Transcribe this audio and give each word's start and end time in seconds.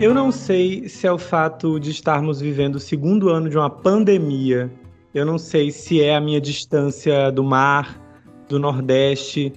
Eu 0.00 0.14
não 0.14 0.30
sei 0.30 0.88
se 0.88 1.08
é 1.08 1.12
o 1.12 1.18
fato 1.18 1.80
de 1.80 1.90
estarmos 1.90 2.40
vivendo 2.40 2.76
o 2.76 2.80
segundo 2.80 3.30
ano 3.30 3.50
de 3.50 3.58
uma 3.58 3.68
pandemia. 3.68 4.70
Eu 5.12 5.26
não 5.26 5.38
sei 5.38 5.72
se 5.72 6.00
é 6.00 6.14
a 6.14 6.20
minha 6.20 6.40
distância 6.40 7.32
do 7.32 7.42
mar, 7.42 8.00
do 8.48 8.60
Nordeste, 8.60 9.52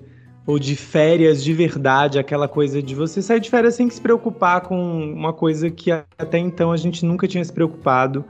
ou 0.47 0.57
de 0.57 0.75
férias 0.75 1.43
de 1.43 1.53
verdade, 1.53 2.17
aquela 2.17 2.47
coisa 2.47 2.81
de 2.81 2.95
você 2.95 3.21
sair 3.21 3.39
de 3.39 3.51
férias 3.51 3.75
sem 3.75 3.87
se 3.87 4.01
preocupar 4.01 4.61
com 4.61 5.13
uma 5.13 5.31
coisa 5.31 5.69
que 5.69 5.91
até 5.91 6.39
então 6.39 6.71
a 6.71 6.77
gente 6.77 7.05
nunca 7.05 7.27
tinha 7.27 7.45
se 7.45 7.53
preocupado. 7.53 8.25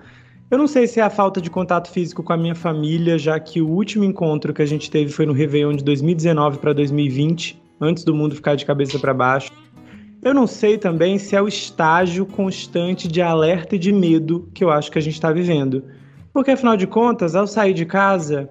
Eu 0.49 0.57
não 0.57 0.67
sei 0.67 0.87
se 0.87 0.99
é 0.99 1.03
a 1.03 1.09
falta 1.09 1.39
de 1.39 1.49
contato 1.49 1.89
físico 1.89 2.21
com 2.21 2.33
a 2.33 2.37
minha 2.37 2.55
família, 2.55 3.17
já 3.17 3.39
que 3.39 3.61
o 3.61 3.69
último 3.69 4.03
encontro 4.03 4.53
que 4.53 4.61
a 4.61 4.65
gente 4.65 4.91
teve 4.91 5.13
foi 5.13 5.25
no 5.25 5.31
Réveillon 5.31 5.77
de 5.77 5.83
2019 5.85 6.57
para 6.57 6.73
2020, 6.73 7.61
antes 7.79 8.03
do 8.03 8.13
mundo 8.13 8.35
ficar 8.35 8.55
de 8.55 8.65
cabeça 8.65 8.99
para 8.99 9.13
baixo. 9.13 9.49
Eu 10.23 10.35
não 10.35 10.45
sei 10.45 10.77
também 10.77 11.17
se 11.17 11.35
é 11.35 11.41
o 11.41 11.47
estágio 11.47 12.27
constante 12.27 13.07
de 13.07 13.23
alerta 13.23 13.75
e 13.75 13.79
de 13.79 13.91
medo 13.91 14.47
que 14.53 14.63
eu 14.63 14.69
acho 14.69 14.91
que 14.91 14.99
a 14.99 15.01
gente 15.01 15.15
está 15.15 15.31
vivendo. 15.31 15.83
Porque, 16.31 16.51
afinal 16.51 16.77
de 16.77 16.85
contas, 16.85 17.35
ao 17.35 17.47
sair 17.47 17.73
de 17.73 17.87
casa, 17.87 18.47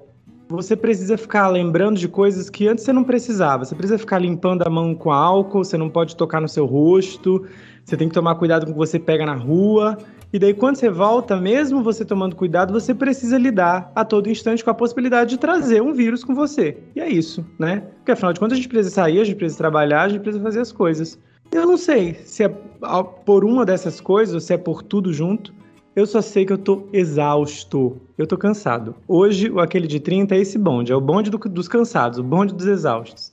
você 0.48 0.74
precisa 0.74 1.16
ficar 1.16 1.46
lembrando 1.46 1.96
de 1.96 2.08
coisas 2.08 2.50
que 2.50 2.66
antes 2.66 2.84
você 2.84 2.92
não 2.92 3.04
precisava. 3.04 3.64
Você 3.64 3.76
precisa 3.76 3.98
ficar 3.98 4.18
limpando 4.18 4.62
a 4.62 4.68
mão 4.68 4.96
com 4.96 5.12
álcool, 5.12 5.64
você 5.64 5.78
não 5.78 5.88
pode 5.88 6.16
tocar 6.16 6.40
no 6.40 6.48
seu 6.48 6.66
rosto, 6.66 7.46
você 7.84 7.96
tem 7.96 8.08
que 8.08 8.14
tomar 8.14 8.34
cuidado 8.34 8.66
com 8.66 8.72
o 8.72 8.74
que 8.74 8.78
você 8.78 8.98
pega 8.98 9.24
na 9.24 9.34
rua. 9.34 9.96
E 10.32 10.40
daí, 10.40 10.52
quando 10.52 10.74
você 10.74 10.90
volta, 10.90 11.36
mesmo 11.36 11.84
você 11.84 12.04
tomando 12.04 12.34
cuidado, 12.34 12.72
você 12.72 12.92
precisa 12.92 13.38
lidar 13.38 13.92
a 13.94 14.04
todo 14.04 14.28
instante 14.28 14.64
com 14.64 14.70
a 14.70 14.74
possibilidade 14.74 15.30
de 15.30 15.38
trazer 15.38 15.80
um 15.80 15.92
vírus 15.92 16.24
com 16.24 16.34
você. 16.34 16.78
E 16.96 17.00
é 17.00 17.08
isso, 17.08 17.46
né? 17.56 17.84
Porque 17.98 18.10
afinal 18.10 18.32
de 18.32 18.40
contas, 18.40 18.54
a 18.54 18.60
gente 18.60 18.68
precisa 18.68 18.92
sair, 18.92 19.20
a 19.20 19.24
gente 19.24 19.36
precisa 19.36 19.58
trabalhar, 19.58 20.02
a 20.02 20.08
gente 20.08 20.20
precisa 20.20 20.42
fazer 20.42 20.60
as 20.60 20.72
coisas. 20.72 21.16
Eu 21.52 21.66
não 21.66 21.76
sei 21.76 22.14
se 22.24 22.44
é 22.44 22.48
por 22.48 23.44
uma 23.44 23.66
dessas 23.66 24.00
coisas 24.00 24.34
ou 24.34 24.40
se 24.40 24.54
é 24.54 24.56
por 24.56 24.82
tudo 24.82 25.12
junto. 25.12 25.52
Eu 25.96 26.06
só 26.06 26.22
sei 26.22 26.46
que 26.46 26.52
eu 26.52 26.58
tô 26.58 26.86
exausto. 26.92 28.00
Eu 28.16 28.26
tô 28.26 28.38
cansado. 28.38 28.94
Hoje, 29.08 29.52
aquele 29.58 29.88
de 29.88 29.98
30 29.98 30.36
é 30.36 30.38
esse 30.38 30.56
bonde. 30.56 30.92
É 30.92 30.94
o 30.94 31.00
bonde 31.00 31.28
do, 31.28 31.38
dos 31.38 31.66
cansados, 31.66 32.18
o 32.18 32.22
bonde 32.22 32.54
dos 32.54 32.66
exaustos. 32.66 33.32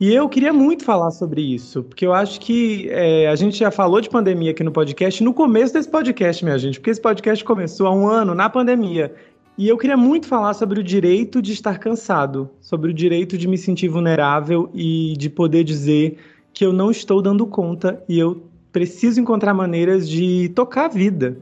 E 0.00 0.12
eu 0.12 0.28
queria 0.28 0.52
muito 0.52 0.84
falar 0.84 1.12
sobre 1.12 1.42
isso, 1.42 1.84
porque 1.84 2.04
eu 2.04 2.12
acho 2.12 2.40
que 2.40 2.88
é, 2.90 3.28
a 3.28 3.36
gente 3.36 3.56
já 3.58 3.70
falou 3.70 4.00
de 4.00 4.10
pandemia 4.10 4.50
aqui 4.50 4.64
no 4.64 4.72
podcast, 4.72 5.22
no 5.22 5.32
começo 5.32 5.72
desse 5.72 5.88
podcast, 5.88 6.44
minha 6.44 6.58
gente, 6.58 6.80
porque 6.80 6.90
esse 6.90 7.00
podcast 7.00 7.44
começou 7.44 7.86
há 7.86 7.94
um 7.94 8.08
ano 8.08 8.34
na 8.34 8.50
pandemia. 8.50 9.14
E 9.56 9.68
eu 9.68 9.78
queria 9.78 9.96
muito 9.96 10.26
falar 10.26 10.54
sobre 10.54 10.80
o 10.80 10.82
direito 10.82 11.40
de 11.40 11.52
estar 11.52 11.78
cansado, 11.78 12.50
sobre 12.60 12.90
o 12.90 12.94
direito 12.94 13.38
de 13.38 13.46
me 13.46 13.56
sentir 13.56 13.86
vulnerável 13.86 14.68
e 14.74 15.14
de 15.16 15.30
poder 15.30 15.62
dizer 15.62 16.18
que 16.52 16.64
eu 16.64 16.72
não 16.72 16.90
estou 16.90 17.22
dando 17.22 17.46
conta 17.46 18.02
e 18.08 18.18
eu 18.18 18.42
preciso 18.72 19.20
encontrar 19.20 19.54
maneiras 19.54 20.08
de 20.08 20.50
tocar 20.50 20.86
a 20.86 20.88
vida. 20.88 21.36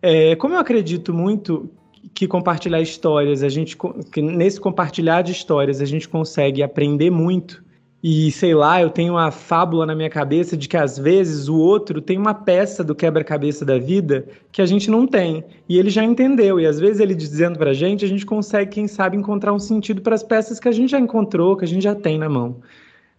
É, 0.00 0.36
como 0.36 0.54
eu 0.54 0.60
acredito 0.60 1.12
muito 1.12 1.70
que 2.14 2.26
compartilhar 2.26 2.80
histórias, 2.80 3.42
a 3.42 3.48
gente 3.48 3.76
que 4.12 4.22
nesse 4.22 4.60
compartilhar 4.60 5.22
de 5.22 5.32
histórias 5.32 5.80
a 5.80 5.84
gente 5.84 6.08
consegue 6.08 6.62
aprender 6.62 7.10
muito. 7.10 7.62
E 8.00 8.30
sei 8.30 8.54
lá, 8.54 8.80
eu 8.80 8.90
tenho 8.90 9.14
uma 9.14 9.32
fábula 9.32 9.84
na 9.84 9.94
minha 9.94 10.08
cabeça 10.08 10.56
de 10.56 10.68
que 10.68 10.76
às 10.76 10.96
vezes 10.96 11.48
o 11.48 11.56
outro 11.56 12.00
tem 12.00 12.16
uma 12.16 12.32
peça 12.32 12.84
do 12.84 12.94
quebra-cabeça 12.94 13.64
da 13.64 13.76
vida 13.76 14.24
que 14.52 14.62
a 14.62 14.66
gente 14.66 14.88
não 14.88 15.04
tem. 15.04 15.44
E 15.68 15.76
ele 15.76 15.90
já 15.90 16.04
entendeu. 16.04 16.60
E 16.60 16.66
às 16.66 16.78
vezes 16.78 17.00
ele 17.00 17.14
dizendo 17.14 17.58
pra 17.58 17.72
gente, 17.72 18.04
a 18.04 18.08
gente 18.08 18.24
consegue, 18.24 18.70
quem 18.70 18.86
sabe, 18.86 19.16
encontrar 19.16 19.52
um 19.52 19.58
sentido 19.58 20.00
para 20.00 20.14
as 20.14 20.22
peças 20.22 20.60
que 20.60 20.68
a 20.68 20.72
gente 20.72 20.90
já 20.90 21.00
encontrou, 21.00 21.56
que 21.56 21.64
a 21.64 21.68
gente 21.68 21.82
já 21.82 21.94
tem 21.94 22.18
na 22.18 22.28
mão. 22.28 22.60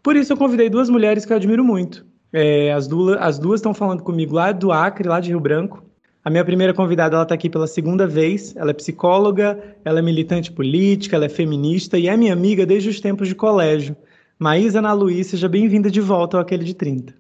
Por 0.01 0.15
isso 0.15 0.33
eu 0.33 0.37
convidei 0.37 0.69
duas 0.69 0.89
mulheres 0.89 1.25
que 1.25 1.33
eu 1.33 1.37
admiro 1.37 1.63
muito. 1.63 2.05
É, 2.31 2.71
as, 2.71 2.87
duas, 2.87 3.17
as 3.19 3.39
duas 3.39 3.59
estão 3.59 3.73
falando 3.73 4.03
comigo 4.03 4.35
lá 4.35 4.51
do 4.51 4.71
Acre, 4.71 5.07
lá 5.07 5.19
de 5.19 5.29
Rio 5.29 5.39
Branco. 5.39 5.83
A 6.23 6.29
minha 6.29 6.45
primeira 6.45 6.73
convidada, 6.73 7.15
ela 7.15 7.23
está 7.23 7.35
aqui 7.35 7.49
pela 7.49 7.67
segunda 7.67 8.05
vez. 8.05 8.55
Ela 8.55 8.71
é 8.71 8.73
psicóloga, 8.73 9.57
ela 9.83 9.99
é 9.99 10.01
militante 10.01 10.51
política, 10.51 11.15
ela 11.15 11.25
é 11.25 11.29
feminista 11.29 11.97
e 11.97 12.07
é 12.07 12.15
minha 12.15 12.33
amiga 12.33 12.65
desde 12.65 12.89
os 12.89 12.99
tempos 12.99 13.27
de 13.27 13.35
colégio. 13.35 13.95
Maísa 14.37 14.79
Ana 14.79 14.93
Luiz, 14.93 15.27
seja 15.27 15.49
bem-vinda 15.49 15.89
de 15.89 15.99
volta 15.99 16.37
ao 16.37 16.41
Aquele 16.41 16.63
de 16.63 16.73
30. 16.73 17.13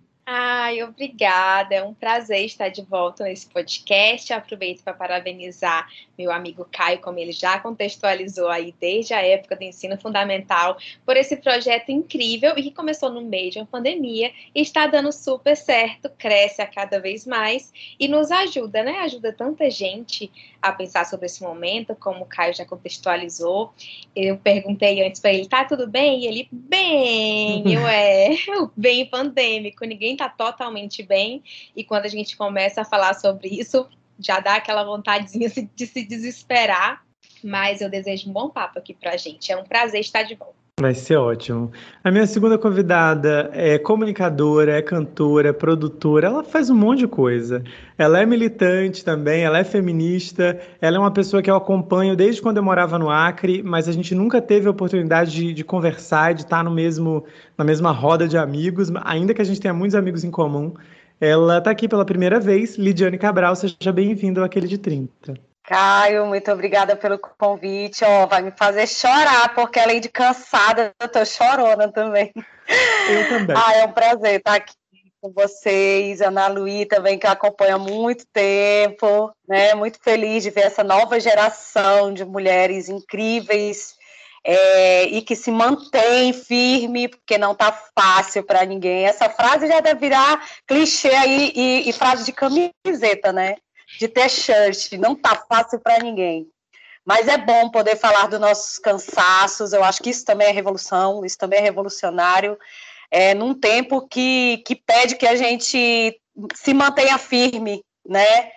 Ai, 0.69 0.83
obrigada. 0.83 1.73
É 1.73 1.83
um 1.83 1.95
prazer 1.95 2.45
estar 2.45 2.69
de 2.69 2.83
volta 2.83 3.23
nesse 3.23 3.49
podcast. 3.49 4.31
aproveito 4.31 4.83
para 4.83 4.93
parabenizar 4.93 5.89
meu 6.15 6.31
amigo 6.31 6.67
Caio, 6.71 6.99
como 6.99 7.17
ele 7.17 7.31
já 7.31 7.59
contextualizou 7.59 8.49
aí 8.49 8.75
desde 8.79 9.15
a 9.15 9.25
época 9.25 9.55
do 9.55 9.63
ensino 9.63 9.97
fundamental, 9.97 10.77
por 11.03 11.17
esse 11.17 11.37
projeto 11.37 11.89
incrível 11.89 12.53
e 12.55 12.61
que 12.61 12.71
começou 12.71 13.09
no 13.09 13.21
meio 13.21 13.49
de 13.49 13.57
uma 13.57 13.65
pandemia 13.65 14.31
e 14.53 14.61
está 14.61 14.85
dando 14.85 15.11
super 15.11 15.57
certo, 15.57 16.07
cresce 16.19 16.61
a 16.61 16.67
cada 16.67 16.99
vez 16.99 17.25
mais 17.25 17.73
e 17.99 18.07
nos 18.07 18.29
ajuda, 18.29 18.83
né? 18.83 18.99
Ajuda 18.99 19.33
tanta 19.33 19.71
gente 19.71 20.31
a 20.61 20.71
pensar 20.71 21.05
sobre 21.05 21.25
esse 21.25 21.41
momento, 21.41 21.95
como 21.95 22.23
o 22.23 22.27
Caio 22.27 22.53
já 22.53 22.65
contextualizou. 22.65 23.73
Eu 24.15 24.37
perguntei 24.37 25.05
antes 25.05 25.21
para 25.21 25.33
ele, 25.33 25.47
tá 25.47 25.65
tudo 25.65 25.87
bem? 25.87 26.21
E 26.21 26.27
ele, 26.27 26.49
bem, 26.51 27.63
eu 27.71 27.81
é, 27.87 28.29
bem 28.75 29.05
pandêmico, 29.05 29.85
ninguém 29.85 30.15
tá 30.15 30.27
totalmente 30.29 31.03
bem. 31.03 31.43
E 31.75 31.83
quando 31.83 32.05
a 32.05 32.09
gente 32.09 32.35
começa 32.35 32.81
a 32.81 32.85
falar 32.85 33.13
sobre 33.15 33.47
isso, 33.47 33.87
já 34.19 34.39
dá 34.39 34.55
aquela 34.55 34.83
vontadezinha 34.83 35.49
de 35.49 35.87
se 35.87 36.03
desesperar. 36.03 37.03
Mas 37.41 37.79
eu 37.79 37.89
desejo 37.89 38.29
um 38.29 38.33
bom 38.33 38.49
papo 38.49 38.79
aqui 38.79 38.93
pra 38.93 39.15
gente. 39.15 39.51
É 39.51 39.57
um 39.57 39.63
prazer 39.63 40.01
estar 40.01 40.23
de 40.23 40.35
volta. 40.35 40.59
Vai 40.79 40.93
ser 40.95 41.17
ótimo. 41.17 41.73
A 42.01 42.09
minha 42.09 42.25
segunda 42.25 42.57
convidada 42.57 43.49
é 43.53 43.77
comunicadora, 43.77 44.77
é 44.77 44.81
cantora, 44.81 45.49
é 45.49 45.53
produtora, 45.53 46.27
ela 46.27 46.41
faz 46.41 46.69
um 46.69 46.75
monte 46.75 46.99
de 46.99 47.07
coisa. 47.07 47.61
Ela 47.97 48.21
é 48.21 48.25
militante 48.25 49.03
também, 49.03 49.43
ela 49.43 49.57
é 49.59 49.63
feminista, 49.65 50.57
ela 50.79 50.95
é 50.95 50.99
uma 50.99 51.11
pessoa 51.11 51.43
que 51.43 51.51
eu 51.51 51.55
acompanho 51.57 52.15
desde 52.15 52.41
quando 52.41 52.57
eu 52.57 52.63
morava 52.63 52.97
no 52.97 53.09
Acre, 53.09 53.61
mas 53.61 53.89
a 53.89 53.91
gente 53.91 54.15
nunca 54.15 54.41
teve 54.41 54.69
a 54.69 54.71
oportunidade 54.71 55.31
de, 55.31 55.53
de 55.53 55.63
conversar, 55.65 56.33
de 56.33 56.43
estar 56.43 56.63
no 56.63 56.71
mesmo, 56.71 57.25
na 57.57 57.65
mesma 57.65 57.91
roda 57.91 58.25
de 58.25 58.37
amigos, 58.37 58.89
ainda 59.03 59.33
que 59.33 59.41
a 59.41 59.45
gente 59.45 59.59
tenha 59.59 59.73
muitos 59.73 59.95
amigos 59.95 60.23
em 60.23 60.31
comum. 60.31 60.73
Ela 61.19 61.57
está 61.57 61.71
aqui 61.71 61.89
pela 61.89 62.05
primeira 62.05 62.39
vez, 62.39 62.77
Lidiane 62.77 63.17
Cabral, 63.17 63.53
seja 63.53 63.91
bem-vindo 63.91 64.41
àquele 64.41 64.67
de 64.67 64.77
30. 64.77 65.48
Caio, 65.69 66.25
muito 66.25 66.51
obrigada 66.51 66.95
pelo 66.95 67.19
convite. 67.19 68.03
Ó, 68.03 68.25
vai 68.25 68.41
me 68.41 68.49
fazer 68.49 68.87
chorar, 68.87 69.53
porque 69.53 69.79
além 69.79 70.01
de 70.01 70.09
cansada, 70.09 70.91
eu 70.99 71.07
tô 71.07 71.23
chorona 71.23 71.87
também. 71.91 72.33
Eu 73.07 73.29
também. 73.29 73.55
Ah, 73.55 73.75
é 73.75 73.85
um 73.85 73.91
prazer 73.91 74.39
estar 74.39 74.55
aqui 74.55 74.73
com 75.21 75.31
vocês, 75.31 76.21
Ana 76.21 76.47
Luí 76.47 76.87
também, 76.87 77.19
que 77.19 77.27
acompanha 77.27 77.75
há 77.75 77.77
muito 77.77 78.25
tempo, 78.33 79.31
né? 79.47 79.75
Muito 79.75 79.99
feliz 80.01 80.41
de 80.41 80.49
ver 80.49 80.61
essa 80.61 80.83
nova 80.83 81.19
geração 81.19 82.11
de 82.11 82.25
mulheres 82.25 82.89
incríveis 82.89 83.93
é, 84.43 85.03
e 85.03 85.21
que 85.21 85.35
se 85.35 85.51
mantém 85.51 86.33
firme, 86.33 87.09
porque 87.09 87.37
não 87.37 87.53
tá 87.53 87.71
fácil 87.95 88.43
para 88.43 88.65
ninguém. 88.65 89.05
Essa 89.05 89.29
frase 89.29 89.67
já 89.67 89.81
deve 89.81 89.99
virar 89.99 90.43
clichê 90.65 91.09
aí 91.09 91.51
e, 91.55 91.89
e 91.89 91.93
frase 91.93 92.25
de 92.25 92.31
camiseta, 92.31 93.31
né? 93.31 93.55
De 93.97 94.07
ter 94.07 94.29
shirt, 94.29 94.93
não 94.93 95.15
tá 95.15 95.35
fácil 95.47 95.79
para 95.79 96.03
ninguém. 96.03 96.47
Mas 97.05 97.27
é 97.27 97.37
bom 97.37 97.69
poder 97.69 97.95
falar 97.95 98.27
dos 98.27 98.39
nossos 98.39 98.77
cansaços, 98.77 99.73
eu 99.73 99.83
acho 99.83 100.01
que 100.01 100.09
isso 100.09 100.25
também 100.25 100.47
é 100.47 100.51
revolução, 100.51 101.25
isso 101.25 101.37
também 101.37 101.59
é 101.59 101.63
revolucionário, 101.63 102.57
é, 103.09 103.33
num 103.33 103.53
tempo 103.53 104.07
que, 104.07 104.61
que 104.65 104.75
pede 104.75 105.15
que 105.15 105.25
a 105.25 105.35
gente 105.35 106.19
se 106.53 106.73
mantenha 106.73 107.17
firme, 107.17 107.83
né? 108.07 108.49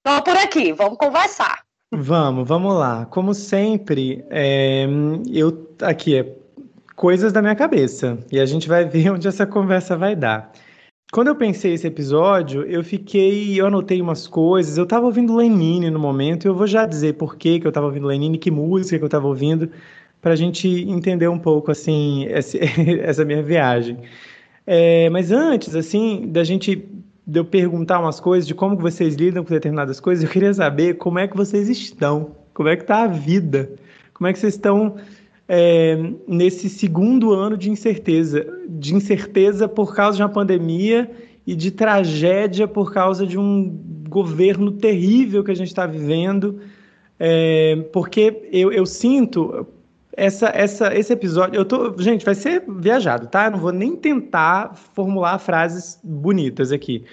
Então, 0.00 0.20
por 0.22 0.36
aqui, 0.36 0.72
vamos 0.72 0.98
conversar. 0.98 1.62
Vamos, 1.90 2.48
vamos 2.48 2.74
lá. 2.74 3.06
Como 3.06 3.32
sempre, 3.32 4.24
é, 4.28 4.86
eu 5.32 5.74
aqui 5.80 6.18
é 6.18 6.36
coisas 6.96 7.32
da 7.32 7.40
minha 7.40 7.54
cabeça 7.54 8.18
e 8.30 8.40
a 8.40 8.46
gente 8.46 8.68
vai 8.68 8.84
ver 8.84 9.10
onde 9.12 9.28
essa 9.28 9.46
conversa 9.46 9.96
vai 9.96 10.16
dar. 10.16 10.52
Quando 11.14 11.28
eu 11.28 11.36
pensei 11.36 11.74
esse 11.74 11.86
episódio, 11.86 12.62
eu 12.62 12.82
fiquei, 12.82 13.60
eu 13.60 13.66
anotei 13.68 14.02
umas 14.02 14.26
coisas, 14.26 14.76
eu 14.76 14.84
tava 14.84 15.06
ouvindo 15.06 15.36
Lenine 15.36 15.88
no 15.88 16.00
momento, 16.00 16.44
e 16.44 16.48
eu 16.48 16.54
vou 16.56 16.66
já 16.66 16.84
dizer 16.86 17.14
por 17.14 17.36
que 17.36 17.60
eu 17.62 17.70
tava 17.70 17.86
ouvindo 17.86 18.08
Lenine, 18.08 18.36
que 18.36 18.50
música 18.50 18.98
que 18.98 19.04
eu 19.04 19.08
tava 19.08 19.28
ouvindo, 19.28 19.70
pra 20.20 20.34
gente 20.34 20.66
entender 20.66 21.28
um 21.28 21.38
pouco, 21.38 21.70
assim, 21.70 22.24
esse, 22.24 22.58
essa 23.00 23.24
minha 23.24 23.44
viagem. 23.44 23.98
É, 24.66 25.08
mas 25.08 25.30
antes, 25.30 25.76
assim, 25.76 26.26
da 26.32 26.42
gente 26.42 26.84
de 27.24 27.38
eu 27.38 27.44
perguntar 27.44 28.00
umas 28.00 28.18
coisas 28.18 28.44
de 28.44 28.52
como 28.52 28.76
vocês 28.76 29.14
lidam 29.14 29.44
com 29.44 29.54
determinadas 29.54 30.00
coisas, 30.00 30.24
eu 30.24 30.30
queria 30.30 30.52
saber 30.52 30.94
como 30.94 31.20
é 31.20 31.28
que 31.28 31.36
vocês 31.36 31.68
estão, 31.68 32.34
como 32.52 32.68
é 32.68 32.74
que 32.74 32.82
está 32.82 33.04
a 33.04 33.06
vida, 33.06 33.70
como 34.12 34.26
é 34.26 34.32
que 34.32 34.38
vocês 34.40 34.54
estão 34.54 34.96
é, 35.48 35.96
nesse 36.26 36.68
segundo 36.68 37.32
ano 37.32 37.56
de 37.56 37.70
incerteza, 37.70 38.46
de 38.68 38.94
incerteza 38.94 39.68
por 39.68 39.94
causa 39.94 40.16
de 40.16 40.22
uma 40.22 40.28
pandemia 40.28 41.10
e 41.46 41.54
de 41.54 41.70
tragédia 41.70 42.66
por 42.66 42.92
causa 42.92 43.26
de 43.26 43.38
um 43.38 43.68
governo 44.08 44.72
terrível 44.72 45.44
que 45.44 45.50
a 45.50 45.56
gente 45.56 45.68
está 45.68 45.86
vivendo, 45.86 46.60
é, 47.18 47.76
porque 47.92 48.48
eu, 48.50 48.72
eu 48.72 48.86
sinto 48.86 49.66
essa, 50.16 50.48
essa, 50.54 50.96
esse 50.96 51.12
episódio, 51.12 51.56
eu 51.56 51.64
tô, 51.64 51.94
gente, 51.98 52.24
vai 52.24 52.34
ser 52.34 52.64
viajado, 52.66 53.26
tá? 53.26 53.46
Eu 53.46 53.50
não 53.52 53.58
vou 53.58 53.72
nem 53.72 53.96
tentar 53.96 54.74
formular 54.94 55.38
frases 55.38 55.98
bonitas 56.02 56.72
aqui. 56.72 57.04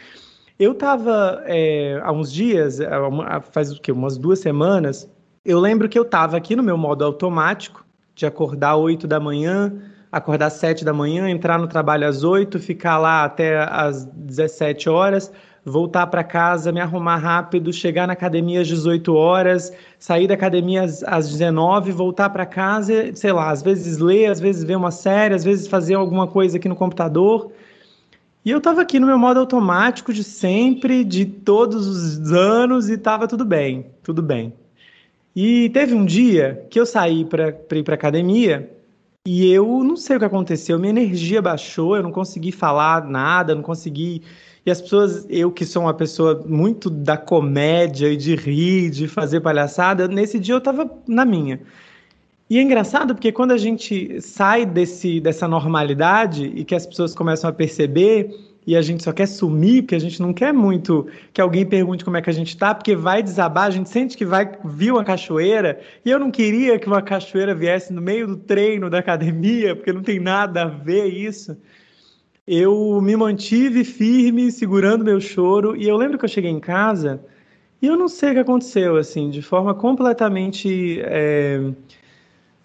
Eu 0.60 0.75
tava 0.75 1.42
é, 1.45 2.00
há 2.04 2.12
uns 2.12 2.31
dias, 2.31 2.80
faz 3.51 3.72
o 3.72 3.81
quê? 3.81 3.92
Umas 3.92 4.18
duas 4.18 4.39
semanas. 4.39 5.10
Eu 5.44 5.60
lembro 5.60 5.89
que 5.89 5.98
eu 5.98 6.06
tava 6.06 6.38
aqui 6.38 6.56
no 6.56 6.62
meu 6.62 6.78
modo 6.78 7.04
automático, 7.04 7.83
de 8.15 8.25
acordar 8.25 8.75
8 8.75 9.07
da 9.07 9.19
manhã, 9.19 9.73
acordar 10.11 10.49
7 10.49 10.83
da 10.83 10.93
manhã, 10.93 11.29
entrar 11.29 11.57
no 11.57 11.67
trabalho 11.67 12.07
às 12.07 12.23
8, 12.23 12.59
ficar 12.59 12.97
lá 12.97 13.23
até 13.23 13.63
às 13.63 14.05
17 14.05 14.89
horas, 14.89 15.31
voltar 15.63 16.07
para 16.07 16.23
casa, 16.23 16.71
me 16.71 16.81
arrumar 16.81 17.17
rápido, 17.17 17.71
chegar 17.71 18.07
na 18.07 18.13
academia 18.13 18.61
às 18.61 18.67
18 18.67 19.13
horas, 19.13 19.71
sair 19.97 20.27
da 20.27 20.33
academia 20.33 20.83
às, 20.83 21.03
às 21.03 21.29
19, 21.29 21.91
voltar 21.91 22.29
para 22.29 22.45
casa, 22.45 23.15
sei 23.15 23.31
lá, 23.31 23.51
às 23.51 23.61
vezes 23.61 23.97
ler, 23.97 24.25
às 24.27 24.39
vezes 24.39 24.63
ver 24.63 24.75
uma 24.75 24.91
série, 24.91 25.35
às 25.35 25.43
vezes 25.43 25.67
fazer 25.67 25.93
alguma 25.93 26.27
coisa 26.27 26.57
aqui 26.57 26.67
no 26.67 26.75
computador. 26.75 27.51
E 28.43 28.49
eu 28.49 28.57
estava 28.57 28.81
aqui 28.81 28.99
no 28.99 29.05
meu 29.05 29.19
modo 29.19 29.39
automático 29.39 30.11
de 30.11 30.23
sempre, 30.23 31.03
de 31.03 31.25
todos 31.25 31.87
os 31.87 32.31
anos, 32.31 32.89
e 32.89 32.93
estava 32.93 33.27
tudo 33.27 33.45
bem, 33.45 33.85
tudo 34.01 34.21
bem. 34.21 34.51
E 35.36 35.69
teve 35.69 35.94
um 35.94 36.06
dia 36.06 36.66
que 36.69 36.80
eu 36.80 36.86
saí 36.86 37.24
para 37.24 37.56
ir 37.72 37.83
para 37.83 37.95
academia 37.95 38.69
e 39.25 39.51
eu 39.51 39.83
não 39.83 39.95
sei 39.95 40.18
o 40.18 40.19
que 40.19 40.25
aconteceu, 40.25 40.80
minha 40.80 40.89
energia 40.89 41.42
baixou, 41.42 41.95
eu 41.95 42.04
não 42.04 42.12
consegui 42.12 42.51
falar 42.51 43.06
nada, 43.06 43.54
não 43.54 43.62
consegui 43.62 44.24
e 44.66 44.69
as 44.69 44.80
pessoas, 44.80 45.25
eu 45.30 45.51
que 45.51 45.66
sou 45.66 45.83
uma 45.83 45.94
pessoa 45.94 46.44
muito 46.45 46.89
da 46.89 47.18
comédia 47.18 48.10
e 48.10 48.18
de 48.18 48.36
rir, 48.36 48.92
de 48.92 49.07
fazer 49.07 49.42
palhaçada, 49.42 50.07
nesse 50.07 50.39
dia 50.39 50.54
eu 50.54 50.60
estava 50.60 50.89
na 51.07 51.25
minha. 51.25 51.60
E 52.48 52.60
é 52.60 52.62
engraçado 52.62 53.16
porque 53.16 53.31
quando 53.31 53.51
a 53.51 53.57
gente 53.57 54.22
sai 54.22 54.66
desse, 54.66 55.19
dessa 55.19 55.48
normalidade 55.48 56.45
e 56.45 56.63
que 56.63 56.75
as 56.75 56.86
pessoas 56.86 57.16
começam 57.16 57.50
a 57.50 57.54
perceber 57.54 58.30
e 58.65 58.75
a 58.75 58.81
gente 58.81 59.03
só 59.03 59.11
quer 59.11 59.25
sumir, 59.25 59.83
porque 59.83 59.95
a 59.95 59.99
gente 59.99 60.21
não 60.21 60.33
quer 60.33 60.53
muito 60.53 61.07
que 61.33 61.41
alguém 61.41 61.65
pergunte 61.65 62.05
como 62.05 62.17
é 62.17 62.21
que 62.21 62.29
a 62.29 62.33
gente 62.33 62.55
tá, 62.57 62.75
porque 62.75 62.95
vai 62.95 63.23
desabar, 63.23 63.65
a 63.65 63.71
gente 63.71 63.89
sente 63.89 64.15
que 64.15 64.25
vai 64.25 64.51
vir 64.65 64.91
uma 64.91 65.03
cachoeira, 65.03 65.79
e 66.05 66.09
eu 66.09 66.19
não 66.19 66.29
queria 66.29 66.77
que 66.77 66.87
uma 66.87 67.01
cachoeira 67.01 67.55
viesse 67.55 67.91
no 67.91 68.01
meio 68.01 68.27
do 68.27 68.37
treino 68.37 68.89
da 68.89 68.99
academia, 68.99 69.75
porque 69.75 69.91
não 69.91 70.03
tem 70.03 70.19
nada 70.19 70.63
a 70.63 70.65
ver 70.65 71.05
isso 71.05 71.57
eu 72.47 72.99
me 73.01 73.15
mantive 73.15 73.83
firme, 73.83 74.51
segurando 74.51 75.05
meu 75.05 75.21
choro, 75.21 75.75
e 75.75 75.87
eu 75.87 75.95
lembro 75.95 76.17
que 76.17 76.25
eu 76.25 76.29
cheguei 76.29 76.51
em 76.51 76.59
casa 76.59 77.23
e 77.81 77.87
eu 77.87 77.97
não 77.97 78.07
sei 78.07 78.31
o 78.31 78.33
que 78.33 78.39
aconteceu, 78.39 78.95
assim, 78.97 79.29
de 79.29 79.41
forma 79.41 79.73
completamente. 79.73 81.01
É, 81.03 81.71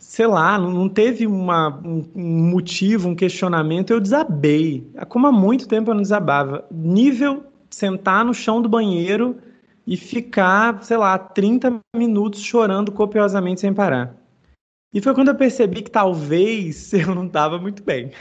sei 0.07 0.29
lá, 0.29 0.57
não 0.57 0.89
teve 0.89 1.27
uma, 1.27 1.81
um, 1.85 2.49
motivo, 2.49 3.09
um 3.09 3.15
questionamento, 3.15 3.91
eu 3.91 4.01
desabei. 4.01 4.89
Como 5.09 5.27
há 5.27 5.33
muito 5.33 5.67
tempo 5.67 5.91
eu 5.91 5.95
não 5.95 6.01
desabava. 6.01 6.65
Nível 6.71 7.45
sentar 7.69 8.25
no 8.25 8.33
chão 8.33 8.63
do 8.63 8.69
banheiro 8.69 9.37
e 9.85 9.97
ficar, 9.97 10.83
sei 10.85 10.97
lá, 10.97 11.19
30 11.19 11.81
minutos 11.95 12.41
chorando 12.41 12.93
copiosamente 12.93 13.61
sem 13.61 13.75
parar. 13.75 14.15
E 14.95 15.01
foi 15.01 15.13
quando 15.13 15.29
eu 15.29 15.35
percebi 15.35 15.83
que 15.83 15.91
talvez 15.91 16.93
eu 16.95 17.13
não 17.13 17.27
estava 17.27 17.59
muito 17.59 17.83
bem. 17.83 18.13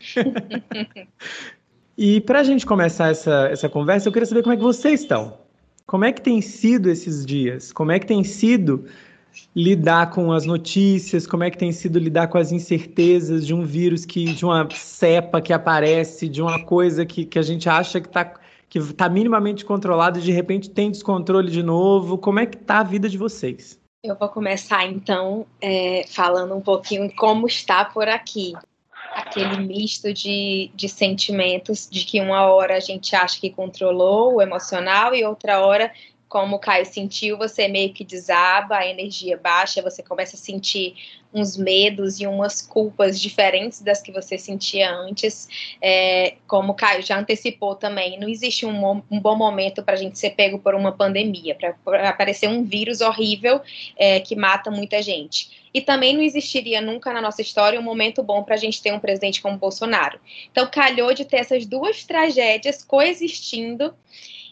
e 1.96 2.22
para 2.22 2.40
a 2.40 2.44
gente 2.44 2.64
começar 2.64 3.10
essa, 3.10 3.48
essa 3.52 3.68
conversa, 3.68 4.08
eu 4.08 4.12
queria 4.12 4.26
saber 4.26 4.42
como 4.42 4.54
é 4.54 4.56
que 4.56 4.62
vocês 4.62 5.02
estão. 5.02 5.38
Como 5.86 6.06
é 6.06 6.12
que 6.12 6.22
tem 6.22 6.40
sido 6.40 6.88
esses 6.88 7.24
dias? 7.24 7.70
Como 7.70 7.92
é 7.92 7.98
que 7.98 8.06
tem 8.06 8.24
sido 8.24 8.86
lidar 9.54 10.10
com 10.10 10.32
as 10.32 10.44
notícias? 10.44 11.26
Como 11.26 11.44
é 11.44 11.50
que 11.50 11.58
tem 11.58 11.72
sido 11.72 11.98
lidar 11.98 12.28
com 12.28 12.38
as 12.38 12.52
incertezas 12.52 13.46
de 13.46 13.54
um 13.54 13.64
vírus 13.64 14.04
que, 14.04 14.32
de 14.32 14.44
uma 14.44 14.68
cepa 14.70 15.40
que 15.40 15.52
aparece, 15.52 16.28
de 16.28 16.42
uma 16.42 16.64
coisa 16.64 17.04
que, 17.04 17.24
que 17.24 17.38
a 17.38 17.42
gente 17.42 17.68
acha 17.68 18.00
que 18.00 18.08
está 18.08 18.34
que 18.68 18.92
tá 18.92 19.08
minimamente 19.08 19.64
controlado 19.64 20.18
e 20.18 20.22
de 20.22 20.30
repente 20.30 20.68
tem 20.68 20.90
descontrole 20.90 21.50
de 21.50 21.62
novo? 21.62 22.18
Como 22.18 22.38
é 22.38 22.44
que 22.44 22.56
está 22.56 22.80
a 22.80 22.82
vida 22.82 23.08
de 23.08 23.16
vocês? 23.16 23.80
Eu 24.04 24.14
vou 24.14 24.28
começar 24.28 24.86
então 24.86 25.46
é, 25.60 26.04
falando 26.06 26.54
um 26.54 26.60
pouquinho 26.60 27.10
como 27.16 27.46
está 27.46 27.84
por 27.86 28.06
aqui 28.08 28.52
aquele 29.12 29.58
misto 29.58 30.12
de, 30.12 30.70
de 30.74 30.88
sentimentos 30.88 31.88
de 31.90 32.04
que 32.04 32.20
uma 32.20 32.46
hora 32.46 32.76
a 32.76 32.80
gente 32.80 33.16
acha 33.16 33.40
que 33.40 33.50
controlou 33.50 34.36
o 34.36 34.42
emocional 34.42 35.14
e 35.14 35.24
outra 35.24 35.60
hora 35.60 35.90
como 36.28 36.56
o 36.56 36.58
Caio 36.58 36.84
sentiu, 36.84 37.38
você 37.38 37.68
meio 37.68 37.92
que 37.92 38.04
desaba, 38.04 38.76
a 38.76 38.86
energia 38.86 39.36
baixa, 39.36 39.80
você 39.80 40.02
começa 40.02 40.36
a 40.36 40.38
sentir 40.38 40.94
uns 41.32 41.56
medos 41.56 42.20
e 42.20 42.26
umas 42.26 42.62
culpas 42.62 43.20
diferentes 43.20 43.80
das 43.80 44.00
que 44.00 44.12
você 44.12 44.38
sentia 44.38 44.90
antes. 44.90 45.48
É, 45.80 46.36
como 46.46 46.72
o 46.72 46.74
Caio 46.74 47.02
já 47.02 47.18
antecipou 47.18 47.74
também, 47.74 48.18
não 48.18 48.28
existe 48.28 48.64
um, 48.66 49.02
um 49.10 49.20
bom 49.20 49.36
momento 49.36 49.82
para 49.82 49.94
a 49.94 49.98
gente 49.98 50.18
ser 50.18 50.30
pego 50.30 50.58
por 50.58 50.74
uma 50.74 50.92
pandemia, 50.92 51.54
para 51.54 52.08
aparecer 52.08 52.48
um 52.48 52.64
vírus 52.64 53.00
horrível 53.00 53.60
é, 53.96 54.20
que 54.20 54.36
mata 54.36 54.70
muita 54.70 55.02
gente. 55.02 55.68
E 55.72 55.80
também 55.80 56.14
não 56.14 56.22
existiria 56.22 56.80
nunca 56.80 57.12
na 57.12 57.20
nossa 57.20 57.42
história 57.42 57.78
um 57.78 57.82
momento 57.82 58.22
bom 58.22 58.42
para 58.42 58.54
a 58.54 58.58
gente 58.58 58.82
ter 58.82 58.92
um 58.92 58.98
presidente 58.98 59.42
como 59.42 59.58
Bolsonaro. 59.58 60.18
Então, 60.50 60.66
calhou 60.66 61.12
de 61.12 61.24
ter 61.24 61.36
essas 61.38 61.66
duas 61.66 62.04
tragédias 62.04 62.82
coexistindo. 62.82 63.94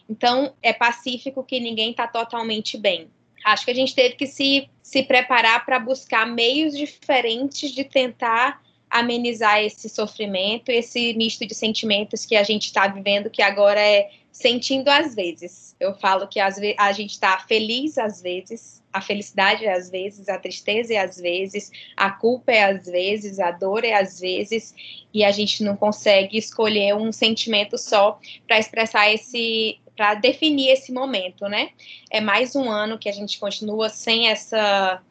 Então, 0.09 0.53
é 0.61 0.71
pacífico 0.73 1.43
que 1.43 1.59
ninguém 1.59 1.91
está 1.91 2.07
totalmente 2.07 2.77
bem. 2.77 3.07
Acho 3.45 3.65
que 3.65 3.71
a 3.71 3.75
gente 3.75 3.93
teve 3.93 4.15
que 4.15 4.27
se, 4.27 4.69
se 4.81 5.03
preparar 5.03 5.65
para 5.65 5.79
buscar 5.79 6.25
meios 6.25 6.75
diferentes 6.75 7.71
de 7.71 7.83
tentar 7.83 8.61
amenizar 8.89 9.61
esse 9.61 9.89
sofrimento, 9.89 10.69
esse 10.69 11.13
misto 11.13 11.45
de 11.45 11.53
sentimentos 11.53 12.25
que 12.25 12.35
a 12.35 12.43
gente 12.43 12.65
está 12.65 12.87
vivendo, 12.87 13.29
que 13.29 13.41
agora 13.41 13.79
é 13.79 14.09
sentindo 14.31 14.87
às 14.89 15.15
vezes. 15.15 15.75
Eu 15.79 15.93
falo 15.95 16.27
que 16.27 16.39
às 16.39 16.57
a 16.77 16.91
gente 16.91 17.11
está 17.11 17.37
feliz 17.39 17.97
às 17.97 18.21
vezes, 18.21 18.81
a 18.93 19.01
felicidade 19.01 19.65
é 19.65 19.73
às 19.73 19.89
vezes, 19.89 20.29
a 20.29 20.37
tristeza 20.37 20.93
é 20.93 20.97
às 20.97 21.17
vezes, 21.17 21.71
a 21.95 22.09
culpa 22.09 22.51
é 22.51 22.63
às 22.63 22.85
vezes, 22.85 23.39
a 23.39 23.51
dor 23.51 23.83
é 23.83 23.93
às 23.93 24.19
vezes, 24.19 24.73
e 25.13 25.23
a 25.23 25.31
gente 25.31 25.63
não 25.63 25.75
consegue 25.75 26.37
escolher 26.37 26.95
um 26.95 27.11
sentimento 27.11 27.77
só 27.77 28.19
para 28.47 28.59
expressar 28.59 29.11
esse 29.11 29.79
para 29.97 30.13
definir 30.13 30.69
esse 30.69 30.93
momento, 30.93 31.49
né? 31.49 31.71
É 32.09 32.21
mais 32.21 32.55
um 32.55 32.69
ano 32.69 32.99
que 32.99 33.09
a 33.09 33.11
gente 33.11 33.39
continua 33.39 33.89
sem 33.89 34.29
essa 34.29 35.01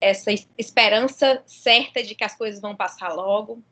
essa 0.00 0.32
esperança 0.56 1.42
certa 1.44 2.02
de 2.02 2.14
que 2.14 2.24
as 2.24 2.34
coisas 2.34 2.58
vão 2.58 2.74
passar 2.74 3.12
logo. 3.12 3.62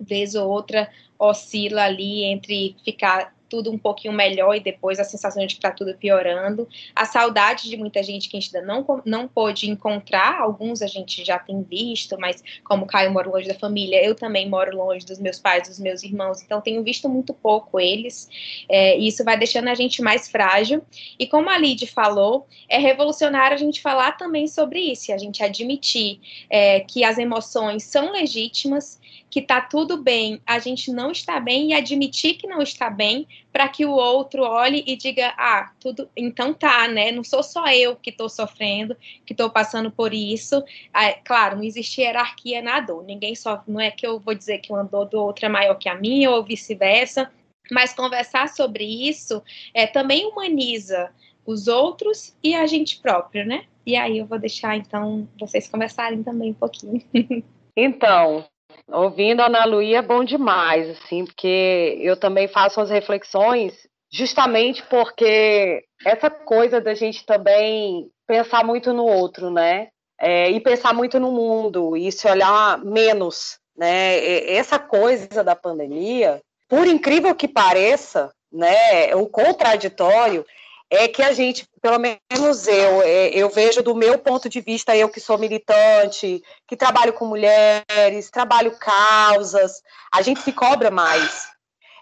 Vez 0.00 0.34
ou 0.34 0.50
outra 0.50 0.90
oscila 1.16 1.84
ali 1.84 2.24
entre 2.24 2.74
ficar 2.84 3.32
tudo 3.50 3.70
um 3.70 3.76
pouquinho 3.76 4.14
melhor 4.14 4.54
e 4.54 4.60
depois 4.60 5.00
a 5.00 5.04
sensação 5.04 5.44
de 5.44 5.54
que 5.54 5.58
está 5.58 5.72
tudo 5.72 5.94
piorando. 5.94 6.68
A 6.94 7.04
saudade 7.04 7.68
de 7.68 7.76
muita 7.76 8.02
gente 8.02 8.28
que 8.28 8.36
a 8.36 8.40
gente 8.40 8.56
ainda 8.56 8.66
não, 8.66 9.02
não 9.04 9.26
pôde 9.28 9.68
encontrar, 9.68 10.40
alguns 10.40 10.80
a 10.80 10.86
gente 10.86 11.24
já 11.24 11.38
tem 11.38 11.62
visto, 11.62 12.16
mas 12.18 12.42
como 12.64 12.84
o 12.84 12.86
Caio 12.86 13.12
mora 13.12 13.28
longe 13.28 13.48
da 13.48 13.54
família, 13.54 14.02
eu 14.02 14.14
também 14.14 14.48
moro 14.48 14.74
longe 14.76 15.04
dos 15.04 15.18
meus 15.18 15.38
pais, 15.38 15.68
dos 15.68 15.80
meus 15.80 16.02
irmãos, 16.04 16.40
então 16.40 16.60
tenho 16.60 16.82
visto 16.84 17.08
muito 17.08 17.34
pouco 17.34 17.80
eles, 17.80 18.28
é, 18.68 18.96
e 18.96 19.08
isso 19.08 19.24
vai 19.24 19.36
deixando 19.36 19.68
a 19.68 19.74
gente 19.74 20.00
mais 20.00 20.28
frágil. 20.28 20.82
E 21.18 21.26
como 21.26 21.50
a 21.50 21.58
Lid 21.58 21.86
falou, 21.88 22.46
é 22.68 22.78
revolucionário 22.78 23.56
a 23.56 23.58
gente 23.58 23.80
falar 23.80 24.12
também 24.12 24.46
sobre 24.46 24.78
isso, 24.78 25.12
a 25.12 25.18
gente 25.18 25.42
admitir 25.42 26.20
é, 26.48 26.80
que 26.80 27.02
as 27.02 27.18
emoções 27.18 27.82
são 27.82 28.12
legítimas, 28.12 29.00
que 29.30 29.40
tá 29.40 29.60
tudo 29.60 29.96
bem, 29.96 30.40
a 30.44 30.58
gente 30.58 30.92
não 30.92 31.12
está 31.12 31.38
bem 31.38 31.70
e 31.70 31.74
admitir 31.74 32.34
que 32.34 32.46
não 32.46 32.60
está 32.60 32.90
bem, 32.90 33.26
para 33.52 33.68
que 33.68 33.84
o 33.84 33.92
outro 33.92 34.42
olhe 34.42 34.84
e 34.86 34.96
diga: 34.96 35.34
"Ah, 35.36 35.72
tudo, 35.80 36.08
então 36.16 36.52
tá, 36.54 36.88
né? 36.88 37.12
Não 37.12 37.24
sou 37.24 37.42
só 37.42 37.66
eu 37.68 37.96
que 37.96 38.10
estou 38.10 38.28
sofrendo, 38.28 38.96
que 39.26 39.32
estou 39.32 39.50
passando 39.50 39.90
por 39.90 40.14
isso". 40.14 40.62
Ah, 40.92 41.12
claro, 41.24 41.56
não 41.56 41.64
existe 41.64 42.00
hierarquia 42.00 42.62
na 42.62 42.80
dor. 42.80 43.04
Ninguém 43.04 43.34
sofre, 43.34 43.72
não 43.72 43.80
é 43.80 43.90
que 43.90 44.06
eu 44.06 44.18
vou 44.18 44.34
dizer 44.34 44.58
que 44.58 44.72
uma 44.72 44.84
dor 44.84 45.06
do 45.06 45.20
outro 45.20 45.46
é 45.46 45.48
maior 45.48 45.74
que 45.74 45.88
a 45.88 45.94
minha 45.94 46.30
ou 46.30 46.44
vice-versa. 46.44 47.30
Mas 47.70 47.92
conversar 47.92 48.48
sobre 48.48 48.84
isso 48.84 49.42
é, 49.72 49.86
também 49.86 50.26
humaniza 50.26 51.10
os 51.46 51.68
outros 51.68 52.36
e 52.42 52.54
a 52.54 52.66
gente 52.66 52.98
próprio, 53.00 53.44
né? 53.44 53.64
E 53.86 53.96
aí 53.96 54.18
eu 54.18 54.26
vou 54.26 54.38
deixar, 54.38 54.76
então, 54.76 55.28
vocês 55.38 55.68
conversarem 55.68 56.22
também 56.22 56.50
um 56.50 56.54
pouquinho. 56.54 57.02
Então, 57.76 58.44
ouvindo 58.92 59.40
a 59.40 59.46
Ana 59.46 59.64
Luí 59.64 59.94
é 59.94 60.02
bom 60.02 60.24
demais, 60.24 60.90
assim, 60.90 61.24
porque 61.24 61.98
eu 62.00 62.16
também 62.16 62.48
faço 62.48 62.80
as 62.80 62.90
reflexões 62.90 63.88
justamente 64.12 64.82
porque 64.84 65.84
essa 66.04 66.28
coisa 66.28 66.80
da 66.80 66.94
gente 66.94 67.24
também 67.24 68.10
pensar 68.26 68.64
muito 68.64 68.92
no 68.92 69.04
outro, 69.04 69.50
né? 69.50 69.88
É, 70.20 70.50
e 70.50 70.60
pensar 70.60 70.92
muito 70.92 71.18
no 71.18 71.32
mundo, 71.32 71.96
e 71.96 72.12
se 72.12 72.28
olhar 72.28 72.78
menos, 72.84 73.58
né? 73.76 74.52
Essa 74.52 74.78
coisa 74.78 75.42
da 75.42 75.56
pandemia, 75.56 76.42
por 76.68 76.86
incrível 76.86 77.34
que 77.34 77.48
pareça, 77.48 78.30
né, 78.52 79.14
o 79.14 79.26
contraditório 79.26 80.44
é 80.90 81.06
que 81.06 81.22
a 81.22 81.32
gente, 81.32 81.64
pelo 81.80 81.98
menos 81.98 82.66
eu, 82.66 83.02
é, 83.02 83.28
eu 83.28 83.48
vejo 83.48 83.80
do 83.80 83.94
meu 83.94 84.18
ponto 84.18 84.48
de 84.48 84.60
vista, 84.60 84.96
eu 84.96 85.08
que 85.08 85.20
sou 85.20 85.38
militante, 85.38 86.42
que 86.66 86.76
trabalho 86.76 87.12
com 87.12 87.26
mulheres, 87.26 88.30
trabalho 88.30 88.76
causas, 88.76 89.80
a 90.12 90.20
gente 90.20 90.42
se 90.42 90.52
cobra 90.52 90.90
mais. 90.90 91.48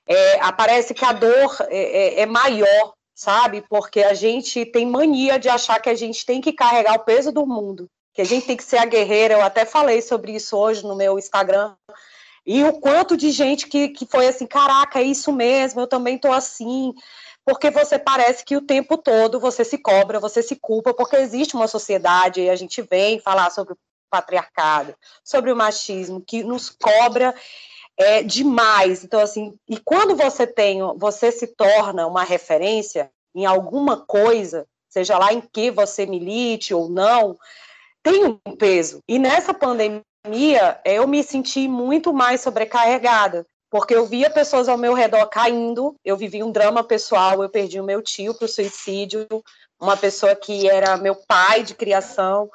É, 0.06 0.40
aparece 0.40 0.94
que 0.94 1.04
a 1.04 1.12
dor 1.12 1.54
é, 1.68 2.20
é, 2.20 2.20
é 2.20 2.26
maior, 2.26 2.94
sabe? 3.14 3.62
Porque 3.68 4.02
a 4.02 4.14
gente 4.14 4.64
tem 4.64 4.86
mania 4.86 5.38
de 5.38 5.50
achar 5.50 5.80
que 5.82 5.90
a 5.90 5.94
gente 5.94 6.24
tem 6.24 6.40
que 6.40 6.54
carregar 6.54 6.94
o 6.94 7.04
peso 7.04 7.30
do 7.30 7.46
mundo, 7.46 7.90
que 8.14 8.22
a 8.22 8.24
gente 8.24 8.46
tem 8.46 8.56
que 8.56 8.64
ser 8.64 8.78
a 8.78 8.86
guerreira. 8.86 9.34
Eu 9.34 9.42
até 9.42 9.66
falei 9.66 10.00
sobre 10.00 10.32
isso 10.32 10.56
hoje 10.56 10.82
no 10.82 10.96
meu 10.96 11.18
Instagram. 11.18 11.74
E 12.46 12.64
o 12.64 12.80
quanto 12.80 13.18
de 13.18 13.30
gente 13.30 13.66
que, 13.66 13.88
que 13.88 14.06
foi 14.06 14.26
assim, 14.26 14.46
caraca, 14.46 14.98
é 14.98 15.02
isso 15.02 15.30
mesmo, 15.30 15.82
eu 15.82 15.86
também 15.86 16.16
tô 16.16 16.32
assim 16.32 16.94
porque 17.48 17.70
você 17.70 17.98
parece 17.98 18.44
que 18.44 18.54
o 18.58 18.60
tempo 18.60 18.98
todo 18.98 19.40
você 19.40 19.64
se 19.64 19.78
cobra, 19.78 20.20
você 20.20 20.42
se 20.42 20.54
culpa, 20.54 20.92
porque 20.92 21.16
existe 21.16 21.56
uma 21.56 21.66
sociedade, 21.66 22.42
e 22.42 22.50
a 22.50 22.54
gente 22.54 22.82
vem 22.82 23.18
falar 23.20 23.48
sobre 23.48 23.72
o 23.72 23.78
patriarcado, 24.10 24.94
sobre 25.24 25.50
o 25.50 25.56
machismo, 25.56 26.20
que 26.20 26.44
nos 26.44 26.68
cobra 26.68 27.34
é, 27.96 28.22
demais. 28.22 29.02
Então, 29.02 29.18
assim, 29.18 29.54
e 29.66 29.78
quando 29.78 30.14
você 30.14 30.46
tem, 30.46 30.80
você 30.98 31.32
se 31.32 31.46
torna 31.46 32.06
uma 32.06 32.22
referência 32.22 33.10
em 33.34 33.46
alguma 33.46 33.96
coisa, 33.96 34.66
seja 34.86 35.16
lá 35.16 35.32
em 35.32 35.40
que 35.40 35.70
você 35.70 36.04
milite 36.04 36.74
ou 36.74 36.90
não, 36.90 37.38
tem 38.02 38.26
um 38.26 38.36
peso. 38.58 39.02
E 39.08 39.18
nessa 39.18 39.54
pandemia, 39.54 40.78
eu 40.84 41.08
me 41.08 41.22
senti 41.22 41.66
muito 41.66 42.12
mais 42.12 42.42
sobrecarregada, 42.42 43.46
porque 43.70 43.94
eu 43.94 44.06
via 44.06 44.30
pessoas 44.30 44.68
ao 44.68 44.78
meu 44.78 44.94
redor 44.94 45.26
caindo, 45.26 45.94
eu 46.04 46.16
vivi 46.16 46.42
um 46.42 46.50
drama 46.50 46.82
pessoal, 46.82 47.42
eu 47.42 47.48
perdi 47.48 47.78
o 47.80 47.84
meu 47.84 48.02
tio 48.02 48.34
para 48.34 48.46
o 48.46 48.48
suicídio, 48.48 49.26
uma 49.80 49.96
pessoa 49.96 50.34
que 50.34 50.68
era 50.68 50.96
meu 50.96 51.14
pai 51.14 51.62
de 51.62 51.74
criação, 51.74 52.50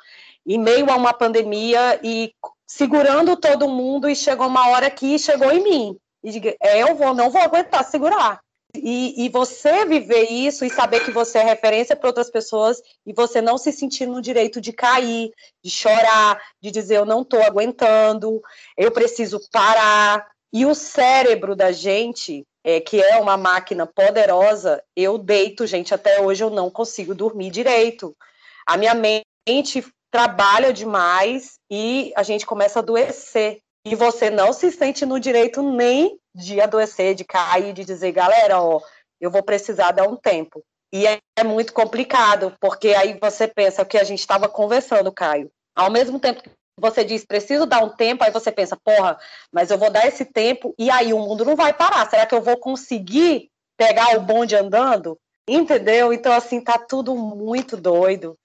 em 0.45 0.57
meio 0.57 0.91
a 0.91 0.95
uma 0.95 1.13
pandemia 1.13 1.99
e 2.03 2.33
segurando 2.67 3.37
todo 3.37 3.69
mundo, 3.69 4.09
e 4.09 4.15
chegou 4.15 4.47
uma 4.47 4.69
hora 4.69 4.89
que 4.89 5.17
chegou 5.19 5.51
em 5.51 5.63
mim. 5.63 5.97
E 6.23 6.31
diga, 6.31 6.55
é, 6.61 6.81
eu 6.81 6.95
vou, 6.95 7.13
não 7.13 7.29
vou 7.29 7.41
aguentar 7.41 7.83
segurar. 7.83 8.41
E, 8.75 9.25
e, 9.25 9.29
você 9.29 9.85
viver 9.85 10.31
isso 10.31 10.65
e 10.65 10.69
saber 10.69 11.05
que 11.05 11.11
você 11.11 11.37
é 11.37 11.43
referência 11.43 11.95
para 11.95 12.09
outras 12.09 12.31
pessoas 12.31 12.81
e 13.05 13.13
você 13.13 13.39
não 13.39 13.55
se 13.55 13.71
sentir 13.71 14.07
no 14.07 14.19
direito 14.19 14.59
de 14.59 14.73
cair, 14.73 15.31
de 15.63 15.69
chorar, 15.69 16.41
de 16.59 16.71
dizer 16.71 16.97
eu 16.97 17.05
não 17.05 17.21
estou 17.21 17.39
aguentando, 17.43 18.41
eu 18.75 18.89
preciso 18.91 19.39
parar, 19.51 20.25
e 20.53 20.67
o 20.67 20.75
cérebro 20.75 21.55
da 21.55 21.71
gente, 21.71 22.45
é, 22.63 22.79
que 22.79 23.01
é 23.01 23.17
uma 23.17 23.35
máquina 23.35 23.87
poderosa, 23.87 24.83
eu 24.95 25.17
deito, 25.17 25.65
gente, 25.65 25.95
até 25.95 26.21
hoje 26.21 26.43
eu 26.43 26.51
não 26.51 26.69
consigo 26.69 27.15
dormir 27.15 27.49
direito. 27.49 28.15
A 28.63 28.77
minha 28.77 28.93
mente 28.93 29.83
trabalha 30.11 30.71
demais 30.71 31.55
e 31.71 32.13
a 32.15 32.21
gente 32.21 32.45
começa 32.45 32.77
a 32.77 32.81
adoecer. 32.81 33.57
E 33.83 33.95
você 33.95 34.29
não 34.29 34.53
se 34.53 34.71
sente 34.71 35.05
no 35.07 35.19
direito 35.19 35.63
nem 35.63 36.19
de 36.35 36.61
adoecer, 36.61 37.15
de 37.15 37.25
cair, 37.25 37.73
de 37.73 37.83
dizer, 37.83 38.11
galera, 38.11 38.61
ó, 38.61 38.79
eu 39.19 39.31
vou 39.31 39.41
precisar 39.41 39.91
dar 39.91 40.07
um 40.07 40.15
tempo. 40.15 40.63
E 40.93 41.07
é, 41.07 41.17
é 41.35 41.43
muito 41.43 41.73
complicado, 41.73 42.55
porque 42.61 42.89
aí 42.89 43.17
você 43.19 43.47
pensa 43.47 43.81
o 43.81 43.85
que 43.85 43.97
a 43.97 44.03
gente 44.03 44.19
estava 44.19 44.47
conversando, 44.47 45.11
Caio. 45.11 45.51
Ao 45.75 45.89
mesmo 45.89 46.19
tempo 46.19 46.43
você 46.77 47.03
diz, 47.03 47.25
preciso 47.25 47.65
dar 47.65 47.83
um 47.83 47.89
tempo, 47.89 48.23
aí 48.23 48.31
você 48.31 48.51
pensa, 48.51 48.75
porra, 48.75 49.17
mas 49.51 49.69
eu 49.69 49.77
vou 49.77 49.91
dar 49.91 50.07
esse 50.07 50.25
tempo 50.25 50.73
e 50.77 50.89
aí 50.89 51.13
o 51.13 51.19
mundo 51.19 51.45
não 51.45 51.55
vai 51.55 51.73
parar. 51.73 52.09
Será 52.09 52.25
que 52.25 52.33
eu 52.33 52.41
vou 52.41 52.57
conseguir 52.57 53.49
pegar 53.77 54.17
o 54.17 54.21
bonde 54.21 54.55
andando? 54.55 55.17
Entendeu? 55.47 56.11
Então, 56.13 56.31
assim, 56.33 56.61
tá 56.61 56.77
tudo 56.77 57.15
muito 57.15 57.77
doido. 57.77 58.37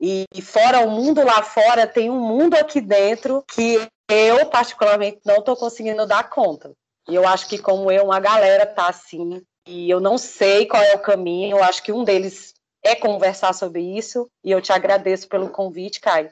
E 0.00 0.26
fora 0.42 0.80
o 0.80 0.90
mundo 0.90 1.24
lá 1.24 1.42
fora, 1.42 1.86
tem 1.86 2.10
um 2.10 2.20
mundo 2.20 2.54
aqui 2.54 2.80
dentro 2.80 3.44
que 3.46 3.80
eu, 4.10 4.46
particularmente, 4.46 5.20
não 5.24 5.36
estou 5.36 5.56
conseguindo 5.56 6.06
dar 6.06 6.28
conta. 6.28 6.72
E 7.08 7.14
eu 7.14 7.26
acho 7.26 7.48
que, 7.48 7.58
como 7.58 7.90
eu, 7.90 8.04
uma 8.04 8.20
galera 8.20 8.66
tá 8.66 8.88
assim. 8.88 9.42
E 9.66 9.88
eu 9.88 10.00
não 10.00 10.18
sei 10.18 10.66
qual 10.66 10.82
é 10.82 10.94
o 10.94 11.00
caminho. 11.00 11.56
Eu 11.56 11.64
acho 11.64 11.82
que 11.82 11.92
um 11.92 12.04
deles 12.04 12.52
é 12.84 12.94
conversar 12.94 13.52
sobre 13.52 13.80
isso. 13.96 14.28
E 14.44 14.50
eu 14.50 14.60
te 14.60 14.72
agradeço 14.72 15.28
pelo 15.28 15.48
convite, 15.48 16.00
Caio 16.00 16.30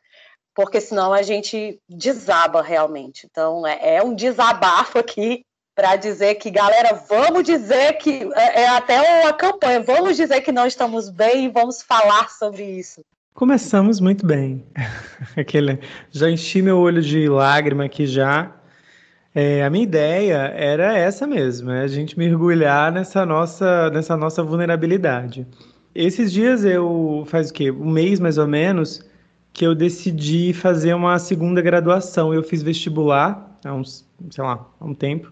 porque 0.55 0.81
senão 0.81 1.13
a 1.13 1.23
gente 1.23 1.79
desaba 1.89 2.63
realmente. 2.63 3.27
Então, 3.31 3.67
é, 3.67 3.97
é 3.97 4.03
um 4.03 4.15
desabafo 4.15 4.99
aqui 4.99 5.45
para 5.75 5.97
dizer 5.97 6.35
que, 6.35 6.51
galera, 6.51 7.03
vamos 7.09 7.45
dizer 7.45 7.95
que 7.95 8.29
é, 8.35 8.63
é, 8.63 8.69
até 8.69 9.23
uma 9.23 9.33
campanha, 9.33 9.81
vamos 9.81 10.17
dizer 10.17 10.41
que 10.43 10.53
não 10.53 10.67
estamos 10.67 11.09
bem 11.09 11.47
e 11.47 11.49
vamos 11.49 11.83
falar 11.83 12.29
sobre 12.31 12.63
isso. 12.63 13.03
Começamos 13.33 14.01
muito 14.01 14.27
bem. 14.27 14.67
Aquele, 15.37 15.79
já 16.11 16.29
enchi 16.29 16.61
meu 16.61 16.79
olho 16.79 17.01
de 17.01 17.29
lágrima 17.29 17.85
aqui 17.85 18.07
já. 18.07 18.55
É, 19.35 19.63
a 19.63 19.71
minha 19.71 19.85
ideia 19.85 20.53
era 20.57 20.99
essa 20.99 21.27
mesmo, 21.27 21.71
é 21.71 21.83
a 21.83 21.87
gente 21.87 22.19
mergulhar 22.19 22.91
nessa 22.91 23.25
nossa, 23.25 23.89
nessa 23.91 24.17
nossa 24.17 24.43
vulnerabilidade. 24.43 25.47
Esses 25.95 26.33
dias 26.33 26.65
eu, 26.65 27.25
faz 27.27 27.51
o 27.51 27.53
quê? 27.53 27.71
Um 27.71 27.91
mês 27.91 28.19
mais 28.19 28.39
ou 28.39 28.47
menos, 28.47 29.01
que 29.61 29.67
eu 29.67 29.75
decidi 29.75 30.55
fazer 30.55 30.95
uma 30.95 31.19
segunda 31.19 31.61
graduação. 31.61 32.33
Eu 32.33 32.43
fiz 32.43 32.63
vestibular 32.63 33.59
há 33.63 33.75
uns, 33.75 34.07
sei 34.31 34.43
lá, 34.43 34.67
há 34.81 34.85
um 34.87 34.95
tempo. 34.95 35.31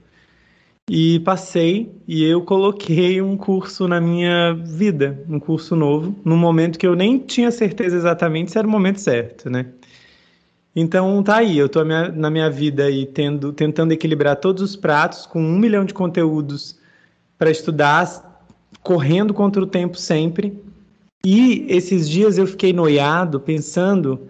E 0.87 1.21
passei 1.21 1.91
e 2.07 2.23
eu 2.25 2.43
coloquei 2.43 3.23
um 3.23 3.39
curso 3.39 3.89
na 3.89 4.03
minha 4.03 4.53
vida, 4.53 5.19
um 5.31 5.41
curso 5.41 5.75
novo, 5.75 6.15
num 6.27 6.37
momento 6.37 6.79
que 6.79 6.87
eu 6.87 6.95
nem 6.95 7.19
tinha 7.19 7.51
certeza 7.51 7.97
exatamente 7.97 8.51
se 8.51 8.59
era 8.59 8.69
o 8.69 8.71
momento 8.71 9.01
certo, 9.01 9.49
né? 9.49 9.65
Então 10.77 11.23
tá 11.23 11.37
aí, 11.37 11.57
eu 11.57 11.65
estou 11.65 11.83
na 11.83 12.29
minha 12.29 12.51
vida 12.51 12.85
aí 12.85 13.07
tendo, 13.07 13.51
tentando 13.55 13.93
equilibrar 13.93 14.37
todos 14.37 14.63
os 14.63 14.77
pratos 14.77 15.25
com 15.25 15.41
um 15.41 15.59
milhão 15.59 15.87
de 15.87 15.95
conteúdos 15.95 16.79
para 17.39 17.51
estudar, 17.51 18.45
correndo 18.83 19.33
contra 19.33 19.63
o 19.63 19.67
tempo 19.67 19.97
sempre, 19.97 20.63
e 21.25 21.67
esses 21.69 22.09
dias 22.09 22.39
eu 22.39 22.47
fiquei 22.47 22.73
noiado 22.73 23.41
pensando, 23.41 24.29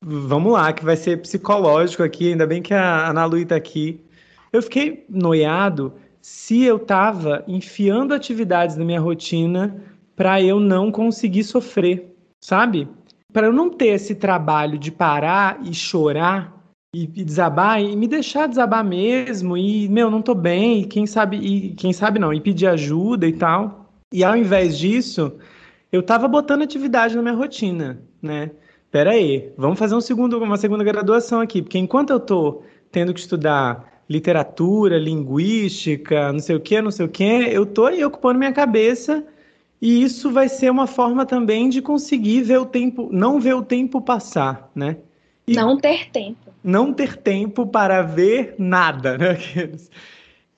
vamos 0.00 0.52
lá, 0.52 0.72
que 0.72 0.84
vai 0.84 0.96
ser 0.96 1.22
psicológico 1.22 2.02
aqui, 2.02 2.30
ainda 2.30 2.46
bem 2.46 2.62
que 2.62 2.74
a 2.74 3.08
Ana 3.08 3.24
Lu 3.24 3.38
está 3.38 3.56
aqui. 3.56 4.00
Eu 4.52 4.62
fiquei 4.62 5.04
noiado 5.08 5.92
se 6.20 6.62
eu 6.62 6.76
estava 6.76 7.44
enfiando 7.48 8.12
atividades 8.14 8.76
na 8.76 8.84
minha 8.84 9.00
rotina 9.00 9.82
para 10.14 10.42
eu 10.42 10.60
não 10.60 10.90
conseguir 10.90 11.44
sofrer, 11.44 12.14
sabe? 12.40 12.88
Para 13.32 13.46
eu 13.46 13.52
não 13.52 13.70
ter 13.70 13.88
esse 13.88 14.14
trabalho 14.14 14.78
de 14.78 14.90
parar 14.90 15.60
e 15.64 15.72
chorar 15.72 16.58
e, 16.94 17.04
e, 17.04 17.24
desabar 17.24 17.80
e 17.82 17.94
me 17.94 18.08
deixar 18.08 18.48
desabar 18.48 18.84
mesmo 18.84 19.56
e 19.56 19.88
meu 19.88 20.10
não 20.10 20.22
tô 20.22 20.34
bem, 20.34 20.80
e 20.80 20.86
quem 20.86 21.06
sabe 21.06 21.36
e 21.36 21.74
quem 21.74 21.92
sabe 21.92 22.18
não, 22.18 22.32
e 22.32 22.40
pedir 22.40 22.66
ajuda 22.66 23.26
e 23.26 23.32
tal. 23.32 23.92
E 24.12 24.24
ao 24.24 24.36
invés 24.36 24.78
disso, 24.78 25.32
eu 25.90 26.00
estava 26.00 26.28
botando 26.28 26.62
atividade 26.62 27.16
na 27.16 27.22
minha 27.22 27.34
rotina, 27.34 28.00
né? 28.20 28.50
Pera 28.90 29.10
aí, 29.10 29.52
vamos 29.56 29.78
fazer 29.78 29.94
um 29.94 30.00
segundo, 30.00 30.38
uma 30.38 30.56
segunda 30.56 30.82
graduação 30.82 31.40
aqui, 31.40 31.60
porque 31.60 31.78
enquanto 31.78 32.10
eu 32.10 32.16
estou 32.16 32.64
tendo 32.90 33.12
que 33.12 33.20
estudar 33.20 34.02
literatura, 34.08 34.98
linguística, 34.98 36.32
não 36.32 36.40
sei 36.40 36.56
o 36.56 36.60
que, 36.60 36.80
não 36.80 36.90
sei 36.90 37.04
o 37.04 37.08
que, 37.08 37.22
eu 37.24 37.64
estou 37.64 37.86
aí 37.86 38.02
ocupando 38.02 38.38
minha 38.38 38.52
cabeça 38.52 39.24
e 39.80 40.02
isso 40.02 40.30
vai 40.30 40.48
ser 40.48 40.70
uma 40.70 40.86
forma 40.86 41.26
também 41.26 41.68
de 41.68 41.82
conseguir 41.82 42.42
ver 42.42 42.58
o 42.58 42.66
tempo, 42.66 43.08
não 43.12 43.38
ver 43.38 43.54
o 43.54 43.62
tempo 43.62 44.00
passar, 44.00 44.70
né? 44.74 44.96
E 45.46 45.52
não 45.52 45.76
ter 45.76 46.10
tempo. 46.10 46.50
Não 46.64 46.92
ter 46.92 47.16
tempo 47.16 47.66
para 47.66 48.02
ver 48.02 48.54
nada, 48.58 49.16
né? 49.16 49.38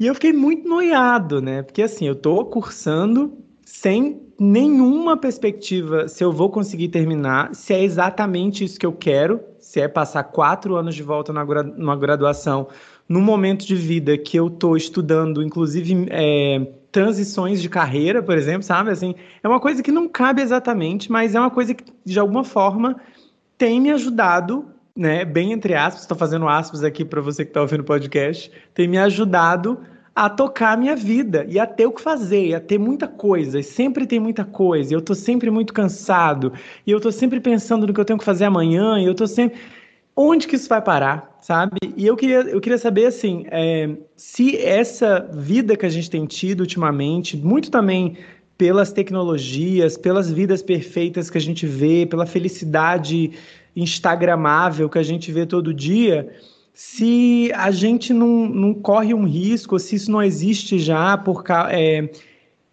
E 0.01 0.07
eu 0.07 0.15
fiquei 0.15 0.33
muito 0.33 0.67
noiado, 0.67 1.43
né? 1.43 1.63
Porque 1.63 1.83
assim, 1.83 2.07
eu 2.07 2.15
estou 2.15 2.47
cursando 2.47 3.37
sem 3.63 4.19
nenhuma 4.43 5.19
perspectiva 5.19 6.09
se 6.09 6.25
eu 6.25 6.33
vou 6.33 6.49
conseguir 6.49 6.89
terminar, 6.89 7.55
se 7.55 7.75
é 7.75 7.85
exatamente 7.85 8.65
isso 8.65 8.81
que 8.81 8.87
eu 8.87 8.93
quero, 8.93 9.39
se 9.59 9.83
é 9.83 9.87
passar 9.87 10.25
quatro 10.25 10.77
anos 10.77 10.95
de 10.95 11.03
volta 11.03 11.31
numa 11.31 11.95
graduação, 11.95 12.67
num 13.07 13.21
momento 13.21 13.67
de 13.67 13.75
vida 13.75 14.17
que 14.17 14.39
eu 14.39 14.47
estou 14.47 14.79
estudando, 14.79 15.43
inclusive 15.43 16.07
é, 16.09 16.67
transições 16.91 17.61
de 17.61 17.69
carreira, 17.69 18.23
por 18.23 18.35
exemplo, 18.35 18.63
sabe? 18.63 18.91
Assim, 18.91 19.15
é 19.43 19.47
uma 19.47 19.61
coisa 19.61 19.83
que 19.83 19.93
não 19.93 20.09
cabe 20.09 20.41
exatamente, 20.41 21.13
mas 21.13 21.35
é 21.35 21.39
uma 21.39 21.51
coisa 21.51 21.75
que, 21.75 21.85
de 22.03 22.19
alguma 22.19 22.43
forma, 22.43 22.97
tem 23.59 23.79
me 23.79 23.91
ajudado, 23.91 24.65
né? 24.97 25.23
Bem 25.23 25.53
entre 25.53 25.75
aspas, 25.75 26.01
estou 26.01 26.17
fazendo 26.17 26.49
aspas 26.49 26.83
aqui 26.83 27.05
para 27.05 27.21
você 27.21 27.45
que 27.45 27.51
está 27.51 27.61
ouvindo 27.61 27.81
o 27.81 27.85
podcast, 27.85 28.51
tem 28.73 28.89
me 28.89 28.97
ajudado 28.97 29.81
a 30.15 30.29
tocar 30.29 30.73
a 30.73 30.77
minha 30.77 30.97
vida 30.97 31.47
e 31.49 31.59
a 31.59 31.67
ter 31.67 31.87
o 31.87 31.93
que 31.93 32.01
fazer, 32.01 32.55
a 32.55 32.61
ter 32.61 32.79
muita 32.79 33.07
coisa, 33.07 33.61
e 33.61 33.63
sempre 33.63 34.07
tem 34.07 34.19
muita 34.19 34.45
coisa, 34.45 34.93
e 34.93 34.97
eu 34.97 35.01
tô 35.01 35.15
sempre 35.15 35.51
muito 35.51 35.73
cansado, 35.73 36.53
e 36.87 36.91
eu 36.91 37.01
tô 37.01 37.13
sempre 37.13 37.41
pensando 37.41 37.87
no 37.87 37.95
que 37.95 38.01
eu 38.01 38.05
tenho 38.05 38.19
que 38.19 38.25
fazer 38.25 38.45
amanhã, 38.45 38.99
e 38.99 39.07
eu 39.07 39.15
tô 39.15 39.27
sempre. 39.27 39.59
Onde 40.15 40.47
que 40.47 40.57
isso 40.57 40.69
vai 40.69 40.83
parar, 40.83 41.39
sabe? 41.41 41.79
E 41.97 42.07
eu 42.07 42.17
queria, 42.17 42.41
eu 42.41 42.61
queria 42.61 42.77
saber, 42.77 43.07
assim, 43.07 43.45
é, 43.51 43.91
se 44.17 44.57
essa 44.57 45.21
vida 45.33 45.77
que 45.77 45.87
a 45.87 45.89
gente 45.89 46.11
tem 46.11 46.27
tido 46.27 46.61
ultimamente, 46.61 47.37
muito 47.37 47.71
também 47.71 48.19
pelas 48.59 48.93
tecnologias, 48.93 49.97
pelas 49.97 50.31
vidas 50.31 50.61
perfeitas 50.61 51.31
que 51.31 51.39
a 51.39 51.41
gente 51.41 51.67
vê, 51.67 52.05
pela 52.05 52.27
felicidade 52.27 53.33
instagramável 53.75 54.89
que 54.89 54.99
a 54.99 55.03
gente 55.03 55.33
vê 55.33 55.47
todo 55.47 55.73
dia, 55.73 56.29
se 56.73 57.51
a 57.55 57.71
gente 57.71 58.13
não, 58.13 58.49
não 58.49 58.75
corre 58.75 59.13
um 59.13 59.25
risco, 59.25 59.79
se 59.79 59.97
isso 59.97 60.11
não 60.11 60.23
existe 60.23 60.79
já 60.79 61.17
por 61.19 61.45
é, 61.71 62.11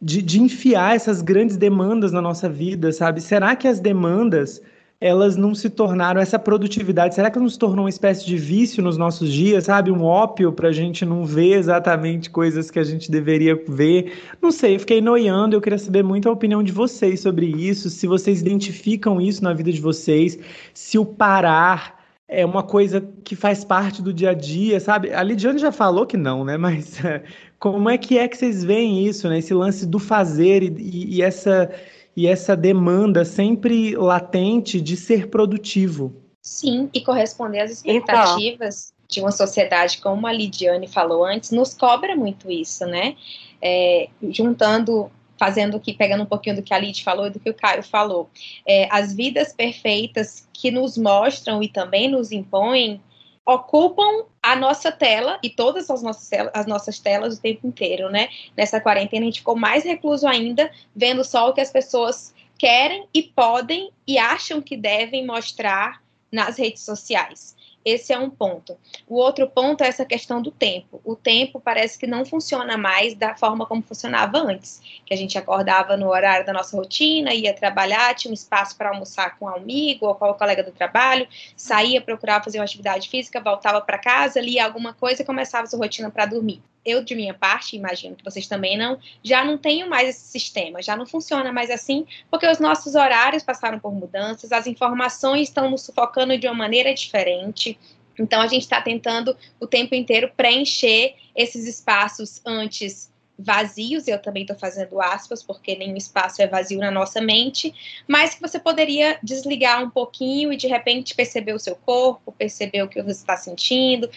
de, 0.01 0.21
de 0.21 0.41
enfiar 0.41 0.95
essas 0.95 1.21
grandes 1.21 1.57
demandas 1.57 2.11
na 2.11 2.21
nossa 2.21 2.47
vida, 2.47 2.91
sabe? 2.91 3.21
Será 3.21 3.55
que 3.55 3.67
as 3.67 3.79
demandas 3.79 4.61
elas 4.99 5.35
não 5.35 5.53
se 5.53 5.69
tornaram 5.69 6.19
essa 6.19 6.39
produtividade? 6.39 7.13
Será 7.13 7.29
que 7.29 7.37
não 7.37 7.49
se 7.49 7.59
tornou 7.59 7.85
uma 7.85 7.89
espécie 7.89 8.25
de 8.25 8.35
vício 8.35 8.81
nos 8.81 8.97
nossos 8.97 9.31
dias, 9.31 9.65
sabe? 9.65 9.91
Um 9.91 10.03
ópio 10.03 10.51
para 10.51 10.69
a 10.69 10.71
gente 10.71 11.05
não 11.05 11.23
ver 11.23 11.53
exatamente 11.53 12.29
coisas 12.31 12.71
que 12.71 12.79
a 12.79 12.83
gente 12.83 13.11
deveria 13.11 13.61
ver? 13.67 14.13
Não 14.41 14.51
sei, 14.51 14.79
fiquei 14.79 14.99
noiando. 14.99 15.55
Eu 15.55 15.61
queria 15.61 15.77
saber 15.77 16.03
muito 16.03 16.27
a 16.27 16.31
opinião 16.31 16.63
de 16.63 16.71
vocês 16.71 17.19
sobre 17.19 17.45
isso, 17.45 17.89
se 17.89 18.07
vocês 18.07 18.41
identificam 18.41 19.21
isso 19.21 19.43
na 19.43 19.53
vida 19.53 19.71
de 19.71 19.81
vocês, 19.81 20.39
se 20.73 20.97
o 20.97 21.05
parar 21.05 21.96
é 22.27 22.45
uma 22.45 22.61
coisa 22.61 23.01
que 23.23 23.35
faz 23.35 23.63
parte 23.63 24.01
do 24.01 24.13
dia 24.13 24.31
a 24.31 24.33
dia, 24.33 24.79
sabe? 24.79 25.13
A 25.13 25.23
Lidiane 25.23 25.59
já 25.59 25.71
falou 25.71 26.05
que 26.05 26.17
não, 26.17 26.43
né? 26.43 26.57
Mas 26.57 27.03
é, 27.03 27.23
como 27.59 27.89
é 27.89 27.97
que 27.97 28.17
é 28.17 28.27
que 28.27 28.37
vocês 28.37 28.63
veem 28.63 29.05
isso, 29.05 29.29
né? 29.29 29.39
Esse 29.39 29.53
lance 29.53 29.85
do 29.85 29.97
fazer 29.97 30.61
e, 30.63 30.67
e, 30.77 31.15
e, 31.15 31.21
essa, 31.21 31.71
e 32.15 32.27
essa 32.27 32.55
demanda 32.55 33.23
sempre 33.23 33.95
latente 33.95 34.81
de 34.81 34.97
ser 34.97 35.27
produtivo. 35.27 36.13
Sim, 36.41 36.89
e 36.93 37.01
corresponder 37.01 37.61
às 37.61 37.85
então. 37.85 37.95
expectativas 37.95 38.93
então. 38.93 39.05
de 39.09 39.21
uma 39.21 39.31
sociedade, 39.31 39.99
como 39.99 40.27
a 40.27 40.33
Lidiane 40.33 40.87
falou 40.87 41.25
antes, 41.25 41.51
nos 41.51 41.73
cobra 41.73 42.15
muito 42.15 42.51
isso, 42.51 42.85
né? 42.85 43.15
É, 43.61 44.09
juntando 44.29 45.09
fazendo 45.39 45.79
que 45.79 45.93
pegando 45.93 46.23
um 46.23 46.27
pouquinho 46.27 46.55
do 46.55 46.63
que 46.63 46.73
a 46.73 46.79
Lid 46.79 47.03
falou 47.03 47.27
e 47.27 47.29
do 47.29 47.39
que 47.39 47.49
o 47.49 47.53
Caio 47.53 47.83
falou, 47.83 48.29
é, 48.65 48.87
as 48.91 49.13
vidas 49.13 49.53
perfeitas 49.53 50.47
que 50.53 50.71
nos 50.71 50.97
mostram 50.97 51.61
e 51.61 51.67
também 51.67 52.09
nos 52.09 52.31
impõem 52.31 53.01
ocupam 53.45 54.25
a 54.43 54.57
nossa 54.57 54.91
tela 54.91 55.39
e 55.41 55.49
todas 55.49 55.89
as 55.89 56.03
nossas, 56.03 56.29
as 56.53 56.65
nossas 56.65 56.99
telas 56.99 57.37
o 57.37 57.41
tempo 57.41 57.65
inteiro, 57.65 58.09
né? 58.09 58.27
Nessa 58.57 58.81
quarentena 58.81 59.23
a 59.23 59.25
gente 59.25 59.39
ficou 59.39 59.55
mais 59.55 59.85
recluso 59.85 60.27
ainda, 60.27 60.69
vendo 60.93 61.23
só 61.23 61.49
o 61.49 61.53
que 61.53 61.61
as 61.61 61.71
pessoas 61.71 62.35
querem 62.57 63.07
e 63.13 63.23
podem 63.23 63.89
e 64.05 64.17
acham 64.17 64.61
que 64.61 64.75
devem 64.75 65.25
mostrar 65.25 66.01
nas 66.29 66.57
redes 66.57 66.83
sociais. 66.83 67.55
Esse 67.89 68.11
é 68.11 68.19
um 68.19 68.29
ponto. 68.29 68.77
O 69.07 69.15
outro 69.15 69.47
ponto 69.47 69.81
é 69.81 69.87
essa 69.87 70.03
questão 70.03 70.41
do 70.41 70.51
tempo. 70.51 70.99
O 71.05 71.15
tempo 71.15 71.57
parece 71.57 71.97
que 71.97 72.05
não 72.05 72.25
funciona 72.25 72.77
mais 72.77 73.13
da 73.13 73.33
forma 73.33 73.65
como 73.65 73.81
funcionava 73.81 74.39
antes, 74.39 74.81
que 75.05 75.13
a 75.13 75.15
gente 75.15 75.37
acordava 75.37 75.95
no 75.95 76.09
horário 76.09 76.45
da 76.45 76.51
nossa 76.51 76.75
rotina, 76.75 77.33
ia 77.33 77.53
trabalhar, 77.53 78.13
tinha 78.13 78.29
um 78.29 78.33
espaço 78.33 78.77
para 78.77 78.89
almoçar 78.89 79.39
com 79.39 79.45
um 79.45 79.55
amigo 79.55 80.05
ou 80.05 80.15
com 80.15 80.25
o 80.25 80.33
colega 80.33 80.61
do 80.61 80.71
trabalho, 80.73 81.29
saía 81.55 82.01
procurar 82.01 82.43
fazer 82.43 82.57
uma 82.59 82.65
atividade 82.65 83.07
física, 83.07 83.39
voltava 83.39 83.79
para 83.79 83.97
casa, 83.97 84.41
lia 84.41 84.65
alguma 84.65 84.93
coisa 84.93 85.21
e 85.21 85.25
começava 85.25 85.65
sua 85.65 85.79
rotina 85.79 86.11
para 86.11 86.25
dormir 86.25 86.61
eu, 86.87 87.03
de 87.03 87.13
minha 87.13 87.33
parte, 87.33 87.75
imagino 87.75 88.15
que 88.15 88.23
vocês 88.23 88.47
também 88.47 88.77
não, 88.77 88.97
já 89.21 89.43
não 89.43 89.57
tenho 89.57 89.89
mais 89.89 90.07
esse 90.07 90.27
sistema, 90.27 90.81
já 90.81 90.95
não 90.95 91.05
funciona 91.05 91.51
mais 91.51 91.69
assim, 91.69 92.07
porque 92.31 92.47
os 92.47 92.59
nossos 92.59 92.95
horários 92.95 93.43
passaram 93.43 93.77
por 93.77 93.93
mudanças, 93.93 94.53
as 94.53 94.65
informações 94.67 95.49
estão 95.49 95.69
nos 95.69 95.81
sufocando 95.81 96.37
de 96.37 96.47
uma 96.47 96.55
maneira 96.55 96.93
diferente. 96.93 97.77
Então, 98.17 98.41
a 98.41 98.47
gente 98.47 98.63
está 98.63 98.81
tentando 98.81 99.35
o 99.59 99.67
tempo 99.67 99.93
inteiro 99.93 100.31
preencher 100.35 101.15
esses 101.35 101.67
espaços 101.67 102.41
antes 102.45 103.11
vazios, 103.37 104.07
eu 104.07 104.19
também 104.19 104.41
estou 104.41 104.57
fazendo 104.57 104.99
aspas, 104.99 105.43
porque 105.43 105.75
nenhum 105.75 105.95
espaço 105.95 106.41
é 106.41 106.47
vazio 106.47 106.79
na 106.79 106.89
nossa 106.89 107.21
mente, 107.21 107.73
mas 108.07 108.33
que 108.33 108.41
você 108.41 108.59
poderia 108.59 109.19
desligar 109.21 109.83
um 109.83 109.89
pouquinho 109.89 110.51
e 110.51 110.57
de 110.57 110.67
repente 110.67 111.13
perceber 111.13 111.53
o 111.53 111.59
seu 111.59 111.75
corpo, 111.75 112.31
perceber 112.31 112.81
o 112.81 112.87
que 112.87 113.01
você 113.01 113.11
está 113.11 113.37
sentindo, 113.37 114.09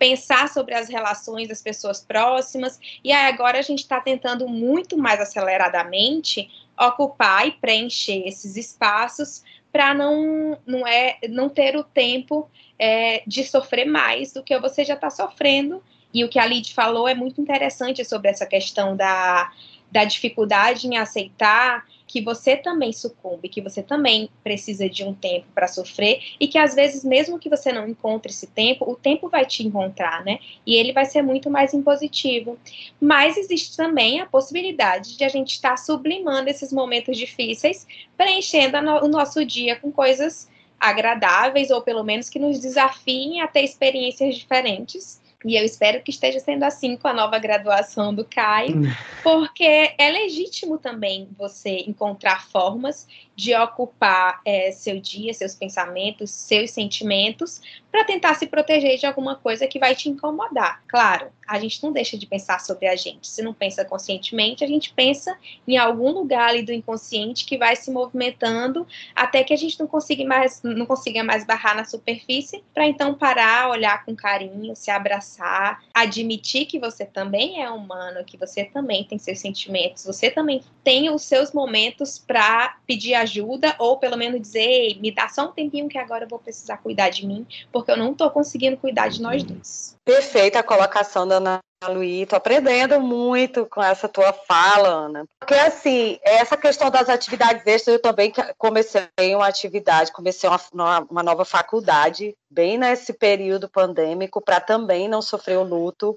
pensar 0.00 0.48
sobre 0.48 0.74
as 0.74 0.88
relações 0.88 1.46
das 1.46 1.60
pessoas 1.60 2.00
próximas. 2.00 2.80
E 3.04 3.12
aí 3.12 3.30
agora 3.30 3.58
a 3.58 3.62
gente 3.62 3.80
está 3.80 4.00
tentando 4.00 4.48
muito 4.48 4.96
mais 4.96 5.20
aceleradamente 5.20 6.50
ocupar 6.78 7.46
e 7.46 7.52
preencher 7.52 8.26
esses 8.26 8.56
espaços 8.56 9.44
para 9.70 9.92
não, 9.92 10.58
não, 10.66 10.86
é, 10.86 11.18
não 11.28 11.50
ter 11.50 11.76
o 11.76 11.84
tempo 11.84 12.50
é, 12.78 13.22
de 13.26 13.44
sofrer 13.44 13.84
mais 13.84 14.32
do 14.32 14.42
que 14.42 14.58
você 14.58 14.86
já 14.86 14.94
está 14.94 15.10
sofrendo. 15.10 15.84
E 16.14 16.24
o 16.24 16.30
que 16.30 16.38
a 16.38 16.46
Lid 16.46 16.72
falou 16.72 17.06
é 17.06 17.14
muito 17.14 17.38
interessante 17.38 18.02
sobre 18.02 18.30
essa 18.30 18.46
questão 18.46 18.96
da, 18.96 19.52
da 19.92 20.04
dificuldade 20.04 20.86
em 20.88 20.96
aceitar 20.96 21.84
que 22.10 22.20
você 22.20 22.56
também 22.56 22.92
sucumbe, 22.92 23.48
que 23.48 23.60
você 23.60 23.84
também 23.84 24.28
precisa 24.42 24.88
de 24.88 25.04
um 25.04 25.14
tempo 25.14 25.46
para 25.54 25.68
sofrer 25.68 26.20
e 26.40 26.48
que 26.48 26.58
às 26.58 26.74
vezes 26.74 27.04
mesmo 27.04 27.38
que 27.38 27.48
você 27.48 27.72
não 27.72 27.86
encontre 27.86 28.32
esse 28.32 28.48
tempo, 28.48 28.84
o 28.90 28.96
tempo 28.96 29.28
vai 29.28 29.46
te 29.46 29.64
encontrar, 29.64 30.24
né? 30.24 30.40
E 30.66 30.74
ele 30.74 30.92
vai 30.92 31.04
ser 31.04 31.22
muito 31.22 31.48
mais 31.48 31.72
impositivo. 31.72 32.58
Mas 33.00 33.36
existe 33.36 33.76
também 33.76 34.18
a 34.18 34.26
possibilidade 34.26 35.16
de 35.16 35.22
a 35.22 35.28
gente 35.28 35.52
estar 35.52 35.76
sublimando 35.76 36.50
esses 36.50 36.72
momentos 36.72 37.16
difíceis, 37.16 37.86
preenchendo 38.16 38.76
o 38.76 39.06
nosso 39.06 39.44
dia 39.44 39.76
com 39.76 39.92
coisas 39.92 40.48
agradáveis 40.80 41.70
ou 41.70 41.80
pelo 41.80 42.02
menos 42.02 42.28
que 42.28 42.40
nos 42.40 42.58
desafiem 42.58 43.40
a 43.40 43.46
ter 43.46 43.62
experiências 43.62 44.34
diferentes 44.34 45.20
e 45.44 45.56
eu 45.56 45.64
espero 45.64 46.02
que 46.02 46.10
esteja 46.10 46.38
sendo 46.38 46.64
assim 46.64 46.96
com 46.96 47.08
a 47.08 47.12
nova 47.12 47.38
graduação 47.38 48.14
do 48.14 48.24
Caio, 48.24 48.78
hum. 48.78 48.92
porque 49.22 49.94
é 49.96 50.10
legítimo 50.10 50.78
também 50.78 51.28
você 51.38 51.78
encontrar 51.86 52.46
formas 52.48 53.06
de 53.40 53.54
ocupar 53.54 54.42
é, 54.44 54.70
seu 54.70 55.00
dia, 55.00 55.32
seus 55.32 55.54
pensamentos, 55.54 56.30
seus 56.30 56.72
sentimentos, 56.72 57.58
para 57.90 58.04
tentar 58.04 58.34
se 58.34 58.46
proteger 58.46 58.98
de 58.98 59.06
alguma 59.06 59.34
coisa 59.34 59.66
que 59.66 59.78
vai 59.78 59.94
te 59.94 60.10
incomodar. 60.10 60.82
Claro, 60.86 61.28
a 61.48 61.58
gente 61.58 61.82
não 61.82 61.90
deixa 61.90 62.18
de 62.18 62.26
pensar 62.26 62.60
sobre 62.60 62.86
a 62.86 62.94
gente. 62.94 63.26
Se 63.26 63.42
não 63.42 63.54
pensa 63.54 63.82
conscientemente, 63.82 64.62
a 64.62 64.66
gente 64.66 64.92
pensa 64.92 65.36
em 65.66 65.78
algum 65.78 66.10
lugar 66.10 66.50
ali 66.50 66.62
do 66.62 66.72
inconsciente 66.72 67.46
que 67.46 67.56
vai 67.56 67.74
se 67.74 67.90
movimentando 67.90 68.86
até 69.16 69.42
que 69.42 69.54
a 69.54 69.56
gente 69.56 69.80
não 69.80 69.86
consiga 69.86 70.24
mais, 70.24 70.62
não 70.62 70.84
consiga 70.84 71.24
mais 71.24 71.44
barrar 71.44 71.74
na 71.74 71.84
superfície, 71.84 72.62
para 72.74 72.86
então 72.86 73.14
parar, 73.14 73.70
olhar 73.70 74.04
com 74.04 74.14
carinho, 74.14 74.76
se 74.76 74.90
abraçar, 74.90 75.82
admitir 75.94 76.66
que 76.66 76.78
você 76.78 77.06
também 77.06 77.62
é 77.62 77.70
humano, 77.70 78.22
que 78.24 78.36
você 78.36 78.66
também 78.66 79.02
tem 79.02 79.18
seus 79.18 79.40
sentimentos, 79.40 80.04
você 80.04 80.30
também 80.30 80.62
tem 80.84 81.10
os 81.10 81.22
seus 81.22 81.52
momentos 81.52 82.18
para 82.18 82.76
pedir 82.86 83.14
ajuda 83.14 83.29
ou 83.78 83.98
pelo 83.98 84.16
menos 84.16 84.40
dizer, 84.40 84.98
me 85.00 85.10
dá 85.10 85.28
só 85.28 85.46
um 85.46 85.52
tempinho 85.52 85.88
que 85.88 85.98
agora 85.98 86.24
eu 86.24 86.28
vou 86.28 86.38
precisar 86.38 86.78
cuidar 86.78 87.10
de 87.10 87.26
mim, 87.26 87.46
porque 87.72 87.90
eu 87.90 87.96
não 87.96 88.12
estou 88.12 88.30
conseguindo 88.30 88.76
cuidar 88.76 89.08
de 89.08 89.20
nós 89.20 89.42
dois. 89.42 89.96
Perfeita 90.04 90.58
a 90.58 90.62
colocação 90.62 91.26
da 91.26 91.36
Ana 91.36 91.60
Luí, 91.88 92.26
tô 92.26 92.36
aprendendo 92.36 93.00
muito 93.00 93.64
com 93.64 93.82
essa 93.82 94.06
tua 94.06 94.34
fala, 94.34 94.86
Ana. 94.86 95.24
Porque, 95.38 95.54
assim, 95.54 96.18
essa 96.22 96.54
questão 96.54 96.90
das 96.90 97.08
atividades 97.08 97.66
extras, 97.66 97.94
eu 97.94 98.02
também 98.02 98.30
comecei 98.58 99.08
uma 99.34 99.46
atividade, 99.46 100.12
comecei 100.12 100.50
uma, 100.74 101.06
uma 101.10 101.22
nova 101.22 101.42
faculdade, 101.42 102.36
bem 102.50 102.76
nesse 102.76 103.14
período 103.14 103.66
pandêmico, 103.66 104.42
para 104.42 104.60
também 104.60 105.08
não 105.08 105.22
sofrer 105.22 105.56
o 105.56 105.62
luto. 105.62 106.14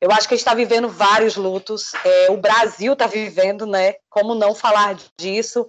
Eu 0.00 0.10
acho 0.10 0.26
que 0.26 0.32
a 0.32 0.36
gente 0.36 0.46
está 0.46 0.54
vivendo 0.54 0.88
vários 0.88 1.36
lutos, 1.36 1.92
é, 2.04 2.30
o 2.30 2.38
Brasil 2.38 2.94
está 2.94 3.06
vivendo, 3.06 3.66
né? 3.66 3.96
Como 4.08 4.34
não 4.34 4.54
falar 4.54 4.96
disso, 5.18 5.66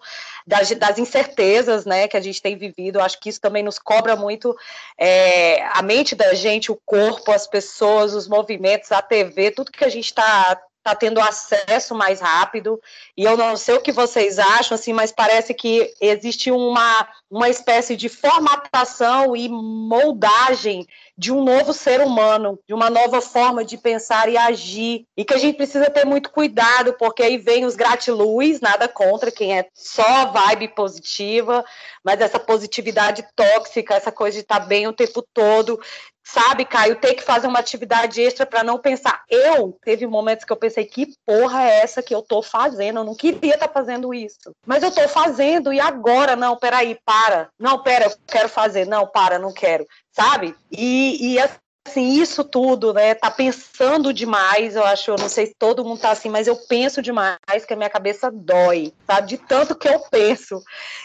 das, 0.48 0.70
das, 0.72 0.98
incertezas, 0.98 1.86
né, 1.86 2.08
que 2.08 2.18
a 2.18 2.22
gente 2.22 2.42
tem 2.42 2.58
vivido. 2.58 3.00
Eu 3.00 3.04
acho 3.04 3.20
que 3.20 3.30
isso 3.30 3.40
também 3.40 3.64
nos 3.64 3.80
cobra 3.80 4.16
muito 4.16 4.56
é, 4.98 5.66
a 5.68 5.82
mente 5.82 6.14
da 6.14 6.34
gente, 6.34 6.72
o 6.72 6.80
corpo, 6.86 7.32
as 7.32 7.48
pessoas, 7.48 8.14
os 8.14 8.28
movimentos, 8.28 8.92
a 8.92 9.02
TV 9.02 9.33
ver 9.34 9.52
tudo 9.52 9.72
que 9.72 9.84
a 9.84 9.90
gente 9.90 10.06
está 10.06 10.62
tá 10.84 10.94
tendo 10.94 11.20
acesso 11.22 11.96
mais 11.96 12.20
rápido. 12.20 12.80
E 13.18 13.24
eu 13.24 13.38
não 13.38 13.56
sei 13.56 13.76
o 13.76 13.82
que 13.82 13.92
vocês 13.92 14.38
acham, 14.38 14.76
assim, 14.76 14.92
mas 14.92 15.12
parece 15.12 15.54
que 15.54 15.92
existe 16.00 16.52
uma, 16.52 17.08
uma 17.32 17.50
espécie 17.50 17.96
de 17.96 18.10
formatação 18.10 19.36
e 19.36 19.48
moldagem 19.48 20.86
de 21.16 21.32
um 21.32 21.44
novo 21.44 21.74
ser 21.74 22.02
humano, 22.02 22.60
de 22.68 22.74
uma 22.74 22.90
nova 22.90 23.22
forma 23.22 23.64
de 23.64 23.78
pensar 23.78 24.28
e 24.28 24.36
agir, 24.36 25.06
e 25.16 25.24
que 25.24 25.34
a 25.34 25.38
gente 25.38 25.56
precisa 25.56 25.90
ter 25.90 26.06
muito 26.06 26.32
cuidado, 26.32 26.94
porque 26.94 27.22
aí 27.22 27.38
vem 27.38 27.66
os 27.66 27.76
gratiluz, 27.76 28.60
nada 28.60 28.88
contra 28.88 29.32
quem 29.32 29.58
é 29.58 29.68
só 29.76 30.32
vibe 30.32 30.70
positiva, 30.70 31.64
mas 32.04 32.20
essa 32.20 32.40
positividade 32.40 33.24
tóxica, 33.36 33.94
essa 33.94 34.12
coisa 34.12 34.38
de 34.38 34.42
estar 34.42 34.62
tá 34.62 34.66
bem 34.66 34.88
o 34.88 34.94
tempo 34.94 35.24
todo, 35.34 35.80
Sabe, 36.24 36.64
Caio, 36.64 36.96
ter 36.96 37.16
que 37.16 37.24
fazer 37.24 37.48
uma 37.48 37.60
atividade 37.60 38.22
extra 38.22 38.46
para 38.46 38.64
não 38.64 38.80
pensar. 38.80 39.24
Eu 39.30 39.78
teve 39.84 40.08
momentos 40.08 40.46
que 40.46 40.52
eu 40.52 40.58
pensei 40.58 40.86
que 40.86 41.14
porra 41.26 41.64
é 41.64 41.82
essa 41.82 42.02
que 42.02 42.16
eu 42.16 42.22
tô 42.22 42.42
fazendo? 42.42 43.00
Eu 43.00 43.04
não 43.04 43.14
queria 43.14 43.56
estar 43.56 43.68
tá 43.68 43.74
fazendo 43.74 44.14
isso. 44.14 44.56
Mas 44.66 44.84
eu 44.84 44.92
tô 44.92 45.08
fazendo 45.10 45.74
e 45.74 45.80
agora 45.80 46.36
não, 46.36 46.58
peraí, 46.58 46.98
para. 47.06 47.50
Não, 47.60 47.84
pera, 47.84 48.06
eu 48.06 48.14
quero 48.26 48.48
fazer. 48.48 48.88
Não, 48.88 49.06
para, 49.06 49.38
não 49.38 49.54
quero. 49.54 49.86
Sabe? 50.12 50.56
E, 50.72 51.34
e 51.34 51.40
assim, 51.86 52.22
isso 52.22 52.44
tudo, 52.44 52.94
né? 52.94 53.14
Tá 53.14 53.30
pensando 53.30 54.14
demais, 54.14 54.76
eu 54.76 54.86
acho, 54.86 55.12
eu 55.12 55.18
não 55.18 55.28
sei 55.28 55.48
se 55.48 55.56
todo 55.58 55.84
mundo 55.84 56.00
tá 56.00 56.12
assim, 56.12 56.30
mas 56.30 56.48
eu 56.48 56.56
penso 56.56 57.02
demais 57.02 57.38
que 57.68 57.74
a 57.74 57.76
minha 57.76 57.90
cabeça 57.90 58.32
dói, 58.32 58.94
sabe? 59.06 59.28
De 59.28 59.38
tanto 59.38 59.76
que 59.76 59.88
eu 59.88 60.00
penso. 60.10 60.62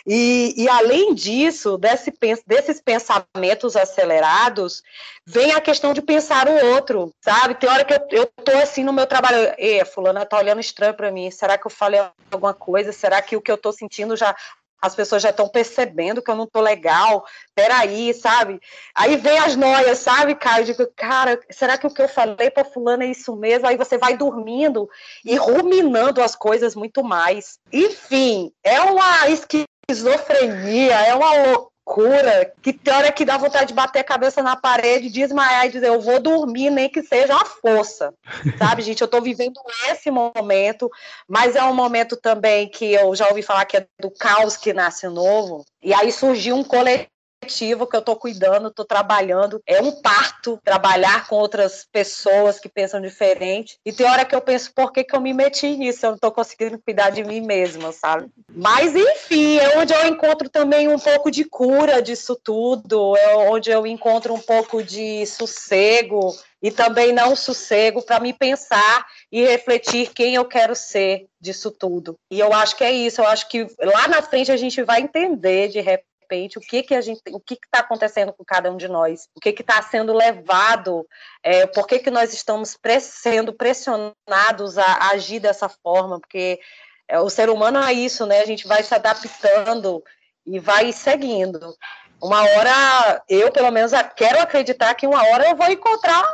E, 0.06 0.54
e 0.56 0.68
além 0.68 1.14
disso, 1.14 1.76
desse, 1.76 2.12
desses 2.46 2.80
pensamentos 2.80 3.76
acelerados, 3.76 4.82
vem 5.26 5.52
a 5.52 5.60
questão 5.60 5.92
de 5.92 6.00
pensar 6.00 6.48
o 6.48 6.66
outro, 6.72 7.12
sabe? 7.20 7.56
Tem 7.56 7.68
hora 7.68 7.84
que 7.84 7.94
eu, 7.94 8.06
eu 8.10 8.26
tô 8.26 8.52
assim 8.58 8.84
no 8.84 8.92
meu 8.92 9.06
trabalho, 9.06 9.54
e 9.58 9.84
fulana 9.84 10.24
tá 10.24 10.38
olhando 10.38 10.60
estranho 10.60 10.94
para 10.94 11.10
mim, 11.10 11.30
será 11.30 11.58
que 11.58 11.66
eu 11.66 11.70
falei 11.70 12.00
alguma 12.30 12.54
coisa? 12.54 12.92
Será 12.92 13.20
que 13.20 13.36
o 13.36 13.42
que 13.42 13.50
eu 13.50 13.58
tô 13.58 13.72
sentindo 13.72 14.16
já 14.16 14.34
as 14.80 14.94
pessoas 14.94 15.22
já 15.22 15.30
estão 15.30 15.48
percebendo 15.48 16.22
que 16.22 16.30
eu 16.30 16.36
não 16.36 16.46
tô 16.46 16.60
legal, 16.60 17.24
peraí, 17.54 18.14
sabe? 18.14 18.60
Aí 18.94 19.16
vem 19.16 19.38
as 19.38 19.56
noias, 19.56 19.98
sabe, 19.98 20.34
Caio? 20.34 20.62
Eu 20.62 20.66
digo, 20.66 20.86
cara, 20.96 21.38
será 21.50 21.76
que 21.76 21.86
o 21.86 21.90
que 21.90 22.02
eu 22.02 22.08
falei 22.08 22.50
para 22.50 22.64
fulano 22.64 23.02
é 23.02 23.06
isso 23.06 23.34
mesmo? 23.36 23.66
Aí 23.66 23.76
você 23.76 23.98
vai 23.98 24.16
dormindo 24.16 24.88
e 25.24 25.36
ruminando 25.36 26.22
as 26.22 26.36
coisas 26.36 26.74
muito 26.74 27.02
mais. 27.02 27.58
Enfim, 27.72 28.52
é 28.62 28.80
uma 28.80 29.28
esquizofrenia, 29.28 30.94
é 30.94 31.14
uma 31.14 31.32
loucura 31.32 31.77
loucura, 31.88 32.52
que 32.62 32.72
tem 32.72 32.92
hora 32.92 33.10
que 33.10 33.24
dá 33.24 33.38
vontade 33.38 33.68
de 33.68 33.74
bater 33.74 34.00
a 34.00 34.04
cabeça 34.04 34.42
na 34.42 34.54
parede, 34.54 35.08
desmaiar 35.08 35.66
e 35.66 35.70
dizer, 35.70 35.88
eu 35.88 36.00
vou 36.00 36.20
dormir, 36.20 36.70
nem 36.70 36.88
que 36.88 37.02
seja 37.02 37.34
a 37.34 37.44
força. 37.44 38.12
Sabe, 38.58 38.82
gente? 38.82 39.00
Eu 39.00 39.08
tô 39.08 39.20
vivendo 39.20 39.58
esse 39.90 40.10
momento, 40.10 40.90
mas 41.26 41.56
é 41.56 41.64
um 41.64 41.74
momento 41.74 42.16
também 42.16 42.68
que 42.68 42.92
eu 42.92 43.14
já 43.14 43.26
ouvi 43.28 43.42
falar 43.42 43.64
que 43.64 43.78
é 43.78 43.86
do 43.98 44.10
caos 44.10 44.56
que 44.56 44.72
nasce 44.72 45.08
novo. 45.08 45.64
E 45.82 45.94
aí 45.94 46.12
surgiu 46.12 46.56
um 46.56 46.64
coletivo 46.64 47.17
coletivo 47.48 47.86
que 47.86 47.96
eu 47.96 48.00
estou 48.00 48.16
cuidando, 48.16 48.68
estou 48.68 48.84
trabalhando. 48.84 49.60
É 49.66 49.80
um 49.80 49.92
parto 49.92 50.58
trabalhar 50.62 51.26
com 51.26 51.36
outras 51.36 51.86
pessoas 51.90 52.60
que 52.60 52.68
pensam 52.68 53.00
diferente. 53.00 53.78
E 53.84 53.92
tem 53.92 54.06
hora 54.06 54.24
que 54.24 54.34
eu 54.34 54.40
penso, 54.40 54.72
por 54.74 54.92
que, 54.92 55.02
que 55.02 55.16
eu 55.16 55.20
me 55.20 55.32
meti 55.32 55.76
nisso? 55.76 56.04
Eu 56.04 56.10
não 56.10 56.16
estou 56.16 56.30
conseguindo 56.30 56.78
cuidar 56.78 57.10
de 57.10 57.24
mim 57.24 57.40
mesma, 57.40 57.92
sabe? 57.92 58.28
Mas, 58.54 58.94
enfim, 58.94 59.58
é 59.58 59.78
onde 59.78 59.94
eu 59.94 60.06
encontro 60.06 60.48
também 60.48 60.88
um 60.88 60.98
pouco 60.98 61.30
de 61.30 61.44
cura 61.44 62.02
disso 62.02 62.38
tudo, 62.42 63.16
é 63.16 63.36
onde 63.36 63.70
eu 63.70 63.86
encontro 63.86 64.34
um 64.34 64.40
pouco 64.40 64.82
de 64.82 65.24
sossego 65.26 66.34
e 66.60 66.70
também 66.72 67.12
não 67.12 67.36
sossego 67.36 68.02
para 68.02 68.18
me 68.18 68.32
pensar 68.32 69.06
e 69.30 69.44
refletir 69.44 70.12
quem 70.12 70.34
eu 70.34 70.44
quero 70.44 70.74
ser 70.74 71.26
disso 71.40 71.70
tudo. 71.70 72.16
E 72.30 72.40
eu 72.40 72.52
acho 72.52 72.76
que 72.76 72.82
é 72.82 72.90
isso, 72.90 73.20
eu 73.20 73.26
acho 73.26 73.48
que 73.48 73.66
lá 73.80 74.08
na 74.08 74.20
frente 74.22 74.50
a 74.50 74.56
gente 74.56 74.82
vai 74.82 75.00
entender 75.00 75.68
de 75.68 75.80
repente 75.80 76.07
repente 76.28 76.58
o 76.58 76.60
que 76.60 76.82
que 76.82 76.94
a 76.94 77.00
gente, 77.00 77.22
o 77.32 77.40
que 77.40 77.54
está 77.54 77.80
acontecendo 77.80 78.32
com 78.32 78.44
cada 78.44 78.70
um 78.70 78.76
de 78.76 78.86
nós, 78.86 79.28
o 79.34 79.40
que 79.40 79.52
que 79.52 79.62
está 79.62 79.80
sendo 79.80 80.12
levado, 80.12 81.06
é, 81.42 81.66
por 81.66 81.86
que 81.86 81.98
que 81.98 82.10
nós 82.10 82.34
estamos 82.34 82.76
pre 82.76 83.00
sendo 83.00 83.52
pressionados 83.52 84.76
a, 84.76 84.84
a, 84.84 85.10
agir 85.12 85.40
dessa 85.40 85.68
forma, 85.68 86.20
porque 86.20 86.60
é, 87.08 87.18
o 87.18 87.30
ser 87.30 87.48
humano 87.48 87.78
é 87.78 87.92
isso, 87.92 88.26
né? 88.26 88.40
A 88.40 88.46
gente 88.46 88.68
vai 88.68 88.82
se 88.82 88.94
adaptando 88.94 90.02
e 90.46 90.58
vai 90.58 90.92
seguindo. 90.92 91.74
Uma 92.20 92.42
hora, 92.42 93.22
eu 93.28 93.52
pelo 93.52 93.70
menos 93.70 93.92
quero 94.16 94.40
acreditar 94.40 94.92
que 94.94 95.06
uma 95.06 95.22
hora 95.28 95.50
eu 95.50 95.56
vou 95.56 95.70
encontrar 95.70 96.24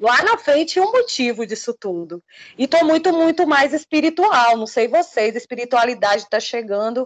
lá 0.00 0.22
na 0.22 0.38
frente 0.38 0.78
um 0.78 0.92
motivo 0.92 1.44
disso 1.44 1.74
tudo. 1.78 2.22
E 2.56 2.64
estou 2.64 2.84
muito, 2.84 3.12
muito 3.12 3.44
mais 3.44 3.72
espiritual. 3.74 4.56
Não 4.56 4.66
sei 4.66 4.86
vocês, 4.86 5.34
espiritualidade 5.34 6.22
está 6.22 6.38
chegando 6.38 7.04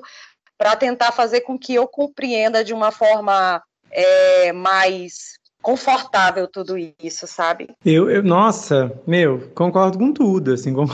para 0.58 0.74
tentar 0.74 1.12
fazer 1.12 1.42
com 1.42 1.56
que 1.56 1.72
eu 1.72 1.86
compreenda 1.86 2.64
de 2.64 2.74
uma 2.74 2.90
forma 2.90 3.62
é, 3.90 4.52
mais 4.52 5.38
confortável 5.62 6.48
tudo 6.48 6.74
isso, 7.02 7.26
sabe? 7.26 7.68
Eu, 7.84 8.10
eu, 8.10 8.22
nossa, 8.22 8.92
meu, 9.06 9.50
concordo 9.54 9.98
com 9.98 10.12
tudo, 10.12 10.52
assim, 10.52 10.74
com 10.74 10.86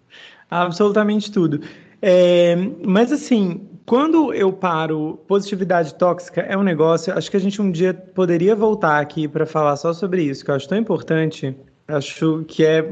absolutamente 0.50 1.30
tudo. 1.30 1.60
É, 2.02 2.56
mas 2.84 3.12
assim, 3.12 3.68
quando 3.84 4.32
eu 4.32 4.52
paro, 4.52 5.22
positividade 5.28 5.94
tóxica 5.94 6.40
é 6.40 6.56
um 6.56 6.62
negócio. 6.62 7.12
Acho 7.12 7.30
que 7.30 7.36
a 7.36 7.40
gente 7.40 7.60
um 7.60 7.70
dia 7.70 7.92
poderia 7.92 8.56
voltar 8.56 9.00
aqui 9.00 9.28
para 9.28 9.44
falar 9.44 9.76
só 9.76 9.92
sobre 9.92 10.22
isso, 10.22 10.44
que 10.44 10.50
eu 10.50 10.54
acho 10.54 10.68
tão 10.68 10.78
importante. 10.78 11.54
Acho 11.86 12.44
que 12.46 12.64
é, 12.64 12.84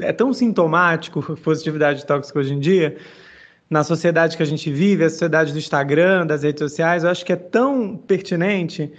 é 0.00 0.12
tão 0.12 0.32
sintomático 0.32 1.20
positividade 1.42 2.06
tóxica 2.06 2.38
hoje 2.38 2.54
em 2.54 2.60
dia 2.60 2.96
na 3.68 3.82
sociedade 3.82 4.36
que 4.36 4.42
a 4.42 4.46
gente 4.46 4.70
vive, 4.70 5.04
a 5.04 5.10
sociedade 5.10 5.52
do 5.52 5.58
Instagram, 5.58 6.26
das 6.26 6.42
redes 6.42 6.60
sociais, 6.60 7.04
eu 7.04 7.10
acho 7.10 7.24
que 7.24 7.32
é 7.32 7.36
tão 7.36 7.96
pertinente. 7.96 8.92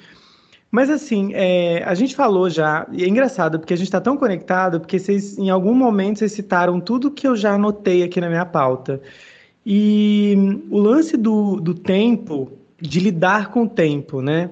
Mas 0.71 0.89
assim, 0.89 1.31
é, 1.33 1.83
a 1.85 1.93
gente 1.93 2.15
falou 2.15 2.49
já, 2.49 2.85
e 2.91 3.03
é 3.03 3.07
engraçado, 3.07 3.59
porque 3.59 3.73
a 3.73 3.77
gente 3.77 3.87
está 3.87 4.01
tão 4.01 4.17
conectado, 4.17 4.79
porque 4.79 4.99
vocês, 4.99 5.37
em 5.37 5.49
algum 5.49 5.73
momento, 5.73 6.19
vocês 6.19 6.31
citaram 6.31 6.81
tudo 6.81 7.11
que 7.11 7.27
eu 7.27 7.35
já 7.35 7.53
anotei 7.53 8.03
aqui 8.03 8.19
na 8.19 8.27
minha 8.27 8.45
pauta. 8.45 9.01
E 9.65 10.61
o 10.69 10.77
lance 10.77 11.15
do, 11.15 11.61
do 11.61 11.73
tempo, 11.73 12.51
de 12.79 12.99
lidar 12.99 13.51
com 13.51 13.63
o 13.63 13.69
tempo, 13.69 14.21
né? 14.21 14.49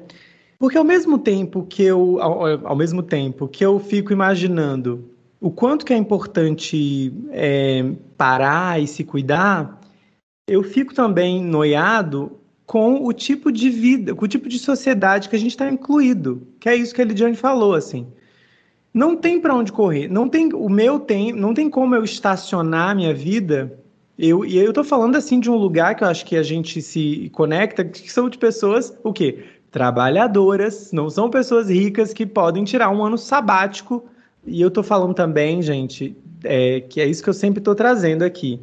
Porque 0.58 0.78
ao 0.78 0.84
mesmo 0.86 1.20
tempo 1.20 1.64
que 1.64 1.84
eu, 1.84 2.22
ao, 2.22 2.68
ao 2.68 2.76
mesmo 2.76 3.04
tempo 3.04 3.48
que 3.48 3.66
eu 3.66 3.80
fico 3.80 4.14
imaginando 4.14 5.04
o 5.42 5.52
quanto 5.52 5.86
que 5.86 5.94
é 5.94 5.98
importante 5.98 7.14
é, 7.32 7.92
parar 8.18 8.82
e 8.82 8.88
se 8.88 9.04
cuidar, 9.04 9.82
eu 10.48 10.64
fico 10.64 10.94
também 10.94 11.44
noiado 11.44 12.40
com 12.66 13.06
o 13.06 13.14
tipo 13.14 13.52
de 13.52 13.70
vida, 13.70 14.16
com 14.16 14.26
o 14.26 14.28
tipo 14.28 14.50
de 14.50 14.60
sociedade 14.60 15.30
que 15.30 15.36
a 15.36 15.40
gente 15.40 15.52
está 15.52 15.70
incluído, 15.70 16.48
que 16.60 16.68
é 16.68 16.76
isso 16.76 16.94
que 16.94 17.02
a 17.02 17.06
Lidiane 17.06 17.36
falou, 17.36 17.74
assim. 17.74 18.08
Não 18.94 19.16
tem 19.16 19.40
para 19.40 19.56
onde 19.56 19.72
correr, 19.72 20.08
não 20.08 20.30
tem 20.30 20.54
o 20.54 20.70
meu 20.70 21.00
tem, 21.00 21.32
não 21.34 21.54
tem 21.54 21.70
como 21.70 21.96
eu 21.96 22.04
estacionar 22.04 22.90
a 22.90 22.96
minha 22.96 23.14
vida. 23.14 23.80
Eu, 24.18 24.46
e 24.46 24.58
eu 24.58 24.70
estou 24.70 24.84
falando 24.84 25.16
assim 25.16 25.40
de 25.40 25.50
um 25.50 25.56
lugar 25.56 25.96
que 25.96 26.04
eu 26.04 26.08
acho 26.08 26.26
que 26.26 26.36
a 26.36 26.44
gente 26.44 26.82
se 26.82 27.30
conecta, 27.34 27.84
que 27.84 28.12
são 28.12 28.30
de 28.30 28.38
pessoas, 28.38 28.96
o 29.04 29.12
quê? 29.12 29.46
Trabalhadoras, 29.72 30.92
não 30.92 31.10
são 31.10 31.30
pessoas 31.30 31.70
ricas 31.70 32.14
que 32.14 32.26
podem 32.26 32.64
tirar 32.64 32.90
um 32.92 33.04
ano 33.04 33.18
sabático. 33.18 34.06
E 34.46 34.62
eu 34.62 34.68
estou 34.68 34.84
falando 34.84 35.16
também, 35.16 35.62
gente, 35.64 36.16
é, 36.44 36.82
que 36.82 37.02
é 37.02 37.08
isso 37.08 37.24
que 37.24 37.30
eu 37.30 37.34
sempre 37.34 37.60
estou 37.60 37.74
trazendo 37.74 38.24
aqui 38.24 38.60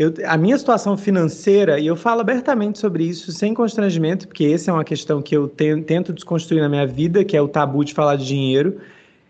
eu, 0.00 0.14
a 0.24 0.38
minha 0.38 0.56
situação 0.56 0.96
financeira, 0.96 1.78
e 1.78 1.86
eu 1.86 1.94
falo 1.94 2.22
abertamente 2.22 2.78
sobre 2.78 3.04
isso 3.04 3.30
sem 3.32 3.52
constrangimento, 3.52 4.26
porque 4.26 4.46
essa 4.46 4.70
é 4.70 4.72
uma 4.72 4.82
questão 4.82 5.20
que 5.20 5.36
eu 5.36 5.46
te, 5.46 5.78
tento 5.82 6.10
desconstruir 6.10 6.62
na 6.62 6.70
minha 6.70 6.86
vida, 6.86 7.22
que 7.22 7.36
é 7.36 7.42
o 7.42 7.46
tabu 7.46 7.84
de 7.84 7.92
falar 7.92 8.16
de 8.16 8.24
dinheiro. 8.24 8.78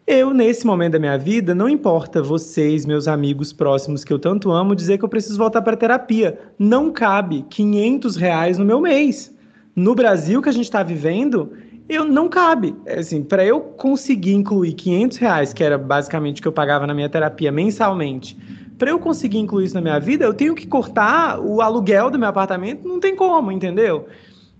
Eu, 0.06 0.33
nesse 0.33 0.64
momento 0.64 0.92
da 0.92 1.00
minha 1.00 1.18
vida, 1.18 1.56
não 1.56 1.68
importa 1.68 2.22
vocês, 2.22 2.87
meus 2.87 3.09
amigos 3.09 3.52
próximos 3.52 4.04
que 4.04 4.12
eu 4.12 4.18
tanto 4.20 4.52
amo, 4.52 4.76
dizer 4.76 4.96
que 4.96 5.04
eu 5.04 5.09
preciso 5.09 5.37
voltar 5.38 5.61
para 5.61 5.76
terapia. 5.76 6.38
Não 6.56 6.92
cabe 6.92 7.44
500 7.50 8.14
reais 8.14 8.56
no 8.56 8.64
meu 8.64 8.80
mês. 8.80 9.35
No 9.74 9.92
Brasil 9.96 10.40
que 10.40 10.50
a 10.50 10.52
gente 10.52 10.66
está 10.66 10.85
vivendo, 10.85 11.50
eu 11.88 12.04
não 12.04 12.28
cabe. 12.28 12.76
Assim, 12.96 13.24
para 13.24 13.44
eu 13.44 13.61
conseguir 13.61 14.35
incluir 14.35 14.74
500 14.74 15.18
reais, 15.18 15.52
que 15.52 15.64
era 15.64 15.76
basicamente 15.76 16.38
o 16.38 16.42
que 16.42 16.48
eu 16.48 16.52
pagava 16.52 16.87
na 16.87 16.94
minha 16.94 17.09
terapia 17.09 17.50
mensalmente, 17.50 18.38
para 18.81 18.90
eu 18.90 18.99
conseguir 18.99 19.37
incluir 19.37 19.66
isso 19.66 19.75
na 19.75 19.83
minha 19.83 20.01
vida, 20.01 20.25
eu 20.25 20.33
tenho 20.33 20.55
que 20.55 20.66
cortar 20.66 21.38
o 21.38 21.61
aluguel 21.61 22.11
do 22.11 22.19
meu 22.19 22.31
apartamento, 22.31 22.88
não 22.88 22.99
tem 22.99 23.14
como, 23.14 23.53
entendeu? 23.53 24.09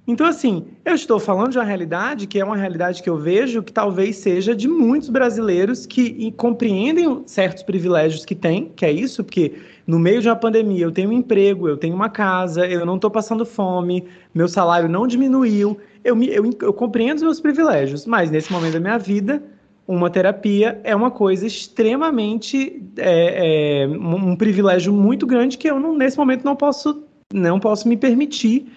Então, 0.07 0.27
assim, 0.27 0.67
eu 0.85 0.95
estou 0.95 1.19
falando 1.19 1.53
de 1.53 1.59
uma 1.59 1.65
realidade 1.65 2.27
que 2.27 2.39
é 2.39 2.45
uma 2.45 2.57
realidade 2.57 3.03
que 3.03 3.09
eu 3.09 3.17
vejo 3.17 3.63
que 3.63 3.73
talvez 3.73 4.17
seja 4.17 4.55
de 4.55 4.69
muitos 4.69 5.09
brasileiros 5.09 5.87
que 5.87 6.31
compreendem 6.33 7.23
certos 7.25 7.63
privilégios 7.63 8.27
que 8.27 8.35
têm, 8.35 8.71
que 8.77 8.85
é 8.85 8.93
isso, 8.93 9.25
porque 9.25 9.55
no 9.87 9.99
meio 9.99 10.21
de 10.21 10.29
uma 10.29 10.37
pandemia 10.37 10.85
eu 10.85 10.93
tenho 10.93 11.09
um 11.09 11.15
emprego, 11.15 11.67
eu 11.67 11.79
tenho 11.79 11.95
uma 11.95 12.11
casa, 12.11 12.67
eu 12.67 12.85
não 12.85 12.97
estou 12.97 13.11
passando 13.11 13.47
fome, 13.47 14.05
meu 14.35 14.49
salário 14.49 14.89
não 14.89 15.07
diminuiu, 15.07 15.79
eu, 16.05 16.15
me, 16.15 16.29
eu, 16.29 16.45
eu 16.61 16.75
compreendo 16.75 17.17
os 17.17 17.23
meus 17.23 17.41
privilégios, 17.41 18.05
mas 18.05 18.31
nesse 18.31 18.53
momento 18.53 18.75
da 18.75 18.81
minha 18.81 18.99
vida 18.99 19.43
uma 19.91 20.09
terapia 20.09 20.81
é 20.85 20.95
uma 20.95 21.11
coisa 21.11 21.45
extremamente 21.45 22.81
é, 22.97 23.83
é, 23.83 23.89
um 23.89 24.37
privilégio 24.37 24.93
muito 24.93 25.27
grande 25.27 25.59
que 25.59 25.69
eu 25.69 25.81
não, 25.81 25.97
nesse 25.97 26.17
momento 26.17 26.45
não 26.45 26.55
posso 26.55 27.03
não 27.35 27.59
posso 27.59 27.89
me 27.89 27.97
permitir. 27.97 28.73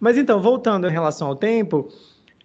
Mas 0.00 0.16
então 0.16 0.40
voltando 0.40 0.88
em 0.88 0.90
relação 0.90 1.28
ao 1.28 1.36
tempo, 1.36 1.88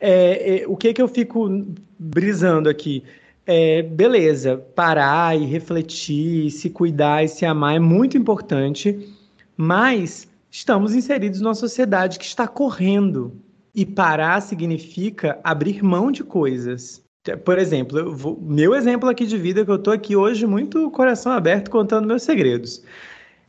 é, 0.02 0.64
é, 0.64 0.68
o 0.68 0.76
que 0.76 0.94
que 0.94 1.02
eu 1.02 1.08
fico 1.08 1.50
brisando 1.98 2.68
aqui? 2.68 3.06
É, 3.46 3.84
beleza, 3.84 4.58
parar 4.76 5.38
e 5.40 5.46
refletir, 5.46 6.52
se 6.52 6.70
cuidar 6.70 7.24
e 7.24 7.30
se 7.30 7.46
amar 7.46 7.76
é 7.76 7.80
muito 7.80 8.18
importante, 8.18 9.16
mas 9.56 10.28
estamos 10.52 10.94
inseridos 10.94 11.40
numa 11.40 11.56
sociedade 11.56 12.20
que 12.20 12.26
está 12.26 12.48
correndo. 12.50 13.32
E 13.74 13.86
parar 13.86 14.42
significa 14.42 15.40
abrir 15.42 15.82
mão 15.82 16.12
de 16.12 16.24
coisas. 16.24 17.02
Por 17.36 17.58
exemplo, 17.58 18.14
vou, 18.16 18.40
meu 18.42 18.76
exemplo 18.76 19.10
aqui 19.10 19.26
de 19.26 19.38
vida, 19.38 19.66
que 19.66 19.72
eu 19.72 19.76
estou 19.76 19.94
aqui 19.94 20.16
hoje 20.16 20.46
muito 20.46 20.90
coração 20.92 21.32
aberto 21.32 21.70
contando 21.70 22.08
meus 22.08 22.24
segredos. 22.24 22.84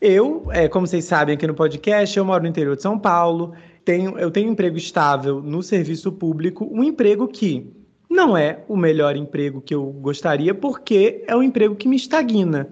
Eu, 0.00 0.46
é, 0.50 0.66
como 0.66 0.86
vocês 0.86 1.04
sabem 1.04 1.34
aqui 1.34 1.46
no 1.46 1.54
podcast, 1.54 2.16
eu 2.16 2.24
moro 2.24 2.42
no 2.42 2.48
interior 2.48 2.74
de 2.74 2.82
São 2.82 2.98
Paulo, 2.98 3.52
tenho, 3.84 4.18
eu 4.18 4.30
tenho 4.30 4.50
emprego 4.50 4.76
estável 4.76 5.42
no 5.42 5.62
serviço 5.62 6.10
público, 6.10 6.68
um 6.72 6.82
emprego 6.82 7.28
que 7.28 7.70
não 8.08 8.36
é 8.36 8.64
o 8.66 8.76
melhor 8.76 9.14
emprego 9.14 9.60
que 9.60 9.74
eu 9.74 9.84
gostaria, 9.84 10.54
porque 10.54 11.22
é 11.28 11.36
um 11.36 11.42
emprego 11.42 11.76
que 11.76 11.86
me 11.86 11.96
estagna, 11.96 12.68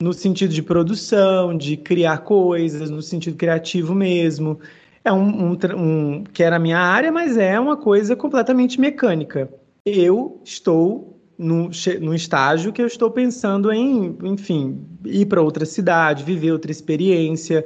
no 0.00 0.12
sentido 0.12 0.54
de 0.54 0.62
produção, 0.62 1.56
de 1.56 1.76
criar 1.76 2.18
coisas, 2.18 2.88
no 2.88 3.02
sentido 3.02 3.36
criativo 3.36 3.94
mesmo. 3.94 4.58
É 5.04 5.12
um, 5.12 5.52
um, 5.52 5.58
um 5.76 6.24
que 6.24 6.42
era 6.42 6.56
a 6.56 6.60
minha 6.60 6.78
área, 6.78 7.10
mas 7.10 7.36
é 7.36 7.58
uma 7.58 7.76
coisa 7.76 8.14
completamente 8.14 8.80
mecânica. 8.80 9.50
Eu 9.88 10.40
estou 10.44 11.20
no, 11.36 11.70
no 12.00 12.14
estágio 12.14 12.72
que 12.72 12.82
eu 12.82 12.86
estou 12.86 13.10
pensando 13.10 13.72
em, 13.72 14.16
enfim, 14.24 14.84
ir 15.04 15.26
para 15.26 15.40
outra 15.40 15.64
cidade, 15.64 16.24
viver 16.24 16.52
outra 16.52 16.70
experiência. 16.70 17.64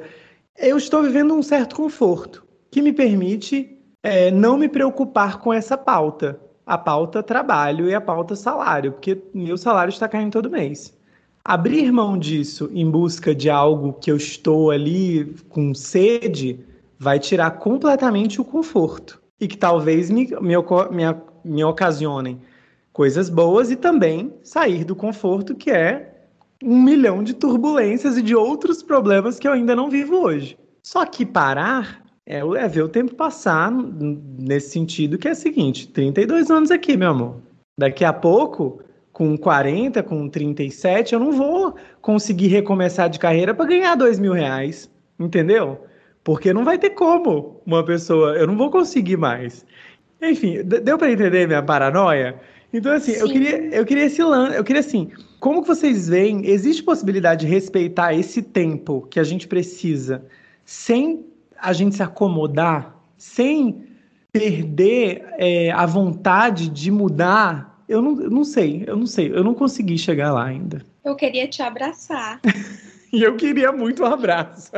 Eu 0.57 0.77
estou 0.77 1.01
vivendo 1.01 1.33
um 1.33 1.41
certo 1.41 1.75
conforto 1.75 2.45
que 2.69 2.81
me 2.81 2.93
permite 2.93 3.77
é, 4.01 4.29
não 4.29 4.57
me 4.57 4.69
preocupar 4.69 5.39
com 5.39 5.51
essa 5.51 5.77
pauta 5.77 6.39
a 6.65 6.77
pauta 6.77 7.21
trabalho 7.21 7.89
e 7.89 7.93
a 7.93 8.01
pauta 8.01 8.35
salário, 8.35 8.93
porque 8.93 9.21
meu 9.33 9.57
salário 9.57 9.91
está 9.91 10.07
caindo 10.07 10.31
todo 10.31 10.49
mês. 10.49 10.97
Abrir 11.43 11.91
mão 11.91 12.17
disso 12.17 12.69
em 12.73 12.89
busca 12.89 13.35
de 13.35 13.49
algo 13.49 13.93
que 13.93 14.09
eu 14.09 14.15
estou 14.15 14.71
ali 14.71 15.35
com 15.49 15.73
sede 15.73 16.59
vai 16.97 17.19
tirar 17.19 17.51
completamente 17.51 18.39
o 18.39 18.45
conforto 18.45 19.21
e 19.41 19.47
que 19.47 19.57
talvez 19.57 20.09
me, 20.09 20.29
me, 20.41 20.55
me 21.43 21.63
ocasionem 21.63 22.39
coisas 22.91 23.29
boas 23.29 23.71
e 23.71 23.75
também 23.75 24.33
sair 24.43 24.83
do 24.83 24.95
conforto 24.95 25.55
que 25.55 25.71
é 25.71 26.13
um 26.63 26.81
milhão 26.81 27.23
de 27.23 27.33
turbulências 27.33 28.17
e 28.17 28.21
de 28.21 28.35
outros 28.35 28.81
problemas 28.81 29.39
que 29.39 29.47
eu 29.47 29.51
ainda 29.51 29.75
não 29.75 29.89
vivo 29.89 30.15
hoje. 30.17 30.57
Só 30.81 31.05
que 31.05 31.25
parar 31.25 32.03
é, 32.25 32.37
é 32.37 32.67
ver 32.67 32.83
o 32.83 32.89
tempo 32.89 33.15
passar 33.15 33.71
nesse 33.71 34.69
sentido, 34.71 35.17
que 35.17 35.27
é 35.27 35.31
o 35.31 35.35
seguinte: 35.35 35.87
32 35.87 36.49
anos 36.49 36.71
aqui, 36.71 36.95
meu 36.95 37.09
amor. 37.09 37.41
Daqui 37.77 38.05
a 38.05 38.13
pouco, 38.13 38.81
com 39.11 39.37
40, 39.37 40.01
com 40.03 40.29
37, 40.29 41.13
eu 41.13 41.19
não 41.19 41.31
vou 41.31 41.75
conseguir 42.01 42.47
recomeçar 42.47 43.09
de 43.09 43.19
carreira 43.19 43.53
para 43.53 43.65
ganhar 43.65 43.95
dois 43.95 44.19
mil 44.19 44.33
reais, 44.33 44.89
entendeu? 45.19 45.79
Porque 46.23 46.53
não 46.53 46.63
vai 46.63 46.77
ter 46.77 46.91
como 46.91 47.61
uma 47.65 47.83
pessoa, 47.83 48.37
eu 48.37 48.47
não 48.47 48.55
vou 48.55 48.69
conseguir 48.69 49.17
mais. 49.17 49.65
Enfim, 50.23 50.63
deu 50.63 50.97
para 50.97 51.11
entender 51.11 51.47
minha 51.47 51.61
paranoia? 51.61 52.39
Então, 52.71 52.91
assim, 52.91 53.11
eu 53.11 53.27
queria, 53.27 53.57
eu 53.75 53.85
queria 53.85 54.05
esse 54.05 54.23
lance, 54.23 54.57
eu 54.57 54.63
queria 54.63 54.79
assim, 54.79 55.11
como 55.39 55.61
que 55.61 55.67
vocês 55.67 56.09
veem, 56.09 56.47
existe 56.47 56.81
possibilidade 56.81 57.45
de 57.45 57.51
respeitar 57.51 58.13
esse 58.13 58.41
tempo 58.41 59.05
que 59.11 59.19
a 59.19 59.23
gente 59.23 59.47
precisa 59.47 60.25
sem 60.65 61.25
a 61.61 61.71
gente 61.71 61.95
se 61.95 62.03
acomodar 62.03 62.93
sem 63.17 63.85
perder 64.33 65.23
é, 65.37 65.71
a 65.71 65.85
vontade 65.85 66.67
de 66.67 66.91
mudar, 66.91 67.83
eu 67.87 68.01
não, 68.01 68.21
eu 68.21 68.29
não 68.29 68.43
sei, 68.43 68.83
eu 68.85 68.97
não 68.97 69.05
sei, 69.05 69.31
eu 69.31 69.43
não 69.43 69.53
consegui 69.53 69.97
chegar 69.97 70.33
lá 70.33 70.45
ainda. 70.45 70.81
Eu 71.05 71.15
queria 71.15 71.47
te 71.47 71.61
abraçar. 71.61 72.41
e 73.13 73.21
eu 73.21 73.37
queria 73.37 73.71
muito 73.71 74.01
um 74.01 74.07
abraço. 74.07 74.71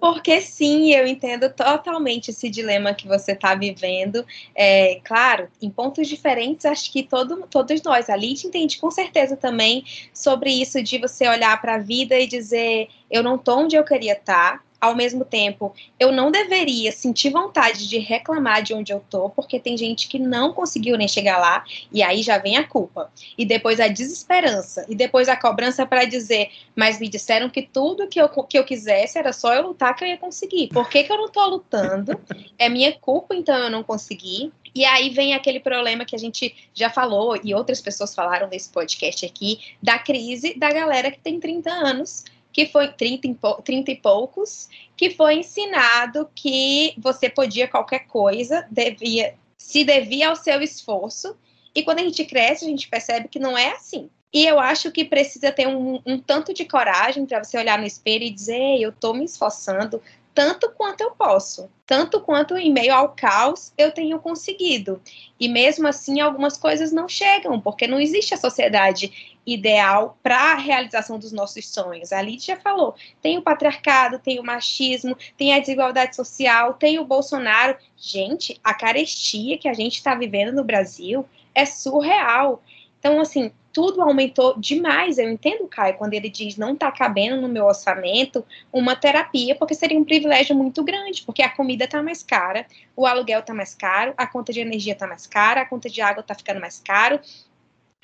Porque 0.00 0.40
sim, 0.40 0.92
eu 0.92 1.06
entendo 1.06 1.48
totalmente 1.48 2.32
esse 2.32 2.50
dilema 2.50 2.92
que 2.92 3.06
você 3.06 3.30
está 3.30 3.54
vivendo. 3.54 4.26
É, 4.56 5.00
claro, 5.04 5.48
em 5.62 5.70
pontos 5.70 6.08
diferentes, 6.08 6.66
acho 6.66 6.90
que 6.90 7.04
todo, 7.04 7.46
todos 7.48 7.80
nós, 7.82 8.10
a 8.10 8.16
Lid 8.16 8.44
entende 8.44 8.76
com 8.78 8.90
certeza 8.90 9.36
também 9.36 9.84
sobre 10.12 10.50
isso 10.50 10.82
de 10.82 10.98
você 10.98 11.28
olhar 11.28 11.60
para 11.60 11.76
a 11.76 11.78
vida 11.78 12.18
e 12.18 12.26
dizer, 12.26 12.88
eu 13.08 13.22
não 13.22 13.36
estou 13.36 13.60
onde 13.60 13.76
eu 13.76 13.84
queria 13.84 14.14
estar, 14.14 14.58
tá, 14.58 14.64
ao 14.80 14.96
mesmo 14.96 15.24
tempo, 15.24 15.74
eu 15.98 16.10
não 16.10 16.30
deveria 16.30 16.90
sentir 16.90 17.30
vontade 17.30 17.86
de 17.88 17.98
reclamar 17.98 18.62
de 18.62 18.72
onde 18.72 18.92
eu 18.92 19.04
tô, 19.10 19.28
porque 19.28 19.60
tem 19.60 19.76
gente 19.76 20.08
que 20.08 20.18
não 20.18 20.52
conseguiu 20.52 20.96
nem 20.96 21.06
chegar 21.06 21.38
lá, 21.38 21.64
e 21.92 22.02
aí 22.02 22.22
já 22.22 22.38
vem 22.38 22.56
a 22.56 22.66
culpa. 22.66 23.10
E 23.36 23.44
depois 23.44 23.78
a 23.78 23.88
desesperança, 23.88 24.86
e 24.88 24.94
depois 24.94 25.28
a 25.28 25.36
cobrança 25.36 25.84
para 25.84 26.04
dizer, 26.04 26.50
mas 26.74 26.98
me 26.98 27.08
disseram 27.08 27.50
que 27.50 27.62
tudo 27.62 28.08
que 28.08 28.20
eu, 28.20 28.28
que 28.28 28.58
eu 28.58 28.64
quisesse 28.64 29.18
era 29.18 29.32
só 29.32 29.52
eu 29.54 29.68
lutar 29.68 29.94
que 29.94 30.04
eu 30.04 30.08
ia 30.08 30.16
conseguir. 30.16 30.68
Por 30.68 30.88
que, 30.88 31.04
que 31.04 31.12
eu 31.12 31.18
não 31.18 31.28
tô 31.28 31.44
lutando? 31.46 32.18
É 32.58 32.68
minha 32.68 32.92
culpa, 32.92 33.34
então 33.34 33.56
eu 33.56 33.70
não 33.70 33.82
consegui. 33.82 34.50
E 34.74 34.84
aí 34.84 35.10
vem 35.10 35.34
aquele 35.34 35.60
problema 35.60 36.04
que 36.04 36.14
a 36.14 36.18
gente 36.18 36.54
já 36.72 36.88
falou, 36.88 37.38
e 37.42 37.54
outras 37.54 37.80
pessoas 37.80 38.14
falaram 38.14 38.48
nesse 38.48 38.70
podcast 38.70 39.26
aqui, 39.26 39.58
da 39.82 39.98
crise 39.98 40.54
da 40.58 40.72
galera 40.72 41.10
que 41.10 41.18
tem 41.18 41.38
30 41.38 41.70
anos 41.70 42.24
que 42.52 42.66
foi 42.66 42.88
30 42.88 43.28
e, 43.28 43.36
30 43.64 43.90
e 43.90 43.96
poucos, 43.96 44.68
que 44.96 45.10
foi 45.10 45.36
ensinado 45.36 46.28
que 46.34 46.94
você 46.98 47.28
podia 47.28 47.68
qualquer 47.68 48.06
coisa, 48.06 48.66
devia, 48.70 49.34
se 49.56 49.84
devia 49.84 50.28
ao 50.28 50.36
seu 50.36 50.60
esforço, 50.60 51.36
e 51.74 51.82
quando 51.82 52.00
a 52.00 52.02
gente 52.02 52.24
cresce, 52.24 52.64
a 52.64 52.68
gente 52.68 52.88
percebe 52.88 53.28
que 53.28 53.38
não 53.38 53.56
é 53.56 53.72
assim. 53.72 54.10
E 54.32 54.46
eu 54.46 54.60
acho 54.60 54.92
que 54.92 55.04
precisa 55.04 55.50
ter 55.50 55.66
um, 55.66 56.00
um 56.06 56.18
tanto 56.18 56.54
de 56.54 56.64
coragem 56.64 57.26
para 57.26 57.42
você 57.42 57.58
olhar 57.58 57.78
no 57.78 57.86
espelho 57.86 58.24
e 58.24 58.30
dizer: 58.30 58.80
eu 58.80 58.90
estou 58.90 59.12
me 59.12 59.24
esforçando, 59.24 60.00
tanto 60.32 60.70
quanto 60.70 61.00
eu 61.00 61.10
posso, 61.10 61.68
tanto 61.84 62.20
quanto 62.20 62.56
em 62.56 62.72
meio 62.72 62.94
ao 62.94 63.10
caos 63.10 63.72
eu 63.76 63.90
tenho 63.90 64.20
conseguido. 64.20 65.00
E 65.38 65.48
mesmo 65.48 65.88
assim, 65.88 66.20
algumas 66.20 66.56
coisas 66.56 66.92
não 66.92 67.08
chegam, 67.08 67.60
porque 67.60 67.86
não 67.86 68.00
existe 68.00 68.32
a 68.32 68.38
sociedade 68.38 69.29
ideal 69.46 70.18
para 70.22 70.52
a 70.52 70.54
realização 70.54 71.18
dos 71.18 71.32
nossos 71.32 71.68
sonhos. 71.68 72.12
A 72.12 72.22
Lidia 72.22 72.54
já 72.54 72.60
falou: 72.60 72.94
tem 73.20 73.38
o 73.38 73.42
patriarcado, 73.42 74.18
tem 74.18 74.38
o 74.38 74.44
machismo, 74.44 75.16
tem 75.36 75.54
a 75.54 75.58
desigualdade 75.58 76.16
social, 76.16 76.74
tem 76.74 76.98
o 76.98 77.04
Bolsonaro. 77.04 77.76
Gente, 77.96 78.58
a 78.62 78.74
carestia 78.74 79.58
que 79.58 79.68
a 79.68 79.74
gente 79.74 79.96
está 79.96 80.14
vivendo 80.14 80.54
no 80.54 80.64
Brasil 80.64 81.26
é 81.54 81.64
surreal. 81.66 82.62
Então, 82.98 83.18
assim, 83.18 83.50
tudo 83.72 84.02
aumentou 84.02 84.58
demais. 84.58 85.18
Eu 85.18 85.30
entendo 85.30 85.64
o 85.64 85.68
Caio 85.68 85.96
quando 85.96 86.14
ele 86.14 86.28
diz 86.28 86.56
não 86.56 86.74
está 86.74 86.90
cabendo 86.90 87.40
no 87.40 87.48
meu 87.48 87.64
orçamento 87.64 88.44
uma 88.72 88.96
terapia, 88.96 89.54
porque 89.54 89.74
seria 89.74 89.98
um 89.98 90.04
privilégio 90.04 90.56
muito 90.56 90.82
grande, 90.82 91.22
porque 91.22 91.42
a 91.42 91.48
comida 91.48 91.84
está 91.84 92.02
mais 92.02 92.22
cara, 92.22 92.66
o 92.96 93.06
aluguel 93.06 93.40
está 93.40 93.54
mais 93.54 93.74
caro, 93.74 94.14
a 94.16 94.26
conta 94.26 94.52
de 94.52 94.60
energia 94.60 94.92
está 94.92 95.06
mais 95.06 95.26
cara, 95.26 95.62
a 95.62 95.66
conta 95.66 95.88
de 95.88 96.00
água 96.00 96.20
está 96.20 96.34
ficando 96.34 96.60
mais 96.60 96.80
caro. 96.80 97.20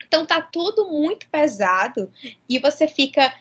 Então 0.06 0.26
tá 0.26 0.40
tudo 0.40 0.88
muito 0.90 1.28
pesado 1.28 2.10
e 2.48 2.58
você 2.58 2.86
fica 2.86 3.32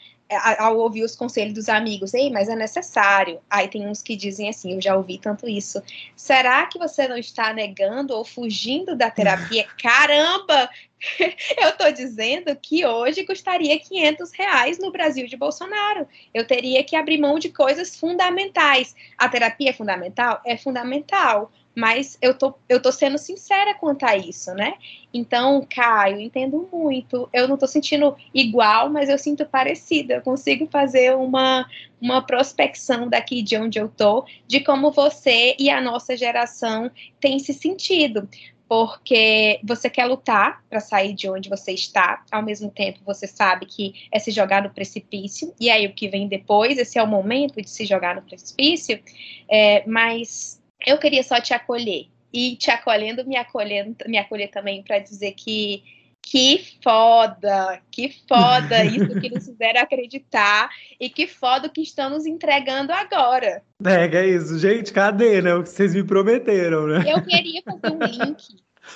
ao 0.58 0.78
ouvir 0.80 1.04
os 1.04 1.15
conselhos 1.15 1.54
dos 1.54 1.70
amigos, 1.70 2.13
ei, 2.13 2.32
mas 2.32 2.50
é 2.50 2.56
necessário. 2.56 3.39
Aí 3.50 3.68
tem 3.68 3.88
uns 3.88 4.02
que 4.02 4.15
dizem 4.15 4.50
assim, 4.50 4.74
eu 4.74 4.82
já 4.82 4.96
ouvi 4.96 5.20
tanto 5.20 5.48
isso. 5.48 5.82
Será 6.15 6.65
que 6.65 6.80
você 6.80 7.08
não 7.08 7.18
está 7.18 7.54
negando 7.54 8.15
ou 8.15 8.26
fugindo 8.26 8.96
da 8.96 9.12
terapia? 9.12 9.68
Caramba! 9.82 10.70
Eu 11.62 11.70
estou 11.70 11.91
dizendo 11.91 12.56
que 12.56 12.84
hoje 12.84 13.26
custaria 13.26 13.78
500 13.78 14.32
reais 14.32 14.80
no 14.80 14.91
Brasil 14.91 15.28
de 15.28 15.38
Bolsonaro. 15.38 16.08
Eu 16.34 16.48
teria 16.48 16.84
que 16.84 16.96
abrir 16.96 17.20
mão 17.20 17.38
de 17.38 17.50
coisas 17.50 17.96
fundamentais. 17.96 18.96
A 19.15 19.30
terapia 19.30 19.70
é 19.70 19.74
fundamental? 19.74 20.41
É 20.44 20.58
fundamental 20.58 21.52
mas 21.76 22.18
eu 22.22 22.34
tô, 22.34 22.56
eu 22.70 22.82
tô 22.82 22.92
sendo 22.92 23.18
sincera 23.18 23.76
quanto 23.76 24.04
a 24.06 24.16
isso, 24.16 24.54
né? 24.54 24.76
Então, 25.14 25.66
Caio, 25.70 26.20
entendo 26.20 26.68
muito. 26.72 27.30
Eu 27.34 27.48
não 27.48 27.58
tô 27.58 27.68
sentindo 27.68 28.16
igual, 28.34 28.90
mas 28.90 29.10
eu 29.10 29.18
sinto 29.18 29.46
parecida. 29.46 30.16
Eu 30.16 30.22
consigo 30.22 30.68
fazer 30.68 31.16
uma, 31.16 31.68
uma 32.02 32.22
prospecção 32.22 33.10
daqui 33.10 33.42
de 33.42 33.58
onde 33.58 33.78
eu 33.78 33.90
tô, 33.90 34.26
de 34.48 34.62
como 34.62 34.92
você 34.92 35.56
e 35.60 35.70
a 35.70 35.82
nossa 35.82 36.16
geração 36.16 36.90
têm 37.20 37.40
se 37.40 37.54
sentido. 37.54 38.28
Porque 38.68 39.60
você 39.64 39.90
quer 39.90 40.06
lutar 40.06 40.64
para 40.70 40.80
sair 40.80 41.14
de 41.14 41.30
onde 41.30 41.50
você 41.50 41.72
está, 41.72 42.24
ao 42.32 42.42
mesmo 42.42 42.72
tempo 42.72 43.00
você 43.06 43.28
sabe 43.28 43.68
que 43.68 43.94
é 44.12 44.18
se 44.18 44.32
jogar 44.32 44.64
no 44.64 44.72
precipício, 44.72 45.54
e 45.60 45.70
aí 45.70 45.86
o 45.86 45.94
que 45.94 46.08
vem 46.08 46.28
depois, 46.28 46.80
esse 46.80 46.98
é 46.98 47.04
o 47.04 47.08
momento 47.08 47.62
de 47.62 47.70
se 47.70 47.86
jogar 47.86 48.16
no 48.16 48.24
precipício, 48.24 49.00
é, 49.48 49.84
mas 49.86 50.60
eu 50.86 50.98
queria 50.98 51.24
só 51.24 51.39
te 51.39 51.54
acolher. 51.54 52.08
E 52.34 52.56
te 52.58 52.69
acolhendo, 52.69 53.26
me 53.26 53.38
acolhendo, 53.38 53.95
me 54.08 54.17
acolher 54.17 54.50
também 54.50 54.84
para 54.84 55.00
dizer 55.00 55.32
que 55.34 55.84
que 56.28 56.80
foda, 56.84 57.80
que 57.91 58.12
foda 58.28 58.82
isso 58.84 59.21
que 59.21 59.30
nos 59.30 59.45
fizeram 59.45 59.82
acreditar 59.82 60.69
e 61.00 61.08
que 61.08 61.28
foda 61.28 61.67
o 61.67 61.69
que 61.69 61.82
estão 61.82 62.10
nos 62.10 62.26
entregando 62.26 62.91
agora. 62.91 63.62
É, 63.86 64.08
que 64.08 64.17
é 64.17 64.28
isso. 64.28 64.58
Gente, 64.58 64.91
cadê, 64.91 65.39
né? 65.39 65.54
O 65.54 65.62
que 65.62 65.69
vocês 65.69 65.93
me 65.93 66.04
prometeram, 66.04 66.88
né? 66.88 67.04
Eu 67.08 67.24
queria 67.24 67.62
fazer 67.62 67.95
um 67.95 68.00
link 68.00 68.43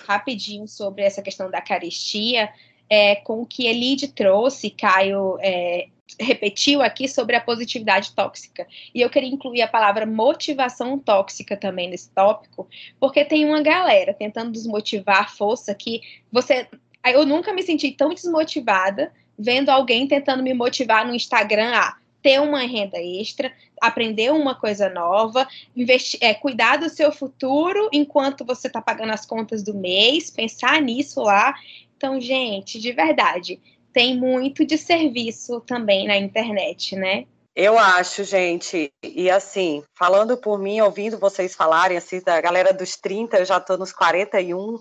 rapidinho 0.08 0.68
sobre 0.68 1.04
essa 1.04 1.22
questão 1.22 1.52
da 1.52 1.62
carestia 1.62 2.50
é, 2.90 3.16
com 3.16 3.42
o 3.42 3.46
que 3.46 3.68
Elide 3.68 4.08
trouxe, 4.08 4.72
Caio 4.72 5.38
é, 5.40 5.88
repetiu 6.20 6.82
aqui 6.82 7.08
sobre 7.08 7.36
a 7.36 7.42
positividade 7.42 8.12
tóxica. 8.14 8.66
E 8.94 9.02
eu 9.02 9.10
queria 9.10 9.30
incluir 9.30 9.62
a 9.62 9.68
palavra 9.68 10.06
motivação 10.06 10.98
tóxica 10.98 11.58
também 11.58 11.90
nesse 11.90 12.10
tópico, 12.12 12.68
porque 13.00 13.26
tem 13.26 13.46
uma 13.46 13.62
galera 13.62 14.14
tentando 14.14 14.52
desmotivar 14.52 15.22
a 15.22 15.28
força 15.28 15.76
que 15.76 16.02
você. 16.32 16.68
Eu 17.06 17.26
nunca 17.26 17.54
me 17.54 17.64
senti 17.64 17.92
tão 17.92 18.14
desmotivada 18.14 19.12
vendo 19.38 19.70
alguém 19.70 20.08
tentando 20.08 20.44
me 20.44 20.54
motivar 20.54 21.08
no 21.08 21.16
Instagram 21.16 21.72
a 21.74 21.96
ter 22.22 22.42
uma 22.42 22.60
renda 22.60 22.98
extra, 23.02 23.54
aprender 23.82 24.32
uma 24.32 24.54
coisa 24.54 24.90
nova, 24.90 25.48
investir, 25.76 26.20
é, 26.22 26.34
cuidar 26.34 26.78
do 26.78 26.90
seu 26.90 27.12
futuro 27.12 27.90
enquanto 27.94 28.44
você 28.44 28.68
está 28.68 28.82
pagando 28.82 29.14
as 29.14 29.26
contas 29.26 29.64
do 29.64 29.74
mês, 29.74 30.30
pensar 30.30 30.82
nisso 30.82 31.22
lá. 31.22 31.56
Então, 31.96 32.20
gente, 32.20 32.80
de 32.80 32.92
verdade, 32.92 33.60
tem 33.94 34.18
muito 34.18 34.66
de 34.66 34.78
serviço 34.78 35.62
também 35.62 36.08
na 36.08 36.18
internet, 36.18 36.96
né? 36.96 37.26
Eu 37.56 37.78
acho, 37.78 38.24
gente, 38.24 38.90
e 39.04 39.30
assim, 39.30 39.84
falando 39.98 40.38
por 40.38 40.58
mim, 40.58 40.80
ouvindo 40.80 41.18
vocês 41.18 41.56
falarem, 41.56 41.98
assim, 41.98 42.22
da 42.22 42.40
galera 42.40 42.72
dos 42.72 42.96
30, 42.96 43.40
eu 43.40 43.46
já 43.46 43.60
tô 43.60 43.76
nos 43.76 43.92
41. 43.92 44.80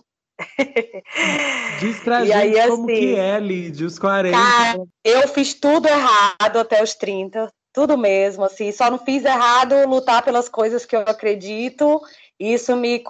Diz 1.81 1.99
pra 2.01 2.23
e 2.25 2.27
gente 2.27 2.37
aí, 2.37 2.69
como 2.69 2.85
assim, 2.85 3.01
que 3.01 3.17
é, 3.17 3.41
Lid, 3.41 3.85
os 3.85 3.99
40. 3.99 4.37
Cara, 4.37 4.85
eu 5.03 5.27
fiz 5.29 5.55
tudo 5.55 5.89
errado 5.89 6.59
até 6.59 6.83
os 6.83 6.95
30, 6.95 7.51
tudo 7.73 7.99
mesmo, 7.99 8.45
assim, 8.45 8.71
só 8.71 8.91
não 8.91 8.99
fiz 8.99 9.25
errado 9.25 9.75
lutar 9.89 10.23
pelas 10.23 10.49
coisas 10.49 10.87
que 10.87 10.95
eu 10.95 11.01
acredito, 11.01 12.01
isso 12.39 12.77
me 12.77 13.03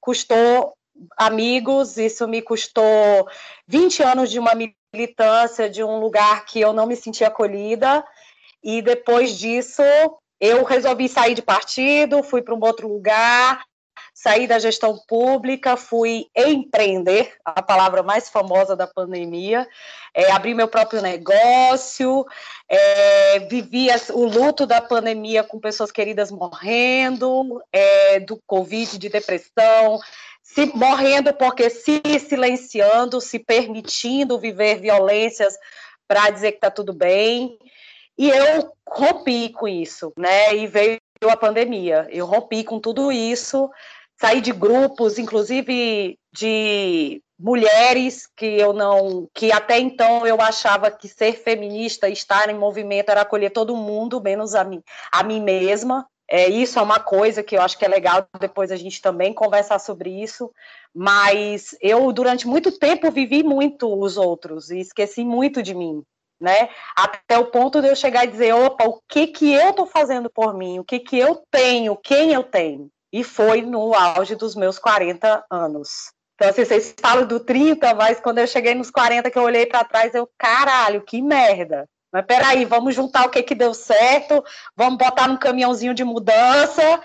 custou 0.00 0.74
amigos, 1.16 1.96
isso 1.96 2.26
me 2.28 2.40
custou 2.40 3.28
20 3.66 4.02
anos 4.02 4.30
de 4.30 4.38
uma 4.38 4.54
militância, 4.96 5.68
de 5.68 5.84
um 5.84 6.00
lugar 6.00 6.46
que 6.46 6.60
eu 6.60 6.72
não 6.72 6.86
me 6.86 6.96
sentia 6.96 7.28
acolhida, 7.28 8.02
e 8.64 8.80
depois 8.80 9.38
disso 9.38 9.82
eu 10.40 10.64
resolvi 10.64 11.08
sair 11.08 11.34
de 11.34 11.42
partido, 11.42 12.22
fui 12.22 12.42
para 12.42 12.54
um 12.54 12.60
outro 12.62 12.88
lugar, 12.88 13.62
saí 14.12 14.46
da 14.46 14.58
gestão 14.58 14.98
pública, 15.06 15.76
fui 15.76 16.26
empreender, 16.34 17.34
a 17.44 17.60
palavra 17.62 18.02
mais 18.02 18.30
famosa 18.30 18.74
da 18.74 18.86
pandemia, 18.86 19.68
é, 20.14 20.32
abri 20.32 20.54
meu 20.54 20.68
próprio 20.68 21.02
negócio, 21.02 22.24
é, 22.68 23.40
vivi 23.40 23.88
o 24.12 24.24
luto 24.24 24.66
da 24.66 24.80
pandemia 24.80 25.44
com 25.44 25.60
pessoas 25.60 25.92
queridas 25.92 26.30
morrendo, 26.30 27.62
é, 27.70 28.18
do 28.20 28.40
Covid, 28.46 28.96
de 28.98 29.08
depressão, 29.10 30.00
se 30.46 30.64
morrendo 30.74 31.34
porque 31.34 31.68
se 31.68 32.00
silenciando, 32.20 33.20
se 33.20 33.38
permitindo 33.38 34.38
viver 34.38 34.80
violências 34.80 35.58
para 36.06 36.30
dizer 36.30 36.52
que 36.52 36.58
está 36.58 36.70
tudo 36.70 36.94
bem. 36.94 37.58
E 38.16 38.30
eu 38.30 38.72
rompi 38.88 39.50
com 39.50 39.66
isso, 39.66 40.12
né? 40.16 40.54
E 40.54 40.68
veio 40.68 41.00
a 41.28 41.36
pandemia. 41.36 42.06
Eu 42.10 42.26
rompi 42.26 42.62
com 42.62 42.78
tudo 42.78 43.10
isso, 43.10 43.68
saí 44.18 44.40
de 44.40 44.52
grupos, 44.52 45.18
inclusive 45.18 46.16
de 46.32 47.20
mulheres 47.38 48.26
que 48.34 48.46
eu 48.46 48.72
não, 48.72 49.28
que 49.34 49.50
até 49.52 49.78
então 49.78 50.26
eu 50.26 50.40
achava 50.40 50.90
que 50.92 51.08
ser 51.08 51.32
feminista, 51.32 52.08
estar 52.08 52.48
em 52.48 52.56
movimento 52.56 53.10
era 53.10 53.22
acolher 53.22 53.50
todo 53.50 53.76
mundo, 53.76 54.22
menos 54.22 54.54
a 54.54 54.62
mim, 54.62 54.80
a 55.12 55.24
mim 55.24 55.42
mesma. 55.42 56.06
É, 56.28 56.48
isso 56.48 56.78
é 56.78 56.82
uma 56.82 56.98
coisa 56.98 57.42
que 57.42 57.56
eu 57.56 57.62
acho 57.62 57.78
que 57.78 57.84
é 57.84 57.88
legal 57.88 58.26
depois 58.40 58.72
a 58.72 58.76
gente 58.76 59.00
também 59.00 59.32
conversar 59.32 59.78
sobre 59.78 60.10
isso, 60.10 60.50
mas 60.94 61.76
eu 61.80 62.12
durante 62.12 62.48
muito 62.48 62.76
tempo 62.76 63.10
vivi 63.10 63.42
muito 63.44 63.92
os 63.98 64.16
outros 64.16 64.70
e 64.70 64.80
esqueci 64.80 65.24
muito 65.24 65.62
de 65.62 65.72
mim, 65.74 66.02
né? 66.40 66.68
Até 66.96 67.38
o 67.38 67.46
ponto 67.46 67.80
de 67.80 67.88
eu 67.88 67.94
chegar 67.94 68.24
e 68.24 68.30
dizer, 68.30 68.54
opa, 68.54 68.84
o 68.84 69.00
que 69.08 69.28
que 69.28 69.52
eu 69.52 69.72
tô 69.72 69.86
fazendo 69.86 70.28
por 70.28 70.52
mim? 70.52 70.80
O 70.80 70.84
que 70.84 70.98
que 70.98 71.16
eu 71.16 71.42
tenho? 71.50 71.96
Quem 71.96 72.32
eu 72.32 72.42
tenho? 72.42 72.88
E 73.12 73.22
foi 73.22 73.62
no 73.62 73.94
auge 73.94 74.34
dos 74.34 74.56
meus 74.56 74.78
40 74.80 75.44
anos. 75.48 76.10
Então, 76.34 76.50
assim, 76.50 76.64
vocês 76.64 76.94
falam 77.00 77.26
do 77.26 77.40
30, 77.40 77.94
mas 77.94 78.20
quando 78.20 78.38
eu 78.38 78.46
cheguei 78.46 78.74
nos 78.74 78.90
40 78.90 79.30
que 79.30 79.38
eu 79.38 79.42
olhei 79.42 79.64
para 79.64 79.84
trás, 79.84 80.14
eu, 80.14 80.28
caralho, 80.36 81.02
que 81.02 81.22
merda. 81.22 81.88
Mas 82.16 82.24
peraí, 82.24 82.64
vamos 82.64 82.94
juntar 82.94 83.26
o 83.26 83.28
que, 83.28 83.42
que 83.42 83.54
deu 83.54 83.74
certo, 83.74 84.42
vamos 84.74 84.96
botar 84.96 85.28
num 85.28 85.36
caminhãozinho 85.36 85.92
de 85.92 86.02
mudança, 86.02 86.98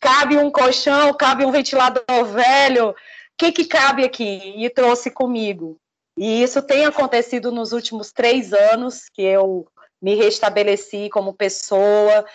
cabe 0.00 0.36
um 0.36 0.50
colchão, 0.50 1.14
cabe 1.14 1.44
um 1.44 1.52
ventilador 1.52 2.24
velho, 2.24 2.88
o 2.88 2.94
que, 3.38 3.52
que 3.52 3.64
cabe 3.64 4.02
aqui? 4.02 4.54
E 4.56 4.68
trouxe 4.68 5.08
comigo. 5.08 5.78
E 6.18 6.42
isso 6.42 6.60
tem 6.60 6.84
acontecido 6.84 7.52
nos 7.52 7.70
últimos 7.70 8.10
três 8.10 8.52
anos, 8.52 9.08
que 9.08 9.22
eu 9.22 9.68
me 10.02 10.16
restabeleci 10.16 11.08
como 11.10 11.32
pessoa, 11.32 12.26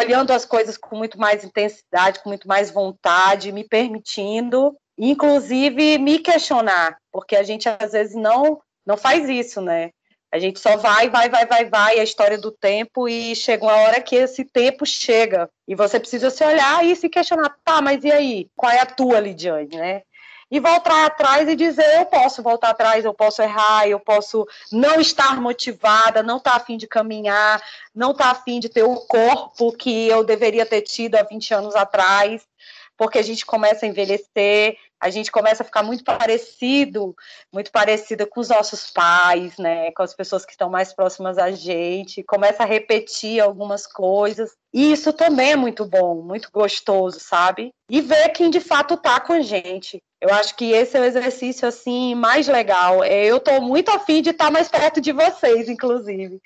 olhando 0.00 0.32
as 0.32 0.44
coisas 0.44 0.76
com 0.76 0.96
muito 0.96 1.16
mais 1.16 1.44
intensidade, 1.44 2.24
com 2.24 2.28
muito 2.28 2.48
mais 2.48 2.72
vontade, 2.72 3.52
me 3.52 3.62
permitindo, 3.62 4.76
inclusive 4.98 5.96
me 5.96 6.18
questionar, 6.18 6.98
porque 7.12 7.36
a 7.36 7.44
gente 7.44 7.68
às 7.68 7.92
vezes 7.92 8.16
não 8.16 8.60
não 8.84 8.96
faz 8.96 9.28
isso, 9.28 9.60
né? 9.60 9.92
A 10.36 10.38
gente 10.38 10.60
só 10.60 10.76
vai, 10.76 11.08
vai, 11.08 11.30
vai, 11.30 11.46
vai, 11.46 11.64
vai, 11.64 11.98
a 11.98 12.04
história 12.04 12.36
do 12.36 12.52
tempo, 12.52 13.08
e 13.08 13.34
chega 13.34 13.64
uma 13.64 13.74
hora 13.74 14.02
que 14.02 14.14
esse 14.14 14.44
tempo 14.44 14.84
chega. 14.84 15.48
E 15.66 15.74
você 15.74 15.98
precisa 15.98 16.28
se 16.28 16.44
olhar 16.44 16.84
e 16.84 16.94
se 16.94 17.08
questionar, 17.08 17.56
tá, 17.64 17.80
mas 17.80 18.04
e 18.04 18.12
aí? 18.12 18.50
Qual 18.54 18.70
é 18.70 18.78
a 18.78 18.84
tua, 18.84 19.18
Lidiane, 19.18 19.74
né? 19.74 20.02
E 20.50 20.60
voltar 20.60 21.06
atrás 21.06 21.48
e 21.48 21.56
dizer, 21.56 22.00
eu 22.00 22.04
posso 22.04 22.42
voltar 22.42 22.68
atrás, 22.68 23.02
eu 23.02 23.14
posso 23.14 23.40
errar, 23.40 23.88
eu 23.88 23.98
posso 23.98 24.46
não 24.70 25.00
estar 25.00 25.40
motivada, 25.40 26.22
não 26.22 26.36
estar 26.36 26.50
tá 26.50 26.56
afim 26.58 26.76
de 26.76 26.86
caminhar, 26.86 27.58
não 27.94 28.10
estar 28.10 28.24
tá 28.24 28.30
afim 28.32 28.60
de 28.60 28.68
ter 28.68 28.82
o 28.82 28.96
corpo 29.06 29.72
que 29.72 30.06
eu 30.06 30.22
deveria 30.22 30.66
ter 30.66 30.82
tido 30.82 31.14
há 31.14 31.22
20 31.22 31.54
anos 31.54 31.74
atrás, 31.74 32.46
porque 32.94 33.18
a 33.18 33.22
gente 33.22 33.46
começa 33.46 33.86
a 33.86 33.88
envelhecer, 33.88 34.76
a 35.06 35.10
gente 35.10 35.30
começa 35.30 35.62
a 35.62 35.66
ficar 35.66 35.82
muito 35.82 36.02
parecido, 36.02 37.14
muito 37.52 37.70
parecida 37.70 38.26
com 38.26 38.40
os 38.40 38.48
nossos 38.48 38.90
pais, 38.90 39.56
né, 39.56 39.92
com 39.92 40.02
as 40.02 40.14
pessoas 40.14 40.44
que 40.44 40.52
estão 40.52 40.68
mais 40.68 40.92
próximas 40.92 41.38
a 41.38 41.50
gente, 41.52 42.24
começa 42.24 42.64
a 42.64 42.66
repetir 42.66 43.40
algumas 43.40 43.86
coisas. 43.86 44.50
E 44.74 44.92
isso 44.92 45.12
também 45.12 45.52
é 45.52 45.56
muito 45.56 45.86
bom, 45.86 46.22
muito 46.22 46.50
gostoso, 46.52 47.20
sabe? 47.20 47.72
E 47.88 48.00
ver 48.00 48.30
quem 48.30 48.50
de 48.50 48.60
fato 48.60 48.96
tá 48.96 49.20
com 49.20 49.32
a 49.32 49.40
gente. 49.40 50.02
Eu 50.20 50.34
acho 50.34 50.56
que 50.56 50.72
esse 50.72 50.96
é 50.96 51.00
o 51.00 51.04
exercício 51.04 51.68
assim 51.68 52.14
mais 52.14 52.48
legal. 52.48 53.04
É, 53.04 53.26
eu 53.26 53.36
estou 53.36 53.60
muito 53.60 53.90
afim 53.90 54.20
de 54.20 54.30
estar 54.30 54.46
tá 54.46 54.50
mais 54.50 54.68
perto 54.68 55.00
de 55.00 55.12
vocês, 55.12 55.68
inclusive, 55.68 56.40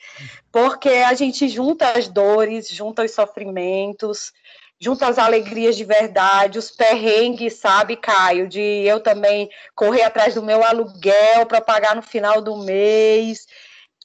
porque 0.52 0.88
a 0.88 1.14
gente 1.14 1.48
junta 1.48 1.92
as 1.92 2.08
dores, 2.08 2.68
junta 2.68 3.04
os 3.04 3.12
sofrimentos, 3.12 4.32
junto 4.80 5.04
às 5.04 5.18
alegrias 5.18 5.76
de 5.76 5.84
verdade, 5.84 6.58
os 6.58 6.70
perrengues, 6.70 7.54
sabe, 7.54 7.96
Caio, 7.96 8.48
de 8.48 8.60
eu 8.60 9.00
também 9.00 9.50
correr 9.74 10.02
atrás 10.02 10.34
do 10.34 10.42
meu 10.42 10.64
aluguel 10.64 11.44
para 11.46 11.60
pagar 11.60 11.94
no 11.94 12.02
final 12.02 12.40
do 12.40 12.56
mês, 12.56 13.46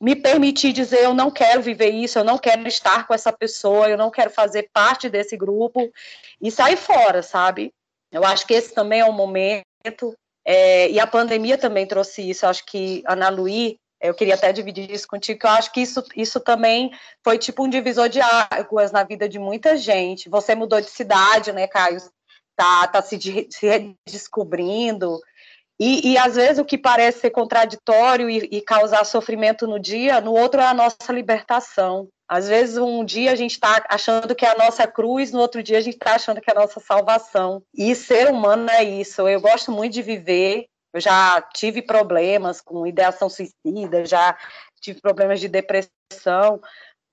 me 0.01 0.15
permitir 0.15 0.73
dizer 0.73 1.03
eu 1.03 1.13
não 1.13 1.31
quero 1.31 1.61
viver 1.61 1.91
isso, 1.91 2.19
eu 2.19 2.23
não 2.23 2.37
quero 2.37 2.67
estar 2.67 3.07
com 3.07 3.13
essa 3.13 3.31
pessoa, 3.31 3.89
eu 3.89 3.97
não 3.97 4.11
quero 4.11 4.29
fazer 4.29 4.69
parte 4.73 5.09
desse 5.09 5.37
grupo 5.37 5.89
e 6.41 6.51
sair 6.51 6.75
fora, 6.75 7.23
sabe? 7.23 7.73
Eu 8.11 8.25
acho 8.25 8.45
que 8.45 8.53
esse 8.53 8.73
também 8.73 8.99
é 8.99 9.05
um 9.05 9.13
momento 9.13 9.65
é, 10.45 10.89
e 10.89 10.99
a 10.99 11.07
pandemia 11.07 11.57
também 11.57 11.87
trouxe 11.87 12.29
isso. 12.29 12.45
Eu 12.45 12.49
acho 12.49 12.65
que 12.65 13.01
Ana 13.07 13.29
Luí 13.29 13.77
eu 14.07 14.13
queria 14.13 14.35
até 14.35 14.51
dividir 14.51 14.89
isso 14.91 15.07
contigo, 15.07 15.39
que 15.39 15.45
eu 15.45 15.51
acho 15.51 15.71
que 15.71 15.81
isso, 15.81 16.03
isso 16.15 16.39
também 16.39 16.91
foi 17.23 17.37
tipo 17.37 17.63
um 17.63 17.69
divisor 17.69 18.09
de 18.09 18.19
águas 18.21 18.91
na 18.91 19.03
vida 19.03 19.27
de 19.27 19.39
muita 19.39 19.77
gente. 19.77 20.29
Você 20.29 20.55
mudou 20.55 20.79
de 20.81 20.89
cidade, 20.89 21.51
né, 21.51 21.67
Caio? 21.67 21.97
Tá, 22.55 22.87
tá 22.87 23.01
se, 23.01 23.19
se 23.49 23.67
redescobrindo. 23.67 25.19
E, 25.79 26.13
e, 26.13 26.17
às 26.17 26.35
vezes 26.35 26.57
o 26.57 26.65
que 26.65 26.77
parece 26.77 27.19
ser 27.19 27.31
contraditório 27.31 28.29
e, 28.29 28.47
e, 28.49 28.61
causar 28.61 29.03
sofrimento 29.03 29.67
no 29.67 29.77
dia, 29.77 30.21
no 30.21 30.33
outro 30.33 30.61
é 30.61 30.65
a 30.65 30.73
nossa 30.73 31.11
libertação. 31.11 32.07
Às 32.27 32.47
vezes 32.47 32.77
um 32.77 33.03
dia 33.03 33.31
a 33.31 33.35
gente 33.35 33.51
está 33.51 33.83
achando 33.89 34.33
que 34.33 34.45
é 34.45 34.49
a 34.49 34.57
nossa 34.57 34.87
cruz, 34.87 35.31
no 35.31 35.39
outro 35.39 35.61
dia 35.61 35.77
a 35.77 35.81
gente 35.81 35.95
está 35.95 36.15
achando 36.15 36.39
que 36.39 36.49
é 36.49 36.53
a 36.55 36.59
nossa 36.59 36.79
salvação. 36.79 37.61
E 37.73 37.93
ser 37.93 38.31
humano 38.31 38.69
é 38.69 38.83
isso. 38.83 39.27
Eu 39.27 39.41
gosto 39.41 39.69
muito 39.71 39.93
de 39.93 40.01
viver 40.01 40.65
eu 40.95 41.01
já 41.01 41.41
tive 41.53 41.81
problemas 41.81 42.61
com 42.61 42.87
ideação 42.87 43.29
suicida, 43.29 44.05
já 44.05 44.37
tive 44.79 45.01
problemas 45.01 45.41
de 45.41 45.49
depressão, 45.49 46.61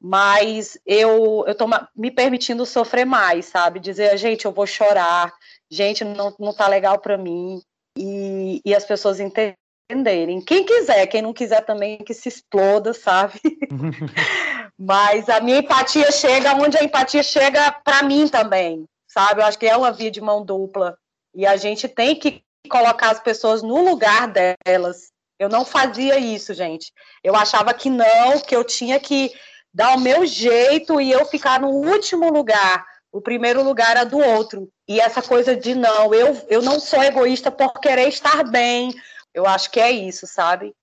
mas 0.01 0.79
eu 0.87 1.45
eu 1.49 1.55
tô 1.55 1.67
me 1.97 2.11
permitindo 2.11 2.65
sofrer 2.65 3.05
mais, 3.05 3.47
sabe? 3.47 3.81
Dizer, 3.81 4.17
gente, 4.17 4.45
eu 4.45 4.53
vou 4.53 4.69
chorar, 4.69 5.33
gente, 5.69 6.05
não, 6.05 6.33
não 6.39 6.55
tá 6.55 6.69
legal 6.69 7.01
para 7.01 7.19
mim, 7.19 7.61
e, 7.99 8.61
e 8.65 8.73
as 8.73 8.85
pessoas 8.85 9.19
entenderem. 9.19 10.41
Quem 10.41 10.65
quiser, 10.65 11.05
quem 11.09 11.23
não 11.23 11.33
quiser 11.33 11.63
também 11.65 11.99
que 11.99 12.15
se 12.15 12.29
exploda, 12.29 12.95
sabe? 12.95 13.41
mas 14.79 15.29
a 15.29 15.41
minha 15.41 15.59
empatia 15.59 16.11
chega 16.13 16.55
onde 16.55 16.79
a 16.79 16.85
empatia 16.85 17.23
chega 17.23 17.73
para 17.85 18.05
mim 18.05 18.29
também, 18.29 18.85
sabe? 19.09 19.41
Eu 19.41 19.47
acho 19.47 19.59
que 19.59 19.67
é 19.67 19.77
uma 19.77 19.93
via 19.93 20.11
de 20.11 20.21
mão 20.21 20.45
dupla. 20.45 20.97
E 21.35 21.45
a 21.47 21.57
gente 21.57 21.89
tem 21.89 22.15
que 22.15 22.45
colocar 22.69 23.11
as 23.11 23.21
pessoas 23.21 23.63
no 23.63 23.85
lugar 23.85 24.29
delas. 24.29 25.11
Eu 25.39 25.49
não 25.49 25.65
fazia 25.65 26.19
isso, 26.19 26.55
gente. 26.55 26.93
Eu 27.23 27.35
achava 27.35 27.75
que 27.75 27.91
não, 27.91 28.41
que 28.47 28.55
eu 28.55 28.65
tinha 28.65 29.01
que 29.01 29.33
dar 29.75 29.97
o 29.97 30.01
meu 30.01 30.27
jeito 30.27 31.01
e 31.01 31.11
eu 31.11 31.25
ficar 31.25 31.61
no 31.61 31.69
último 31.69 32.31
lugar. 32.31 32.87
O 33.11 33.21
primeiro 33.21 33.63
lugar 33.63 33.91
era 33.91 34.05
do 34.05 34.19
outro. 34.19 34.69
E 34.89 35.01
essa 35.01 35.21
coisa 35.21 35.57
de 35.57 35.75
não, 35.75 36.15
eu, 36.15 36.41
eu 36.49 36.63
não 36.63 36.79
sou 36.79 37.03
egoísta 37.03 37.51
por 37.51 37.73
querer 37.81 38.09
estar 38.09 38.45
bem. 38.45 38.93
Eu 39.35 39.47
acho 39.47 39.71
que 39.71 39.81
é 39.81 39.91
isso, 39.91 40.27
sabe? 40.27 40.75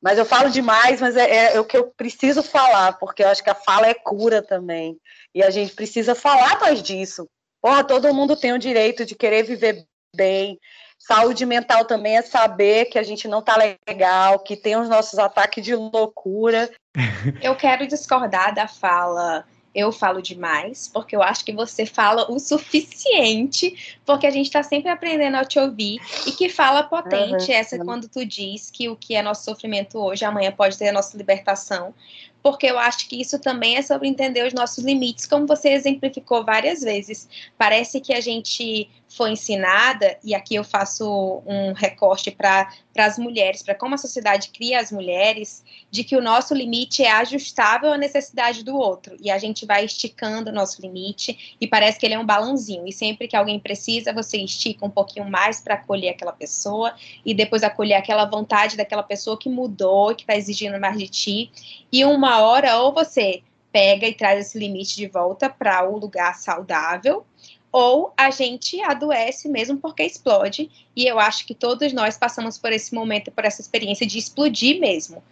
Mas 0.00 0.18
eu 0.18 0.24
falo 0.24 0.50
demais, 0.50 1.00
mas 1.00 1.16
é, 1.16 1.54
é, 1.54 1.60
o 1.60 1.64
que 1.64 1.76
eu 1.76 1.92
preciso 1.96 2.42
falar, 2.42 2.98
porque 2.98 3.22
eu 3.22 3.28
acho 3.28 3.42
que 3.42 3.50
a 3.50 3.54
fala 3.54 3.86
é 3.86 3.94
cura 3.94 4.42
também. 4.42 4.98
E 5.32 5.42
a 5.42 5.50
gente 5.50 5.74
precisa 5.74 6.14
falar 6.14 6.60
mais 6.60 6.82
disso. 6.82 7.28
Porra, 7.60 7.84
todo 7.84 8.12
mundo 8.12 8.36
tem 8.36 8.52
o 8.52 8.58
direito 8.58 9.06
de 9.06 9.14
querer 9.14 9.44
viver 9.44 9.86
bem. 10.14 10.58
Saúde 11.06 11.44
mental 11.44 11.84
também 11.84 12.16
é 12.16 12.22
saber 12.22 12.84
que 12.84 12.98
a 12.98 13.02
gente 13.02 13.26
não 13.26 13.42
tá 13.42 13.56
legal, 13.88 14.38
que 14.38 14.56
tem 14.56 14.76
os 14.76 14.88
nossos 14.88 15.18
ataques 15.18 15.64
de 15.64 15.74
loucura. 15.74 16.70
Eu 17.42 17.56
quero 17.56 17.86
discordar 17.86 18.54
da 18.54 18.68
fala 18.68 19.44
eu 19.74 19.90
falo 19.90 20.20
demais, 20.20 20.86
porque 20.92 21.16
eu 21.16 21.22
acho 21.22 21.44
que 21.44 21.52
você 21.52 21.86
fala 21.86 22.30
o 22.30 22.38
suficiente, 22.38 23.96
porque 24.04 24.26
a 24.26 24.30
gente 24.30 24.46
está 24.46 24.62
sempre 24.62 24.90
aprendendo 24.90 25.36
a 25.36 25.44
te 25.44 25.58
ouvir, 25.58 25.98
e 26.26 26.32
que 26.32 26.48
fala 26.48 26.82
potente, 26.82 27.50
uhum. 27.50 27.56
essa 27.56 27.78
quando 27.78 28.06
tu 28.06 28.24
diz 28.24 28.70
que 28.70 28.88
o 28.90 28.96
que 28.96 29.14
é 29.14 29.22
nosso 29.22 29.44
sofrimento 29.44 29.98
hoje, 29.98 30.24
amanhã 30.24 30.52
pode 30.52 30.76
ser 30.76 30.88
a 30.88 30.92
nossa 30.92 31.16
libertação, 31.16 31.94
porque 32.42 32.66
eu 32.66 32.78
acho 32.78 33.08
que 33.08 33.20
isso 33.20 33.38
também 33.38 33.76
é 33.76 33.82
sobre 33.82 34.08
entender 34.08 34.46
os 34.46 34.52
nossos 34.52 34.84
limites, 34.84 35.26
como 35.26 35.46
você 35.46 35.70
exemplificou 35.70 36.44
várias 36.44 36.82
vezes. 36.82 37.28
Parece 37.56 38.00
que 38.00 38.12
a 38.12 38.20
gente 38.20 38.90
foi 39.16 39.32
ensinada, 39.32 40.18
e 40.24 40.34
aqui 40.34 40.54
eu 40.54 40.64
faço 40.64 41.42
um 41.46 41.72
recorte 41.72 42.30
para 42.30 42.68
as 42.96 43.18
mulheres, 43.18 43.62
para 43.62 43.74
como 43.74 43.94
a 43.94 43.98
sociedade 43.98 44.48
cria 44.48 44.80
as 44.80 44.90
mulheres, 44.90 45.62
de 45.90 46.02
que 46.02 46.16
o 46.16 46.22
nosso 46.22 46.54
limite 46.54 47.02
é 47.02 47.10
ajustável 47.10 47.92
à 47.92 47.98
necessidade 47.98 48.64
do 48.64 48.76
outro, 48.76 49.16
e 49.20 49.30
a 49.30 49.38
gente 49.38 49.66
vai 49.66 49.84
esticando 49.84 50.50
o 50.50 50.52
nosso 50.52 50.80
limite, 50.80 51.56
e 51.60 51.66
parece 51.66 51.98
que 51.98 52.06
ele 52.06 52.14
é 52.14 52.18
um 52.18 52.24
balãozinho, 52.24 52.86
e 52.86 52.92
sempre 52.92 53.28
que 53.28 53.36
alguém 53.36 53.60
precisa, 53.60 54.12
você 54.12 54.38
estica 54.38 54.86
um 54.86 54.90
pouquinho 54.90 55.28
mais 55.28 55.60
para 55.60 55.74
acolher 55.74 56.10
aquela 56.10 56.32
pessoa, 56.32 56.94
e 57.24 57.34
depois 57.34 57.62
acolher 57.62 57.94
aquela 57.94 58.24
vontade 58.24 58.76
daquela 58.76 59.02
pessoa 59.02 59.38
que 59.38 59.48
mudou, 59.48 60.14
que 60.14 60.22
está 60.22 60.36
exigindo 60.36 60.80
mais 60.80 60.96
de 60.96 61.08
ti, 61.08 61.50
e 61.92 62.04
uma 62.04 62.40
hora 62.40 62.78
ou 62.78 62.92
você 62.92 63.42
pega 63.72 64.06
e 64.06 64.14
traz 64.14 64.46
esse 64.46 64.58
limite 64.58 64.94
de 64.94 65.06
volta 65.06 65.48
para 65.48 65.88
o 65.88 65.94
um 65.94 65.98
lugar 65.98 66.34
saudável, 66.34 67.24
ou 67.72 68.12
a 68.18 68.30
gente 68.30 68.80
adoece 68.82 69.48
mesmo 69.48 69.78
porque 69.78 70.02
explode. 70.02 70.70
E 70.94 71.06
eu 71.06 71.18
acho 71.18 71.46
que 71.46 71.54
todos 71.54 71.90
nós 71.94 72.18
passamos 72.18 72.58
por 72.58 72.70
esse 72.70 72.94
momento, 72.94 73.32
por 73.32 73.46
essa 73.46 73.62
experiência 73.62 74.06
de 74.06 74.18
explodir 74.18 74.78
mesmo. 74.78 75.22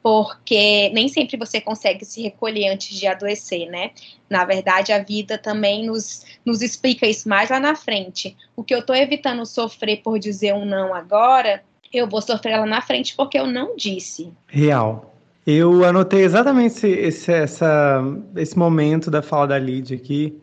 Porque 0.00 0.90
nem 0.90 1.08
sempre 1.08 1.36
você 1.36 1.60
consegue 1.60 2.04
se 2.04 2.22
recolher 2.22 2.68
antes 2.68 2.96
de 2.96 3.06
adoecer, 3.08 3.68
né? 3.68 3.90
Na 4.30 4.44
verdade, 4.44 4.92
a 4.92 5.02
vida 5.02 5.36
também 5.36 5.84
nos, 5.84 6.24
nos 6.46 6.62
explica 6.62 7.04
isso 7.04 7.28
mais 7.28 7.50
lá 7.50 7.58
na 7.58 7.74
frente. 7.74 8.36
O 8.54 8.62
que 8.62 8.72
eu 8.72 8.78
estou 8.78 8.94
evitando 8.94 9.44
sofrer 9.44 10.00
por 10.00 10.20
dizer 10.20 10.54
um 10.54 10.64
não 10.64 10.94
agora, 10.94 11.64
eu 11.92 12.08
vou 12.08 12.22
sofrer 12.22 12.58
lá 12.58 12.64
na 12.64 12.80
frente 12.80 13.14
porque 13.16 13.36
eu 13.36 13.46
não 13.46 13.74
disse. 13.74 14.32
Real. 14.46 15.16
Eu 15.44 15.84
anotei 15.84 16.22
exatamente 16.22 16.76
esse, 16.76 16.90
esse, 16.90 17.32
essa, 17.32 18.00
esse 18.36 18.56
momento 18.56 19.10
da 19.10 19.20
fala 19.20 19.48
da 19.48 19.58
Lid 19.58 19.94
aqui 19.94 20.40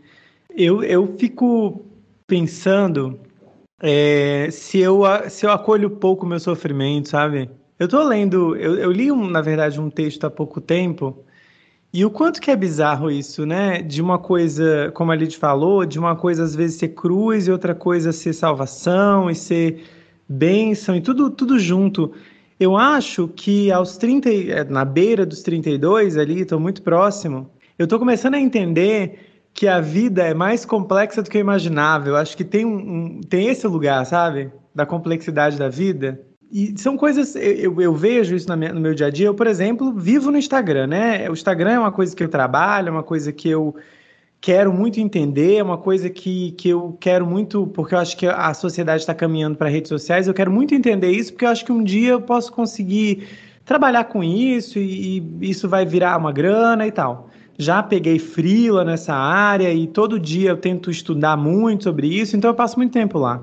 eu, 0.57 0.83
eu 0.83 1.15
fico 1.17 1.85
pensando 2.27 3.19
é, 3.81 4.49
se, 4.51 4.79
eu, 4.79 5.01
se 5.29 5.45
eu 5.45 5.51
acolho 5.51 5.89
pouco 5.89 6.25
o 6.25 6.29
meu 6.29 6.39
sofrimento, 6.39 7.09
sabe? 7.09 7.49
Eu 7.77 7.87
tô 7.87 8.01
lendo, 8.03 8.55
eu, 8.55 8.75
eu 8.75 8.91
li, 8.91 9.11
um, 9.11 9.27
na 9.27 9.41
verdade, 9.41 9.79
um 9.79 9.89
texto 9.89 10.25
há 10.25 10.31
pouco 10.31 10.61
tempo, 10.61 11.25
e 11.93 12.03
o 12.03 12.09
quanto 12.09 12.41
que 12.41 12.51
é 12.51 12.55
bizarro 12.55 13.09
isso, 13.09 13.45
né? 13.45 13.81
De 13.81 14.01
uma 14.01 14.17
coisa, 14.17 14.91
como 14.93 15.11
a 15.11 15.15
Lid 15.15 15.37
falou, 15.37 15.85
de 15.85 15.97
uma 15.97 16.15
coisa 16.15 16.43
às 16.43 16.55
vezes 16.55 16.77
ser 16.77 16.89
cruz 16.89 17.47
e 17.47 17.51
outra 17.51 17.73
coisa 17.73 18.11
ser 18.11 18.33
salvação 18.33 19.29
e 19.29 19.35
ser 19.35 19.83
bênção 20.27 20.95
e 20.95 21.01
tudo, 21.01 21.29
tudo 21.29 21.57
junto. 21.57 22.11
Eu 22.59 22.75
acho 22.75 23.27
que 23.29 23.71
aos 23.71 23.97
30, 23.97 24.29
é, 24.29 24.63
na 24.65 24.83
beira 24.83 25.25
dos 25.25 25.41
32 25.41 26.17
ali, 26.17 26.41
estou 26.41 26.59
muito 26.59 26.81
próximo, 26.81 27.49
eu 27.77 27.85
estou 27.85 27.99
começando 27.99 28.35
a 28.35 28.39
entender 28.39 29.34
que 29.55 29.69
a 29.69 29.79
vida 29.79 30.21
é 30.21 30.33
mais 30.33 30.65
complexa 30.65 31.23
do 31.23 31.29
que 31.29 31.37
eu 31.37 31.41
imaginava. 31.41 32.09
Eu 32.09 32.17
acho 32.17 32.35
que 32.35 32.43
tem, 32.43 32.65
um, 32.65 32.75
um, 32.75 33.21
tem 33.21 33.47
esse 33.47 33.65
lugar, 33.65 34.05
sabe? 34.05 34.51
Da 34.75 34.85
complexidade 34.85 35.57
da 35.57 35.69
vida. 35.69 36.21
E 36.51 36.77
são 36.77 36.97
coisas, 36.97 37.35
eu, 37.37 37.79
eu 37.79 37.95
vejo 37.95 38.35
isso 38.35 38.53
minha, 38.57 38.73
no 38.73 38.81
meu 38.81 38.93
dia 38.93 39.07
a 39.07 39.09
dia. 39.09 39.27
Eu, 39.27 39.33
por 39.33 39.47
exemplo, 39.47 39.93
vivo 39.93 40.29
no 40.29 40.37
Instagram, 40.37 40.87
né? 40.87 41.29
O 41.29 41.33
Instagram 41.33 41.71
é 41.71 41.79
uma 41.79 41.91
coisa 41.91 42.13
que 42.13 42.21
eu 42.21 42.27
trabalho, 42.27 42.89
é 42.89 42.91
uma 42.91 43.01
coisa 43.01 43.31
que 43.31 43.47
eu 43.47 43.73
quero 44.41 44.73
muito 44.73 44.99
entender, 44.99 45.55
é 45.55 45.63
uma 45.63 45.77
coisa 45.77 46.09
que, 46.09 46.51
que 46.51 46.67
eu 46.67 46.97
quero 46.99 47.25
muito, 47.25 47.65
porque 47.67 47.95
eu 47.95 47.99
acho 47.99 48.17
que 48.17 48.27
a 48.27 48.53
sociedade 48.53 49.03
está 49.03 49.15
caminhando 49.15 49.57
para 49.57 49.69
redes 49.69 49.87
sociais, 49.87 50.27
eu 50.27 50.33
quero 50.33 50.51
muito 50.51 50.75
entender 50.75 51.11
isso, 51.11 51.31
porque 51.31 51.45
eu 51.45 51.49
acho 51.49 51.63
que 51.65 51.71
um 51.71 51.83
dia 51.83 52.11
eu 52.11 52.21
posso 52.21 52.51
conseguir 52.51 53.27
trabalhar 53.63 54.03
com 54.03 54.21
isso 54.21 54.77
e, 54.77 55.19
e 55.41 55.49
isso 55.49 55.67
vai 55.67 55.85
virar 55.85 56.17
uma 56.17 56.31
grana 56.33 56.85
e 56.85 56.91
tal 56.91 57.29
já 57.57 57.81
peguei 57.81 58.19
frila 58.19 58.83
nessa 58.83 59.13
área 59.13 59.71
e 59.73 59.87
todo 59.87 60.19
dia 60.19 60.49
eu 60.49 60.57
tento 60.57 60.91
estudar 60.91 61.37
muito 61.37 61.85
sobre 61.85 62.07
isso, 62.07 62.35
então 62.35 62.49
eu 62.49 62.55
passo 62.55 62.77
muito 62.77 62.91
tempo 62.91 63.17
lá. 63.17 63.41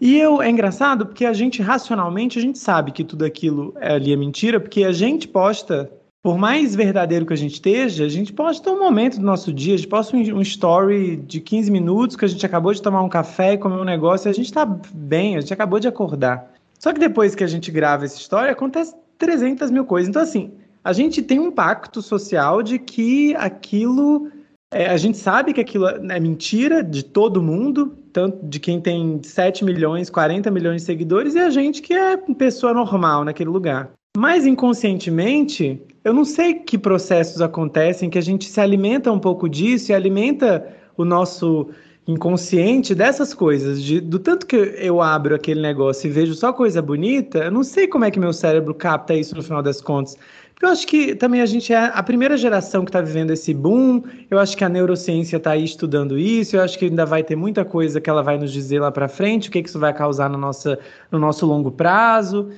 E 0.00 0.18
eu, 0.18 0.40
é 0.40 0.48
engraçado 0.48 1.04
porque 1.04 1.26
a 1.26 1.32
gente, 1.32 1.60
racionalmente, 1.60 2.38
a 2.38 2.42
gente 2.42 2.58
sabe 2.58 2.90
que 2.90 3.04
tudo 3.04 3.24
aquilo 3.24 3.74
ali 3.80 4.12
é 4.12 4.16
mentira, 4.16 4.58
porque 4.58 4.82
a 4.82 4.92
gente 4.92 5.28
posta, 5.28 5.90
por 6.22 6.38
mais 6.38 6.74
verdadeiro 6.74 7.26
que 7.26 7.34
a 7.34 7.36
gente 7.36 7.54
esteja, 7.54 8.06
a 8.06 8.08
gente 8.08 8.32
posta 8.32 8.70
um 8.70 8.78
momento 8.78 9.18
do 9.18 9.26
nosso 9.26 9.52
dia, 9.52 9.74
a 9.74 9.76
gente 9.76 9.88
posta 9.88 10.16
um, 10.16 10.40
story 10.40 11.16
de 11.16 11.38
15 11.38 11.70
minutos 11.70 12.16
que 12.16 12.24
a 12.24 12.28
gente 12.28 12.44
acabou 12.46 12.72
de 12.72 12.80
tomar 12.80 13.02
um 13.02 13.10
café 13.10 13.52
e 13.52 13.58
comer 13.58 13.76
um 13.76 13.84
negócio 13.84 14.26
e 14.26 14.30
a 14.30 14.34
gente 14.34 14.46
está 14.46 14.64
bem, 14.64 15.36
a 15.36 15.40
gente 15.40 15.52
acabou 15.52 15.78
de 15.78 15.86
acordar. 15.86 16.50
Só 16.78 16.94
que 16.94 16.98
depois 16.98 17.34
que 17.34 17.44
a 17.44 17.46
gente 17.46 17.70
grava 17.70 18.06
essa 18.06 18.16
história, 18.16 18.52
acontece 18.52 18.94
300 19.18 19.70
mil 19.70 19.84
coisas. 19.84 20.08
Então, 20.08 20.22
assim, 20.22 20.50
a 20.82 20.92
gente 20.92 21.22
tem 21.22 21.38
um 21.38 21.50
pacto 21.50 22.00
social 22.02 22.62
de 22.62 22.78
que 22.78 23.34
aquilo. 23.36 24.30
É, 24.72 24.86
a 24.86 24.96
gente 24.96 25.18
sabe 25.18 25.52
que 25.52 25.60
aquilo 25.60 25.88
é 25.88 26.20
mentira 26.20 26.82
de 26.82 27.02
todo 27.04 27.42
mundo, 27.42 27.98
tanto 28.12 28.46
de 28.46 28.60
quem 28.60 28.80
tem 28.80 29.20
7 29.20 29.64
milhões, 29.64 30.08
40 30.08 30.48
milhões 30.50 30.82
de 30.82 30.86
seguidores, 30.86 31.34
e 31.34 31.40
a 31.40 31.50
gente 31.50 31.82
que 31.82 31.92
é 31.92 32.16
pessoa 32.16 32.72
normal 32.72 33.24
naquele 33.24 33.50
lugar. 33.50 33.90
Mas 34.16 34.46
inconscientemente, 34.46 35.80
eu 36.04 36.14
não 36.14 36.24
sei 36.24 36.54
que 36.54 36.78
processos 36.78 37.42
acontecem 37.42 38.08
que 38.08 38.18
a 38.18 38.22
gente 38.22 38.48
se 38.48 38.60
alimenta 38.60 39.10
um 39.10 39.18
pouco 39.18 39.48
disso 39.48 39.90
e 39.90 39.94
alimenta 39.94 40.66
o 40.96 41.04
nosso 41.04 41.68
inconsciente 42.06 42.94
dessas 42.94 43.32
coisas, 43.32 43.80
de, 43.82 44.00
do 44.00 44.18
tanto 44.18 44.46
que 44.46 44.56
eu 44.56 45.00
abro 45.00 45.34
aquele 45.34 45.60
negócio 45.60 46.08
e 46.08 46.10
vejo 46.10 46.34
só 46.34 46.52
coisa 46.52 46.82
bonita, 46.82 47.38
eu 47.38 47.50
não 47.50 47.62
sei 47.62 47.86
como 47.86 48.04
é 48.04 48.10
que 48.10 48.18
meu 48.18 48.32
cérebro 48.32 48.74
capta 48.74 49.14
isso 49.14 49.34
no 49.34 49.42
final 49.42 49.62
das 49.62 49.80
contas. 49.80 50.16
Eu 50.60 50.68
acho 50.68 50.86
que 50.86 51.14
também 51.14 51.40
a 51.40 51.46
gente 51.46 51.72
é 51.72 51.86
a 51.86 52.02
primeira 52.02 52.36
geração 52.36 52.84
que 52.84 52.90
está 52.90 53.00
vivendo 53.00 53.30
esse 53.30 53.54
boom. 53.54 54.02
Eu 54.30 54.38
acho 54.38 54.54
que 54.54 54.62
a 54.62 54.68
neurociência 54.68 55.38
está 55.38 55.52
aí 55.52 55.64
estudando 55.64 56.18
isso. 56.18 56.54
Eu 56.54 56.60
acho 56.60 56.78
que 56.78 56.84
ainda 56.84 57.06
vai 57.06 57.22
ter 57.22 57.34
muita 57.34 57.64
coisa 57.64 57.98
que 57.98 58.10
ela 58.10 58.22
vai 58.22 58.36
nos 58.36 58.52
dizer 58.52 58.78
lá 58.78 58.92
para 58.92 59.08
frente, 59.08 59.48
o 59.48 59.52
que, 59.52 59.62
que 59.62 59.68
isso 59.70 59.78
vai 59.78 59.94
causar 59.94 60.28
no, 60.28 60.36
nossa, 60.36 60.78
no 61.10 61.18
nosso 61.18 61.46
longo 61.46 61.70
prazo. 61.70 62.50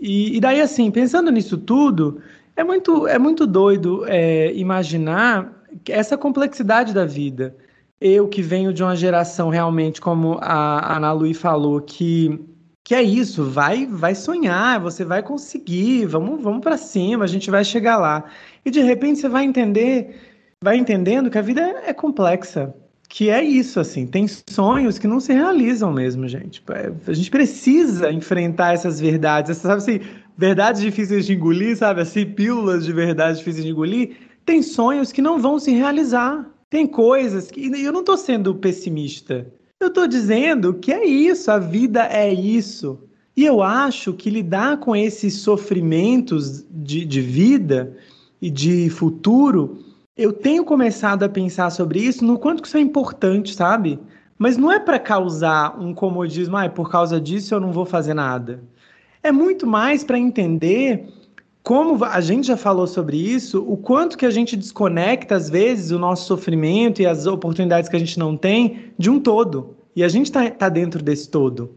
E, 0.00 0.36
e 0.36 0.40
daí, 0.40 0.60
assim, 0.60 0.90
pensando 0.90 1.30
nisso 1.30 1.56
tudo, 1.56 2.20
é 2.56 2.64
muito, 2.64 3.06
é 3.06 3.20
muito 3.20 3.46
doido 3.46 4.04
é, 4.08 4.52
imaginar 4.54 5.52
essa 5.88 6.18
complexidade 6.18 6.92
da 6.92 7.04
vida. 7.04 7.56
Eu 8.00 8.26
que 8.26 8.42
venho 8.42 8.72
de 8.72 8.82
uma 8.82 8.96
geração 8.96 9.48
realmente, 9.48 10.00
como 10.00 10.38
a 10.40 10.96
Ana 10.96 11.12
Lui 11.12 11.32
falou, 11.32 11.80
que 11.80 12.36
que 12.84 12.94
é 12.94 13.02
isso, 13.02 13.48
vai, 13.48 13.86
vai 13.86 14.14
sonhar, 14.14 14.78
você 14.78 15.06
vai 15.06 15.22
conseguir, 15.22 16.04
vamos, 16.04 16.42
vamos 16.42 16.60
para 16.60 16.76
cima, 16.76 17.24
a 17.24 17.26
gente 17.26 17.50
vai 17.50 17.64
chegar 17.64 17.96
lá. 17.96 18.24
E 18.62 18.70
de 18.70 18.82
repente 18.82 19.20
você 19.20 19.28
vai 19.28 19.44
entender, 19.44 20.20
vai 20.62 20.76
entendendo 20.76 21.30
que 21.30 21.38
a 21.38 21.42
vida 21.42 21.62
é 21.86 21.94
complexa, 21.94 22.74
que 23.08 23.30
é 23.30 23.42
isso, 23.42 23.80
assim, 23.80 24.06
tem 24.06 24.26
sonhos 24.28 24.98
que 24.98 25.06
não 25.06 25.18
se 25.18 25.32
realizam 25.32 25.92
mesmo, 25.92 26.28
gente. 26.28 26.62
É, 26.70 26.92
a 27.06 27.14
gente 27.14 27.30
precisa 27.30 28.12
enfrentar 28.12 28.74
essas 28.74 29.00
verdades, 29.00 29.52
essas, 29.52 29.62
sabe 29.62 29.78
assim, 29.78 30.00
verdades 30.36 30.82
difíceis 30.82 31.24
de 31.24 31.34
engolir, 31.34 31.76
sabe, 31.76 32.02
assim, 32.02 32.26
pílulas 32.26 32.84
de 32.84 32.92
verdades 32.92 33.38
difíceis 33.38 33.64
de 33.64 33.70
engolir. 33.70 34.16
Tem 34.44 34.62
sonhos 34.62 35.10
que 35.10 35.22
não 35.22 35.38
vão 35.38 35.58
se 35.58 35.70
realizar. 35.70 36.50
Tem 36.68 36.86
coisas 36.86 37.50
que. 37.50 37.60
E 37.60 37.84
eu 37.84 37.92
não 37.92 38.00
estou 38.00 38.16
sendo 38.16 38.54
pessimista. 38.56 39.46
Eu 39.84 39.88
estou 39.88 40.06
dizendo 40.06 40.72
que 40.72 40.90
é 40.90 41.04
isso, 41.04 41.50
a 41.50 41.58
vida 41.58 42.06
é 42.06 42.32
isso. 42.32 42.98
E 43.36 43.44
eu 43.44 43.62
acho 43.62 44.14
que 44.14 44.30
lidar 44.30 44.78
com 44.78 44.96
esses 44.96 45.34
sofrimentos 45.34 46.64
de, 46.70 47.04
de 47.04 47.20
vida 47.20 47.94
e 48.40 48.48
de 48.48 48.88
futuro, 48.88 49.84
eu 50.16 50.32
tenho 50.32 50.64
começado 50.64 51.22
a 51.22 51.28
pensar 51.28 51.68
sobre 51.68 52.00
isso, 52.00 52.24
no 52.24 52.38
quanto 52.38 52.62
que 52.62 52.68
isso 52.68 52.78
é 52.78 52.80
importante, 52.80 53.54
sabe? 53.54 53.98
Mas 54.38 54.56
não 54.56 54.72
é 54.72 54.80
para 54.80 54.98
causar 54.98 55.78
um 55.78 55.92
comodismo, 55.92 56.56
ah, 56.56 56.66
por 56.66 56.90
causa 56.90 57.20
disso 57.20 57.54
eu 57.54 57.60
não 57.60 57.70
vou 57.70 57.84
fazer 57.84 58.14
nada. 58.14 58.64
É 59.22 59.30
muito 59.30 59.66
mais 59.66 60.02
para 60.02 60.18
entender 60.18 61.06
como 61.64 62.04
a 62.04 62.20
gente 62.20 62.46
já 62.46 62.58
falou 62.58 62.86
sobre 62.86 63.16
isso, 63.16 63.64
o 63.66 63.74
quanto 63.74 64.18
que 64.18 64.26
a 64.26 64.30
gente 64.30 64.54
desconecta, 64.54 65.34
às 65.34 65.48
vezes, 65.48 65.90
o 65.92 65.98
nosso 65.98 66.26
sofrimento 66.26 67.00
e 67.00 67.06
as 67.06 67.26
oportunidades 67.26 67.88
que 67.88 67.96
a 67.96 67.98
gente 67.98 68.18
não 68.18 68.36
tem 68.36 68.92
de 68.98 69.08
um 69.08 69.18
todo. 69.18 69.74
E 69.96 70.04
a 70.04 70.08
gente 70.08 70.26
está 70.26 70.50
tá 70.50 70.68
dentro 70.68 71.02
desse 71.02 71.30
todo. 71.30 71.70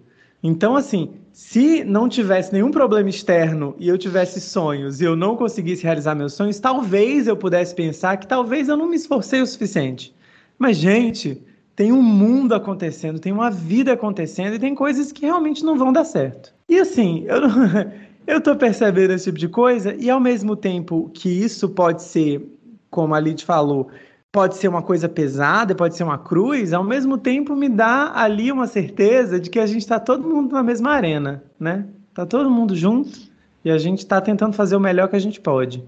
Então, 0.43 0.75
assim, 0.75 1.11
se 1.31 1.85
não 1.85 2.09
tivesse 2.09 2.51
nenhum 2.51 2.69
problema 2.69 3.09
externo 3.09 3.75
e 3.79 3.87
eu 3.87 3.97
tivesse 3.97 4.41
sonhos 4.41 4.99
e 4.99 5.05
eu 5.05 5.15
não 5.15 5.37
conseguisse 5.37 5.83
realizar 5.83 6.13
meus 6.15 6.33
sonhos, 6.33 6.59
talvez 6.59 7.25
eu 7.25 7.37
pudesse 7.37 7.73
pensar 7.73 8.17
que 8.17 8.27
talvez 8.27 8.67
eu 8.67 8.75
não 8.75 8.89
me 8.89 8.97
esforcei 8.97 9.41
o 9.41 9.47
suficiente. 9.47 10.13
Mas, 10.59 10.75
gente, 10.75 11.41
tem 11.77 11.93
um 11.93 12.01
mundo 12.01 12.53
acontecendo, 12.53 13.19
tem 13.19 13.31
uma 13.31 13.49
vida 13.49 13.93
acontecendo 13.93 14.55
e 14.55 14.59
tem 14.59 14.75
coisas 14.75 15.13
que 15.13 15.25
realmente 15.25 15.63
não 15.63 15.77
vão 15.77 15.93
dar 15.93 16.03
certo. 16.03 16.53
E 16.67 16.77
assim, 16.77 17.23
eu 17.25 17.39
não. 17.39 17.49
Eu 18.27 18.39
estou 18.39 18.57
percebendo 18.57 19.13
esse 19.13 19.25
tipo 19.25 19.39
de 19.39 19.47
coisa 19.47 19.95
e 19.95 20.09
ao 20.09 20.19
mesmo 20.19 20.53
tempo 20.53 21.09
que 21.13 21.29
isso 21.29 21.69
pode 21.69 22.03
ser, 22.03 22.45
como 22.89 23.15
a 23.15 23.19
Lid 23.21 23.45
falou, 23.45 23.89
pode 24.33 24.57
ser 24.57 24.67
uma 24.67 24.81
coisa 24.81 25.07
pesada, 25.07 25.73
pode 25.73 25.95
ser 25.95 26.03
uma 26.03 26.17
cruz, 26.17 26.73
ao 26.73 26.83
mesmo 26.83 27.17
tempo 27.17 27.55
me 27.55 27.69
dá 27.69 28.11
ali 28.13 28.51
uma 28.51 28.67
certeza 28.67 29.39
de 29.39 29.49
que 29.49 29.57
a 29.57 29.65
gente 29.65 29.81
está 29.81 29.97
todo 29.97 30.27
mundo 30.27 30.51
na 30.51 30.61
mesma 30.61 30.91
arena, 30.91 31.41
né? 31.57 31.87
Tá 32.13 32.25
todo 32.25 32.51
mundo 32.51 32.75
junto 32.75 33.17
e 33.63 33.71
a 33.71 33.77
gente 33.77 33.99
está 33.99 34.19
tentando 34.19 34.53
fazer 34.53 34.75
o 34.75 34.79
melhor 34.79 35.07
que 35.07 35.15
a 35.15 35.19
gente 35.19 35.39
pode. 35.39 35.81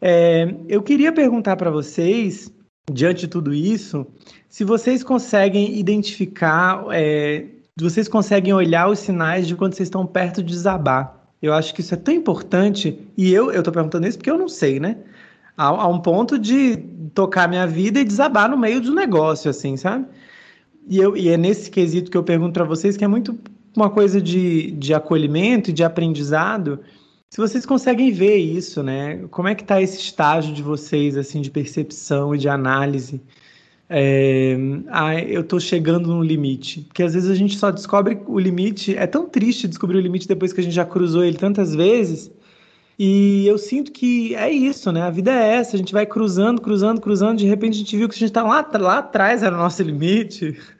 É, 0.00 0.54
eu 0.68 0.82
queria 0.82 1.12
perguntar 1.12 1.56
para 1.56 1.70
vocês, 1.70 2.50
diante 2.90 3.20
de 3.20 3.28
tudo 3.28 3.52
isso, 3.52 4.06
se 4.48 4.64
vocês 4.64 5.04
conseguem 5.04 5.78
identificar, 5.78 6.86
é, 6.90 7.44
vocês 7.78 8.08
conseguem 8.08 8.54
olhar 8.54 8.88
os 8.88 8.98
sinais 8.98 9.46
de 9.46 9.54
quando 9.54 9.74
vocês 9.74 9.88
estão 9.88 10.06
perto 10.06 10.42
de 10.42 10.54
desabar. 10.54 11.15
Eu 11.46 11.54
acho 11.54 11.74
que 11.74 11.80
isso 11.80 11.94
é 11.94 11.96
tão 11.96 12.14
importante, 12.14 12.98
e 13.16 13.32
eu 13.32 13.50
estou 13.50 13.72
perguntando 13.72 14.06
isso 14.06 14.18
porque 14.18 14.30
eu 14.30 14.38
não 14.38 14.48
sei, 14.48 14.80
né? 14.80 14.98
A, 15.56 15.66
a, 15.66 15.88
um 15.88 16.00
ponto 16.00 16.38
de 16.38 16.76
tocar 17.14 17.48
minha 17.48 17.66
vida 17.66 18.00
e 18.00 18.04
desabar 18.04 18.48
no 18.50 18.58
meio 18.58 18.80
do 18.80 18.94
negócio, 18.94 19.50
assim, 19.50 19.76
sabe? 19.76 20.06
E, 20.88 20.98
eu, 20.98 21.16
e 21.16 21.28
é 21.28 21.36
nesse 21.36 21.70
quesito 21.70 22.10
que 22.10 22.16
eu 22.16 22.22
pergunto 22.22 22.52
para 22.52 22.64
vocês, 22.64 22.96
que 22.96 23.04
é 23.04 23.08
muito 23.08 23.38
uma 23.76 23.90
coisa 23.90 24.20
de, 24.20 24.70
de 24.72 24.94
acolhimento 24.94 25.70
e 25.70 25.72
de 25.72 25.84
aprendizado, 25.84 26.80
se 27.30 27.38
vocês 27.38 27.66
conseguem 27.66 28.12
ver 28.12 28.36
isso, 28.36 28.82
né? 28.82 29.26
Como 29.30 29.48
é 29.48 29.54
que 29.54 29.62
está 29.62 29.80
esse 29.82 29.98
estágio 29.98 30.54
de 30.54 30.62
vocês, 30.62 31.16
assim, 31.16 31.40
de 31.40 31.50
percepção 31.50 32.34
e 32.34 32.38
de 32.38 32.48
análise? 32.48 33.20
É, 33.88 34.56
ah, 34.88 35.14
eu 35.20 35.42
estou 35.42 35.60
chegando 35.60 36.08
no 36.08 36.22
limite. 36.22 36.82
Porque 36.82 37.02
às 37.02 37.14
vezes 37.14 37.30
a 37.30 37.34
gente 37.34 37.56
só 37.56 37.70
descobre 37.70 38.20
o 38.26 38.38
limite. 38.38 38.96
É 38.96 39.06
tão 39.06 39.28
triste 39.28 39.68
descobrir 39.68 39.98
o 39.98 40.00
limite 40.00 40.26
depois 40.26 40.52
que 40.52 40.60
a 40.60 40.64
gente 40.64 40.74
já 40.74 40.84
cruzou 40.84 41.24
ele 41.24 41.36
tantas 41.36 41.74
vezes. 41.74 42.30
E 42.98 43.46
eu 43.46 43.58
sinto 43.58 43.92
que 43.92 44.34
é 44.34 44.50
isso, 44.50 44.90
né? 44.90 45.02
A 45.02 45.10
vida 45.10 45.30
é 45.30 45.56
essa, 45.56 45.76
a 45.76 45.78
gente 45.78 45.92
vai 45.92 46.06
cruzando, 46.06 46.62
cruzando, 46.62 47.00
cruzando, 47.00 47.38
de 47.38 47.46
repente 47.46 47.74
a 47.74 47.78
gente 47.78 47.96
viu 47.96 48.08
que 48.08 48.14
a 48.14 48.18
gente 48.18 48.28
está 48.28 48.42
lá, 48.42 48.66
lá 48.78 48.98
atrás, 48.98 49.42
era 49.42 49.54
o 49.54 49.58
nosso 49.58 49.82
limite. 49.82 50.58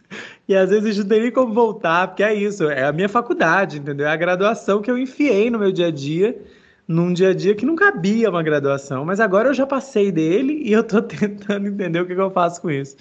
E 0.48 0.54
às 0.54 0.70
vezes 0.70 0.84
a 0.84 0.88
gente 0.90 1.00
não 1.00 1.08
tem 1.08 1.22
nem 1.22 1.32
como 1.32 1.52
voltar, 1.52 2.06
porque 2.06 2.22
é 2.22 2.32
isso, 2.32 2.70
é 2.70 2.84
a 2.84 2.92
minha 2.92 3.08
faculdade, 3.08 3.78
entendeu? 3.78 4.06
É 4.06 4.12
a 4.12 4.16
graduação 4.16 4.80
que 4.80 4.88
eu 4.88 4.96
enfiei 4.96 5.50
no 5.50 5.58
meu 5.58 5.72
dia 5.72 5.88
a 5.88 5.90
dia 5.90 6.40
num 6.86 7.12
dia 7.12 7.30
a 7.30 7.34
dia 7.34 7.54
que 7.54 7.66
não 7.66 7.74
cabia 7.74 8.30
uma 8.30 8.42
graduação, 8.42 9.04
mas 9.04 9.20
agora 9.20 9.48
eu 9.48 9.54
já 9.54 9.66
passei 9.66 10.12
dele 10.12 10.62
e 10.62 10.72
eu 10.72 10.80
estou 10.80 11.02
tentando 11.02 11.68
entender 11.68 12.00
o 12.00 12.06
que, 12.06 12.14
que, 12.14 12.20
eu 12.20 12.30
faço 12.30 12.60
com 12.60 12.70
isso. 12.70 12.96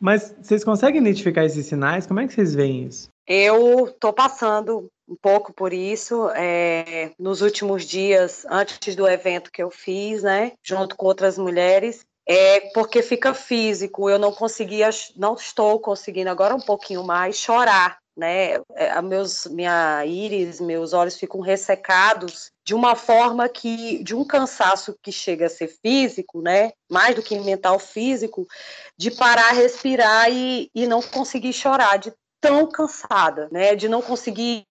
Mas 0.00 0.34
vocês 0.40 0.62
conseguem 0.62 1.00
identificar 1.00 1.44
esses 1.44 1.66
sinais? 1.66 2.06
Como 2.06 2.20
é 2.20 2.26
que 2.26 2.34
vocês 2.34 2.54
veem 2.54 2.86
isso? 2.86 3.08
Eu 3.26 3.86
estou 3.86 4.12
passando 4.12 4.88
um 5.08 5.16
pouco 5.20 5.52
por 5.52 5.72
isso 5.72 6.28
é, 6.30 7.10
nos 7.18 7.40
últimos 7.42 7.84
dias, 7.84 8.44
antes 8.50 8.94
do 8.94 9.08
evento 9.08 9.50
que 9.50 9.62
eu 9.62 9.70
fiz, 9.70 10.22
né, 10.22 10.52
junto 10.62 10.96
com 10.96 11.06
outras 11.06 11.38
mulheres, 11.38 12.04
é 12.26 12.60
porque 12.72 13.02
fica 13.02 13.34
físico. 13.34 14.08
Eu 14.08 14.18
não 14.18 14.32
conseguia, 14.32 14.90
não 15.16 15.34
estou 15.34 15.78
conseguindo 15.78 16.30
agora 16.30 16.54
um 16.54 16.60
pouquinho 16.60 17.04
mais 17.04 17.36
chorar 17.36 17.98
né? 18.16 18.54
É, 18.74 19.00
meus, 19.02 19.46
minha 19.46 20.04
íris, 20.06 20.60
meus 20.60 20.92
olhos 20.92 21.16
ficam 21.16 21.40
ressecados 21.40 22.50
de 22.64 22.74
uma 22.74 22.94
forma 22.94 23.48
que, 23.48 24.02
de 24.02 24.14
um 24.14 24.24
cansaço 24.24 24.96
que 25.02 25.12
chega 25.12 25.46
a 25.46 25.50
ser 25.50 25.68
físico, 25.68 26.40
né? 26.40 26.72
Mais 26.90 27.14
do 27.14 27.22
que 27.22 27.38
mental 27.38 27.78
físico, 27.78 28.46
de 28.96 29.10
parar, 29.10 29.52
respirar 29.52 30.30
e, 30.30 30.70
e 30.74 30.86
não 30.86 31.02
conseguir 31.02 31.52
chorar, 31.52 31.98
de 31.98 32.12
tão 32.40 32.66
cansada, 32.66 33.48
né? 33.50 33.74
De 33.74 33.88
não 33.88 34.00
conseguir 34.00 34.64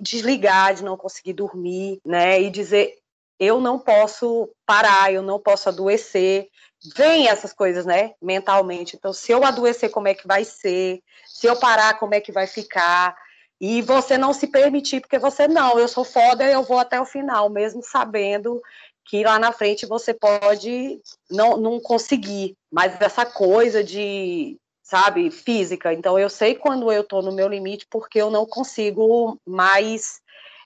desligar, 0.00 0.74
de 0.74 0.84
não 0.84 0.96
conseguir 0.96 1.32
dormir, 1.32 1.98
né? 2.04 2.40
E 2.40 2.50
dizer 2.50 2.94
eu 3.38 3.60
não 3.60 3.78
posso 3.78 4.48
parar, 4.64 5.12
eu 5.12 5.22
não 5.22 5.40
posso 5.40 5.68
adoecer. 5.68 6.48
Vem 6.92 7.28
essas 7.28 7.52
coisas, 7.52 7.86
né, 7.86 8.12
mentalmente. 8.20 8.96
Então, 8.96 9.12
se 9.12 9.32
eu 9.32 9.42
adoecer, 9.44 9.90
como 9.90 10.08
é 10.08 10.14
que 10.14 10.26
vai 10.26 10.44
ser? 10.44 11.00
Se 11.26 11.46
eu 11.46 11.56
parar, 11.56 11.98
como 11.98 12.14
é 12.14 12.20
que 12.20 12.30
vai 12.30 12.46
ficar? 12.46 13.16
E 13.58 13.80
você 13.80 14.18
não 14.18 14.34
se 14.34 14.46
permitir, 14.46 15.00
porque 15.00 15.18
você 15.18 15.48
não, 15.48 15.78
eu 15.78 15.88
sou 15.88 16.04
foda, 16.04 16.44
eu 16.44 16.62
vou 16.62 16.78
até 16.78 17.00
o 17.00 17.06
final, 17.06 17.48
mesmo 17.48 17.82
sabendo 17.82 18.60
que 19.06 19.24
lá 19.24 19.38
na 19.38 19.52
frente 19.52 19.86
você 19.86 20.12
pode 20.12 21.00
não, 21.30 21.56
não 21.56 21.80
conseguir. 21.80 22.54
Mas 22.70 23.00
essa 23.00 23.24
coisa 23.24 23.82
de, 23.82 24.58
sabe, 24.82 25.30
física. 25.30 25.92
Então, 25.94 26.18
eu 26.18 26.28
sei 26.28 26.54
quando 26.54 26.92
eu 26.92 27.00
estou 27.00 27.22
no 27.22 27.32
meu 27.32 27.48
limite, 27.48 27.86
porque 27.88 28.20
eu 28.20 28.30
não 28.30 28.44
consigo 28.44 29.38
mais, 29.46 30.20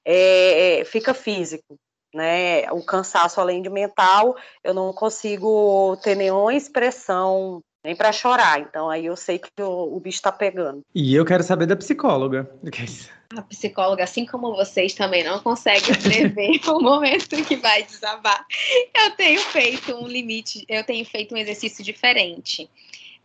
é, 0.04 0.82
fica 0.84 1.14
físico 1.14 1.78
né? 2.14 2.70
O 2.72 2.82
cansaço 2.82 3.40
além 3.40 3.62
de 3.62 3.68
mental, 3.68 4.36
eu 4.62 4.74
não 4.74 4.92
consigo 4.92 5.96
ter 6.02 6.14
nenhuma 6.14 6.54
expressão 6.54 7.62
nem 7.84 7.94
para 7.94 8.12
chorar. 8.12 8.60
Então 8.60 8.90
aí 8.90 9.06
eu 9.06 9.16
sei 9.16 9.38
que 9.38 9.62
o, 9.62 9.96
o 9.96 10.00
bicho 10.00 10.18
está 10.18 10.32
pegando. 10.32 10.82
E 10.94 11.14
eu 11.14 11.24
quero 11.24 11.42
saber 11.42 11.66
da 11.66 11.76
psicóloga. 11.76 12.50
A 13.36 13.42
psicóloga, 13.42 14.04
assim 14.04 14.24
como 14.24 14.56
vocês, 14.56 14.94
também 14.94 15.22
não 15.22 15.38
consegue 15.40 15.94
prever 15.98 16.60
o 16.66 16.80
momento 16.80 17.44
que 17.44 17.56
vai 17.56 17.82
desabar. 17.82 18.46
Eu 18.94 19.10
tenho 19.16 19.38
feito 19.40 19.94
um 19.94 20.06
limite, 20.06 20.64
eu 20.66 20.82
tenho 20.82 21.04
feito 21.04 21.34
um 21.34 21.38
exercício 21.38 21.84
diferente. 21.84 22.70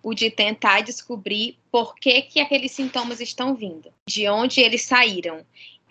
O 0.04 0.14
de 0.14 0.30
tentar 0.30 0.82
descobrir 0.82 1.58
por 1.72 1.96
que, 1.96 2.22
que 2.24 2.42
aqueles 2.42 2.74
sintomas 2.74 3.22
estão 3.22 3.56
vindo, 3.56 3.90
de 4.06 4.28
onde 4.28 4.60
eles 4.60 4.84
saíram 4.84 5.46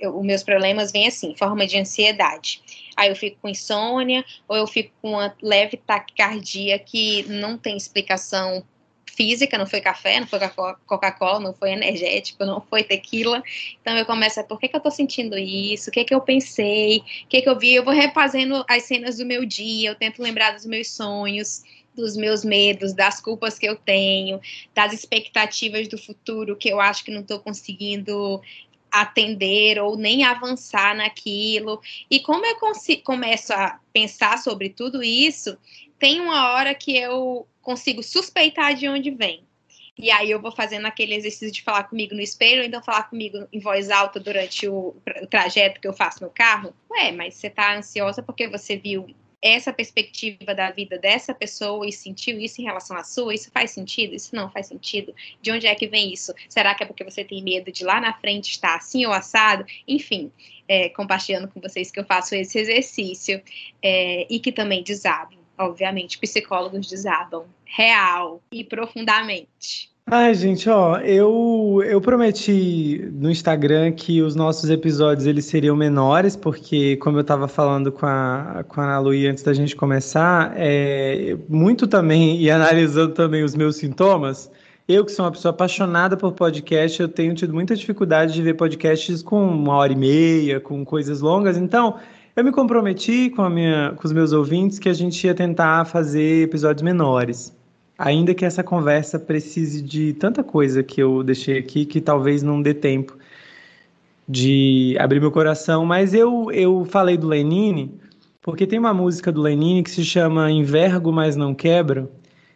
os 0.09 0.25
meus 0.25 0.43
problemas 0.43 0.91
vêm 0.91 1.07
assim, 1.07 1.35
forma 1.37 1.67
de 1.67 1.79
ansiedade. 1.79 2.61
Aí 2.97 3.09
eu 3.09 3.17
fico 3.17 3.39
com 3.41 3.49
insônia, 3.49 4.25
ou 4.49 4.57
eu 4.57 4.67
fico 4.67 4.93
com 5.01 5.11
uma 5.13 5.35
leve 5.43 5.77
taquicardia 5.77 6.79
que 6.79 7.25
não 7.25 7.57
tem 7.57 7.77
explicação 7.77 8.65
física, 9.15 9.59
não 9.59 9.67
foi 9.67 9.81
café, 9.81 10.21
não 10.21 10.27
foi 10.27 10.39
Coca-Cola, 10.87 11.41
não 11.41 11.55
foi 11.55 11.73
energético, 11.73 12.45
não 12.45 12.61
foi 12.61 12.83
tequila. 12.83 13.43
Então 13.81 13.97
eu 13.97 14.07
começo 14.07 14.41
a, 14.41 14.45
por 14.45 14.59
que, 14.59 14.69
que 14.69 14.77
eu 14.77 14.81
tô 14.81 14.91
sentindo 14.91 15.37
isso? 15.39 15.91
O 15.91 15.93
que 15.93 16.05
que 16.05 16.15
eu 16.15 16.21
pensei? 16.21 16.99
O 17.25 17.29
que 17.29 17.43
que 17.43 17.49
eu 17.49 17.59
vi? 17.59 17.75
Eu 17.75 17.85
vou 17.85 17.93
refazendo 17.93 18.65
as 18.69 18.85
cenas 18.85 19.19
do 19.19 19.27
meu 19.27 19.45
dia, 19.45 19.91
eu 19.91 19.95
tento 19.95 20.23
lembrar 20.23 20.53
dos 20.53 20.65
meus 20.65 20.91
sonhos, 20.91 21.63
dos 21.95 22.17
meus 22.17 22.45
medos, 22.45 22.95
das 22.95 23.21
culpas 23.21 23.59
que 23.59 23.67
eu 23.67 23.77
tenho, 23.77 24.41
das 24.75 24.93
expectativas 24.93 25.89
do 25.89 25.99
futuro 25.99 26.57
que 26.57 26.69
eu 26.71 26.81
acho 26.81 27.05
que 27.05 27.11
não 27.11 27.21
estou 27.21 27.39
conseguindo 27.39 28.41
atender 28.93 29.81
ou 29.81 29.97
nem 29.97 30.23
avançar 30.23 30.95
naquilo. 30.95 31.81
E 32.11 32.21
como 32.21 32.45
eu 32.45 32.57
começo 33.03 33.53
a 33.55 33.81
pensar 33.93 34.39
sobre 34.39 34.69
tudo 34.69 35.03
isso, 35.03 35.57
tem 35.99 36.21
uma 36.21 36.53
hora 36.53 36.75
que 36.75 36.97
eu 36.97 37.47
consigo 37.63 38.03
suspeitar 38.03 38.75
de 38.75 38.89
onde 38.89 39.11
vem. 39.11 39.45
E 39.99 40.11
aí 40.11 40.31
eu 40.31 40.41
vou 40.41 40.51
fazendo 40.51 40.87
aquele 40.87 41.15
exercício 41.15 41.53
de 41.53 41.63
falar 41.63 41.85
comigo 41.85 42.15
no 42.15 42.21
espelho, 42.21 42.65
então 42.65 42.83
falar 42.83 43.05
comigo 43.05 43.47
em 43.53 43.61
voz 43.61 43.91
alta 43.91 44.19
durante 44.19 44.67
o, 44.67 44.97
o 45.23 45.27
trajeto 45.27 45.81
que 45.81 45.87
eu 45.87 45.93
faço 45.93 46.25
no 46.25 46.31
carro. 46.31 46.75
Ué, 46.91 47.13
mas 47.13 47.35
você 47.35 47.49
tá 47.49 47.77
ansiosa 47.77 48.23
porque 48.23 48.49
você 48.49 48.77
viu 48.77 49.07
essa 49.43 49.73
perspectiva 49.73 50.55
da 50.55 50.71
vida 50.71 50.97
dessa 50.97 51.35
pessoa 51.35 51.87
e 51.87 51.93
sentiu 51.93 52.39
isso 52.39 52.61
em 52.61 52.65
relação 52.65 52.97
à 52.97 53.03
sua, 53.03 53.35
isso 53.35 53.51
faz 53.51 53.73
sentido? 53.73 54.15
Isso 54.15 54.35
não 54.35 54.49
faz 54.49 54.69
sentido? 54.69 55.13
De 55.41 55.51
onde 55.51 55.67
é 55.67 55.75
que 55.75 55.89
vem 55.89 56.13
isso? 56.13 56.33
Será 56.49 56.75
que 56.75 56.85
é 56.85 56.87
porque 56.87 57.03
você 57.03 57.25
tem 57.25 57.43
medo 57.43 57.73
de 57.73 57.85
lá 57.85 58.01
na 58.01 58.15
frente 58.15 58.53
estar 58.53 58.77
assim 58.77 59.05
ou 59.05 59.13
assado? 59.13 59.67
Enfim, 59.87 60.31
é, 60.69 60.89
compartilhando 60.91 61.49
com 61.49 61.61
vocês 61.61 61.91
que 61.91 61.99
eu 61.99 62.05
faço 62.05 62.35
esse 62.35 62.59
exercício 62.59 63.43
é, 63.83 64.27
e 64.31 64.39
que 64.39 64.53
também 64.53 64.83
desabam, 64.83 65.39
obviamente, 65.59 66.19
psicólogos 66.19 66.89
desabam 66.89 67.47
real 67.65 68.41
e 68.53 68.63
profundamente. 68.63 69.92
Ai, 70.07 70.35
gente, 70.35 70.69
ó, 70.69 70.99
eu, 70.99 71.81
eu 71.87 72.01
prometi 72.01 73.09
no 73.13 73.31
Instagram 73.31 73.93
que 73.93 74.21
os 74.21 74.35
nossos 74.35 74.69
episódios 74.69 75.27
eles 75.27 75.47
seriam 75.47 75.75
menores, 75.75 76.37
porque 76.37 76.97
como 76.99 77.17
eu 77.17 77.23
estava 77.23 77.49
falando 77.49 77.91
com 77.91 78.05
a, 78.05 78.63
com 78.69 78.81
a 78.81 78.85
Ana 78.85 78.99
Luí 78.99 79.27
antes 79.27 79.43
da 79.43 79.55
gente 79.55 79.75
começar, 79.75 80.53
é, 80.57 81.37
muito 81.49 81.87
também, 81.87 82.39
e 82.41 82.51
analisando 82.51 83.15
também 83.15 83.43
os 83.43 83.55
meus 83.55 83.77
sintomas, 83.77 84.51
Eu, 84.89 85.05
que 85.05 85.13
sou 85.13 85.25
uma 85.25 85.33
pessoa 85.33 85.51
apaixonada 85.53 86.17
por 86.17 86.33
podcast, 86.33 87.01
eu 87.01 87.09
tenho 87.09 87.35
tido 87.35 87.55
muita 87.55 87.75
dificuldade 87.77 88.35
de 88.35 88.43
ver 88.43 88.55
podcasts 88.55 89.23
com 89.23 89.47
uma 89.47 89.75
hora 89.77 89.93
e 89.93 89.97
meia, 89.97 90.61
com 90.61 90.85
coisas 90.85 91.21
longas. 91.21 91.57
Então, 91.57 91.99
eu 92.37 92.45
me 92.45 92.53
comprometi 92.53 93.31
com, 93.31 93.43
a 93.43 93.51
minha, 93.51 93.95
com 93.97 94.07
os 94.07 94.13
meus 94.13 94.33
ouvintes 94.33 94.79
que 94.79 94.89
a 94.89 94.93
gente 94.93 95.25
ia 95.27 95.35
tentar 95.35 95.85
fazer 95.87 96.43
episódios 96.45 96.83
menores. 96.83 97.57
Ainda 97.99 98.35
que 98.35 98.45
essa 98.45 98.63
conversa 98.63 99.19
precise 99.19 99.83
de 99.83 100.13
tanta 100.15 100.43
coisa 100.43 100.83
que 100.83 101.03
eu 101.03 101.23
deixei 101.23 101.59
aqui 101.59 101.85
que 101.85 102.01
talvez 102.01 102.43
não 102.43 102.61
dê 102.61 102.75
tempo 102.75 103.17
de 104.29 104.97
abrir 104.99 105.21
meu 105.21 105.31
coração. 105.31 105.85
Mas 105.85 106.15
eu, 106.15 106.51
eu 106.53 106.85
falei 106.85 107.17
do 107.17 107.29
Lenine 107.29 108.01
porque 108.41 108.67
tem 108.67 108.79
uma 108.79 108.95
música 108.95 109.31
do 109.31 109.41
Lenine 109.41 109.83
que 109.83 109.91
se 109.91 110.05
chama 110.05 110.51
Envergo, 110.51 111.13
mas 111.13 111.37
não 111.37 111.55
quebro 111.55 112.09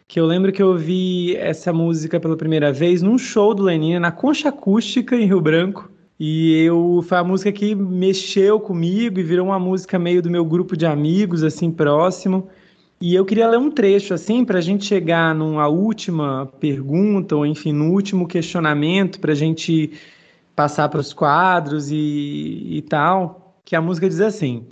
que 0.07 0.19
eu 0.19 0.25
lembro 0.25 0.53
que 0.53 0.63
eu 0.63 0.69
ouvi 0.69 1.35
essa 1.35 1.73
música 1.73 2.19
pela 2.19 2.37
primeira 2.37 2.71
vez 2.71 3.01
num 3.01 3.17
show 3.17 3.53
do 3.53 3.63
Lenine, 3.63 3.99
na 3.99 4.11
Concha 4.11 4.49
Acústica, 4.49 5.15
em 5.15 5.25
Rio 5.25 5.41
Branco. 5.41 5.91
E 6.19 6.63
eu 6.63 7.03
foi 7.05 7.17
a 7.17 7.23
música 7.23 7.51
que 7.51 7.75
mexeu 7.75 8.59
comigo 8.59 9.19
e 9.19 9.23
virou 9.23 9.47
uma 9.47 9.59
música 9.59 9.99
meio 9.99 10.21
do 10.21 10.31
meu 10.31 10.45
grupo 10.45 10.77
de 10.77 10.85
amigos, 10.85 11.43
assim, 11.43 11.69
próximo. 11.69 12.47
E 12.99 13.13
eu 13.13 13.23
queria 13.25 13.47
ler 13.47 13.59
um 13.59 13.69
trecho, 13.69 14.13
assim, 14.13 14.43
para 14.43 14.57
a 14.57 14.61
gente 14.61 14.85
chegar 14.85 15.35
numa 15.35 15.67
última 15.67 16.47
pergunta, 16.59 17.35
ou 17.35 17.45
enfim, 17.45 17.71
no 17.71 17.91
último 17.91 18.27
questionamento, 18.27 19.19
para 19.19 19.33
a 19.33 19.35
gente 19.35 19.91
passar 20.55 20.89
para 20.89 20.99
os 20.99 21.13
quadros 21.13 21.91
e, 21.91 22.67
e 22.77 22.81
tal. 22.89 23.55
Que 23.63 23.75
a 23.75 23.81
música 23.81 24.09
diz 24.09 24.19
assim: 24.19 24.65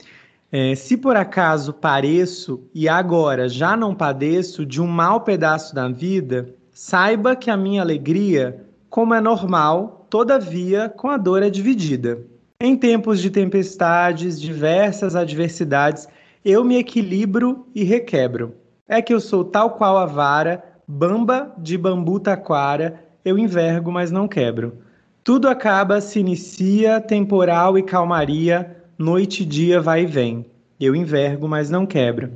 é, 0.51 0.73
se 0.73 0.97
por 0.97 1.15
acaso 1.15 1.73
pareço 1.73 2.63
e 2.73 2.89
agora 2.89 3.47
já 3.47 3.77
não 3.77 3.93
padeço 3.93 4.65
de 4.65 4.81
um 4.81 4.87
mau 4.87 5.21
pedaço 5.21 5.75
da 5.75 5.87
vida, 5.87 6.49
saiba 6.71 7.35
que 7.35 7.51
a 7.51 7.57
minha 7.57 7.81
alegria, 7.81 8.65
como 8.89 9.13
é 9.13 9.21
normal, 9.21 10.07
todavia 10.09 10.89
com 10.89 11.09
a 11.09 11.17
dor 11.17 11.43
é 11.43 11.49
dividida. 11.49 12.19
Em 12.59 12.75
tempos 12.75 13.21
de 13.21 13.29
tempestades, 13.29 14.39
diversas 14.39 15.15
adversidades, 15.15 16.07
eu 16.45 16.63
me 16.63 16.77
equilibro 16.77 17.65
e 17.73 17.83
requebro. 17.83 18.53
É 18.87 19.01
que 19.01 19.11
eu 19.11 19.19
sou 19.19 19.43
tal 19.43 19.71
qual 19.71 19.97
a 19.97 20.05
vara, 20.05 20.63
bamba 20.87 21.51
de 21.57 21.75
bambu 21.75 22.19
taquara, 22.19 23.03
eu 23.25 23.35
envergo, 23.35 23.91
mas 23.91 24.11
não 24.11 24.27
quebro. 24.27 24.77
Tudo 25.23 25.49
acaba, 25.49 25.99
se 25.99 26.19
inicia, 26.19 27.01
temporal 27.01 27.79
e 27.79 27.81
calmaria, 27.81 28.77
noite 28.95 29.41
e 29.41 29.45
dia 29.45 29.81
vai 29.81 30.03
e 30.03 30.05
vem. 30.05 30.45
Eu 30.79 30.95
envergo, 30.95 31.47
mas 31.47 31.71
não 31.71 31.83
quebro. 31.83 32.33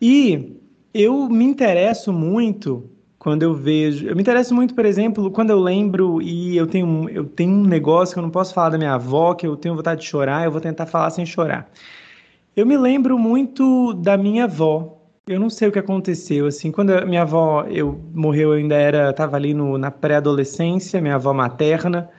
E 0.00 0.56
eu 0.94 1.28
me 1.28 1.44
interesso 1.44 2.12
muito 2.12 2.88
quando 3.18 3.42
eu 3.42 3.54
vejo. 3.54 4.06
Eu 4.06 4.14
me 4.14 4.22
interesso 4.22 4.54
muito, 4.54 4.72
por 4.72 4.84
exemplo, 4.84 5.32
quando 5.32 5.50
eu 5.50 5.58
lembro 5.58 6.22
e 6.22 6.56
eu 6.56 6.68
tenho, 6.68 7.08
eu 7.08 7.24
tenho 7.24 7.50
um 7.50 7.64
negócio 7.64 8.14
que 8.14 8.20
eu 8.20 8.22
não 8.22 8.30
posso 8.30 8.54
falar 8.54 8.70
da 8.70 8.78
minha 8.78 8.94
avó, 8.94 9.34
que 9.34 9.46
eu 9.48 9.56
tenho 9.56 9.74
vontade 9.74 10.02
de 10.02 10.06
chorar, 10.06 10.44
eu 10.44 10.52
vou 10.52 10.60
tentar 10.60 10.86
falar 10.86 11.10
sem 11.10 11.26
chorar. 11.26 11.68
Eu 12.54 12.66
me 12.66 12.76
lembro 12.76 13.18
muito 13.18 13.94
da 13.94 14.16
minha 14.16 14.44
avó. 14.44 14.98
Eu 15.26 15.40
não 15.40 15.48
sei 15.48 15.68
o 15.68 15.72
que 15.72 15.78
aconteceu, 15.78 16.46
assim, 16.46 16.70
quando 16.70 16.90
a 16.90 17.06
minha 17.06 17.22
avó 17.22 17.64
eu 17.64 17.98
morreu, 18.12 18.52
eu 18.52 18.58
ainda 18.58 18.74
era, 18.74 19.10
estava 19.10 19.36
ali 19.36 19.54
no, 19.54 19.78
na 19.78 19.90
pré-adolescência, 19.90 21.00
minha 21.00 21.14
avó 21.14 21.32
materna. 21.32 22.10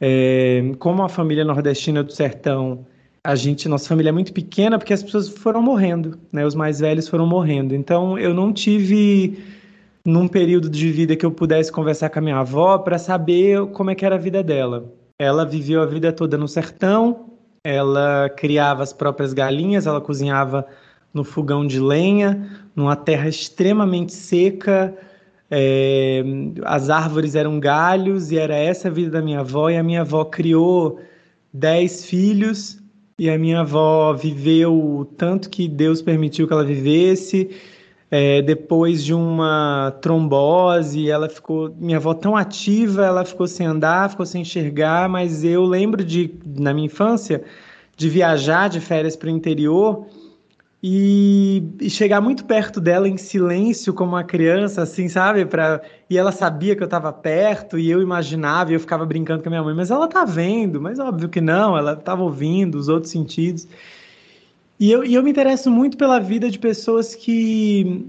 É, 0.00 0.72
como 0.78 1.02
a 1.02 1.08
família 1.08 1.44
nordestina 1.44 2.02
do 2.02 2.12
sertão 2.12 2.86
a 3.22 3.34
gente, 3.34 3.68
nossa 3.68 3.88
família 3.88 4.10
é 4.10 4.12
muito 4.12 4.32
pequena 4.32 4.78
porque 4.78 4.92
as 4.92 5.02
pessoas 5.02 5.28
foram 5.28 5.60
morrendo, 5.60 6.18
né? 6.32 6.46
Os 6.46 6.54
mais 6.54 6.80
velhos 6.80 7.08
foram 7.08 7.26
morrendo. 7.26 7.74
Então 7.74 8.18
eu 8.18 8.32
não 8.32 8.52
tive 8.52 9.38
num 10.04 10.26
período 10.26 10.70
de 10.70 10.90
vida 10.90 11.14
que 11.14 11.26
eu 11.26 11.30
pudesse 11.30 11.70
conversar 11.70 12.08
com 12.10 12.18
a 12.18 12.22
minha 12.22 12.38
avó 12.38 12.78
para 12.78 12.98
saber 12.98 13.66
como 13.72 13.90
é 13.90 13.94
que 13.94 14.06
era 14.06 14.14
a 14.14 14.18
vida 14.18 14.42
dela. 14.42 14.92
Ela 15.18 15.44
viveu 15.44 15.82
a 15.82 15.86
vida 15.86 16.12
toda 16.12 16.38
no 16.38 16.48
sertão, 16.48 17.37
ela 17.64 18.28
criava 18.30 18.82
as 18.82 18.92
próprias 18.92 19.32
galinhas, 19.32 19.86
ela 19.86 20.00
cozinhava 20.00 20.66
no 21.12 21.24
fogão 21.24 21.66
de 21.66 21.80
lenha, 21.80 22.48
numa 22.74 22.96
terra 22.96 23.28
extremamente 23.28 24.12
seca. 24.12 24.96
É, 25.50 26.22
as 26.64 26.90
árvores 26.90 27.34
eram 27.34 27.58
galhos 27.58 28.30
e 28.30 28.38
era 28.38 28.54
essa 28.54 28.88
a 28.88 28.90
vida 28.90 29.10
da 29.10 29.22
minha 29.22 29.40
avó. 29.40 29.70
E 29.70 29.76
a 29.76 29.82
minha 29.82 30.02
avó 30.02 30.24
criou 30.24 31.00
dez 31.52 32.04
filhos 32.04 32.78
e 33.18 33.28
a 33.28 33.36
minha 33.36 33.60
avó 33.60 34.12
viveu 34.12 34.72
o 34.72 35.04
tanto 35.04 35.50
que 35.50 35.66
Deus 35.68 36.00
permitiu 36.00 36.46
que 36.46 36.52
ela 36.52 36.64
vivesse. 36.64 37.50
É, 38.10 38.40
depois 38.40 39.04
de 39.04 39.12
uma 39.12 39.94
trombose, 40.00 41.10
ela 41.10 41.28
ficou, 41.28 41.74
minha 41.78 41.98
avó 41.98 42.14
tão 42.14 42.34
ativa, 42.34 43.04
ela 43.04 43.22
ficou 43.24 43.46
sem 43.46 43.66
andar, 43.66 44.08
ficou 44.08 44.24
sem 44.24 44.42
enxergar, 44.42 45.08
mas 45.10 45.44
eu 45.44 45.64
lembro 45.64 46.02
de, 46.02 46.34
na 46.46 46.72
minha 46.72 46.86
infância, 46.86 47.44
de 47.96 48.08
viajar 48.08 48.68
de 48.68 48.80
férias 48.80 49.14
para 49.14 49.26
o 49.26 49.30
interior 49.30 50.06
e, 50.82 51.62
e, 51.80 51.90
chegar 51.90 52.20
muito 52.20 52.44
perto 52.44 52.80
dela 52.80 53.08
em 53.08 53.16
silêncio 53.16 53.92
como 53.92 54.12
uma 54.12 54.22
criança, 54.22 54.82
assim, 54.82 55.08
sabe? 55.08 55.44
Pra, 55.44 55.82
e 56.08 56.16
ela 56.16 56.30
sabia 56.30 56.76
que 56.76 56.82
eu 56.82 56.86
estava 56.86 57.12
perto 57.12 57.76
e 57.78 57.90
eu 57.90 58.00
imaginava 58.00 58.70
e 58.70 58.74
eu 58.74 58.80
ficava 58.80 59.04
brincando 59.04 59.42
com 59.42 59.48
a 59.48 59.50
minha 59.50 59.62
mãe, 59.62 59.74
mas 59.74 59.90
ela 59.90 60.06
tá 60.06 60.24
vendo, 60.24 60.80
mas 60.80 61.00
óbvio 61.00 61.28
que 61.28 61.40
não, 61.40 61.76
ela 61.76 61.94
estava 61.94 62.22
ouvindo 62.22 62.76
os 62.78 62.88
outros 62.88 63.10
sentidos. 63.10 63.66
E 64.80 64.90
eu, 64.90 65.04
e 65.04 65.14
eu 65.14 65.22
me 65.22 65.30
interesso 65.30 65.70
muito 65.70 65.96
pela 65.96 66.20
vida 66.20 66.48
de 66.50 66.58
pessoas 66.58 67.14
que, 67.14 68.06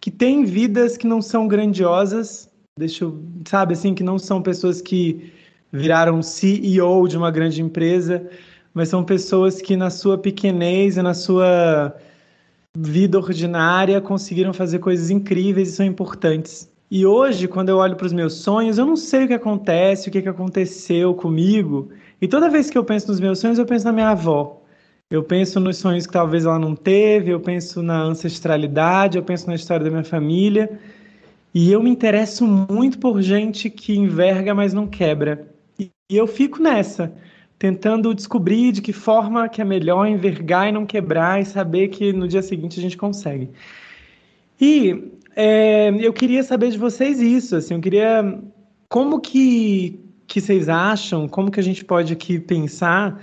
que 0.00 0.10
têm 0.10 0.44
vidas 0.44 0.96
que 0.96 1.06
não 1.06 1.22
são 1.22 1.48
grandiosas, 1.48 2.50
deixa 2.78 3.04
eu, 3.04 3.18
sabe, 3.48 3.72
assim, 3.72 3.94
que 3.94 4.02
não 4.02 4.18
são 4.18 4.42
pessoas 4.42 4.82
que 4.82 5.32
viraram 5.72 6.22
CEO 6.22 7.08
de 7.08 7.16
uma 7.16 7.30
grande 7.30 7.62
empresa, 7.62 8.28
mas 8.74 8.88
são 8.88 9.02
pessoas 9.02 9.62
que 9.62 9.76
na 9.76 9.88
sua 9.88 10.18
pequenez 10.18 10.96
e 10.96 11.02
na 11.02 11.14
sua 11.14 11.94
vida 12.76 13.18
ordinária 13.18 14.00
conseguiram 14.00 14.52
fazer 14.52 14.78
coisas 14.78 15.10
incríveis 15.10 15.70
e 15.70 15.72
são 15.72 15.86
importantes. 15.86 16.70
E 16.90 17.06
hoje, 17.06 17.46
quando 17.48 17.68
eu 17.68 17.76
olho 17.78 17.96
para 17.96 18.06
os 18.06 18.12
meus 18.12 18.34
sonhos, 18.34 18.76
eu 18.76 18.84
não 18.84 18.96
sei 18.96 19.24
o 19.24 19.28
que 19.28 19.34
acontece, 19.34 20.08
o 20.08 20.12
que, 20.12 20.22
que 20.22 20.28
aconteceu 20.28 21.14
comigo. 21.14 21.88
E 22.20 22.26
toda 22.26 22.50
vez 22.50 22.68
que 22.68 22.76
eu 22.76 22.84
penso 22.84 23.08
nos 23.08 23.20
meus 23.20 23.38
sonhos, 23.38 23.58
eu 23.58 23.66
penso 23.66 23.84
na 23.84 23.92
minha 23.92 24.10
avó. 24.10 24.59
Eu 25.10 25.24
penso 25.24 25.58
nos 25.58 25.78
sonhos 25.78 26.06
que 26.06 26.12
talvez 26.12 26.44
ela 26.44 26.58
não 26.58 26.76
teve, 26.76 27.32
eu 27.32 27.40
penso 27.40 27.82
na 27.82 28.00
ancestralidade, 28.00 29.18
eu 29.18 29.24
penso 29.24 29.48
na 29.48 29.56
história 29.56 29.84
da 29.84 29.90
minha 29.90 30.04
família. 30.04 30.78
E 31.52 31.72
eu 31.72 31.82
me 31.82 31.90
interesso 31.90 32.46
muito 32.46 32.96
por 32.98 33.20
gente 33.20 33.68
que 33.68 33.96
enverga, 33.96 34.54
mas 34.54 34.72
não 34.72 34.86
quebra. 34.86 35.48
E 35.78 35.90
eu 36.08 36.28
fico 36.28 36.62
nessa 36.62 37.12
tentando 37.58 38.14
descobrir 38.14 38.72
de 38.72 38.80
que 38.80 38.92
forma 38.92 39.46
que 39.46 39.60
é 39.60 39.64
melhor 39.64 40.06
envergar 40.06 40.68
e 40.68 40.72
não 40.72 40.86
quebrar 40.86 41.42
e 41.42 41.44
saber 41.44 41.88
que 41.88 42.10
no 42.12 42.26
dia 42.26 42.40
seguinte 42.40 42.78
a 42.78 42.82
gente 42.82 42.96
consegue. 42.96 43.50
E 44.58 45.12
é, 45.36 45.90
eu 46.00 46.12
queria 46.12 46.42
saber 46.42 46.70
de 46.70 46.78
vocês 46.78 47.20
isso, 47.20 47.56
assim, 47.56 47.74
eu 47.74 47.80
queria 47.80 48.38
como 48.88 49.20
que 49.20 50.00
que 50.26 50.40
vocês 50.40 50.68
acham, 50.68 51.28
como 51.28 51.50
que 51.50 51.58
a 51.58 51.62
gente 51.62 51.84
pode 51.84 52.12
aqui 52.12 52.38
pensar 52.38 53.20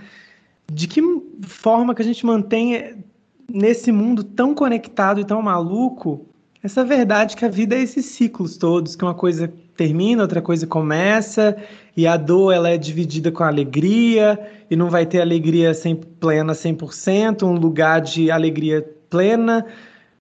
de 0.71 0.87
que 0.87 1.01
forma 1.43 1.95
que 1.95 2.01
a 2.01 2.05
gente 2.05 2.25
mantém 2.25 3.03
nesse 3.49 3.91
mundo 3.91 4.23
tão 4.23 4.53
conectado 4.53 5.19
e 5.19 5.25
tão 5.25 5.41
maluco 5.41 6.27
essa 6.63 6.83
verdade 6.83 7.35
que 7.35 7.45
a 7.45 7.49
vida 7.49 7.75
é 7.75 7.81
esses 7.81 8.05
ciclos 8.05 8.57
todos, 8.57 8.95
que 8.95 9.03
uma 9.03 9.13
coisa 9.13 9.51
termina, 9.75 10.23
outra 10.23 10.41
coisa 10.41 10.65
começa, 10.65 11.55
e 11.95 12.07
a 12.07 12.17
dor 12.17 12.51
ela 12.51 12.69
é 12.69 12.77
dividida 12.77 13.31
com 13.31 13.43
a 13.43 13.47
alegria, 13.47 14.39
e 14.69 14.75
não 14.75 14.89
vai 14.89 15.05
ter 15.05 15.21
alegria 15.21 15.73
sem, 15.73 15.95
plena 15.95 16.53
100%, 16.53 17.43
um 17.43 17.53
lugar 17.53 18.01
de 18.01 18.31
alegria 18.31 18.85
plena. 19.09 19.65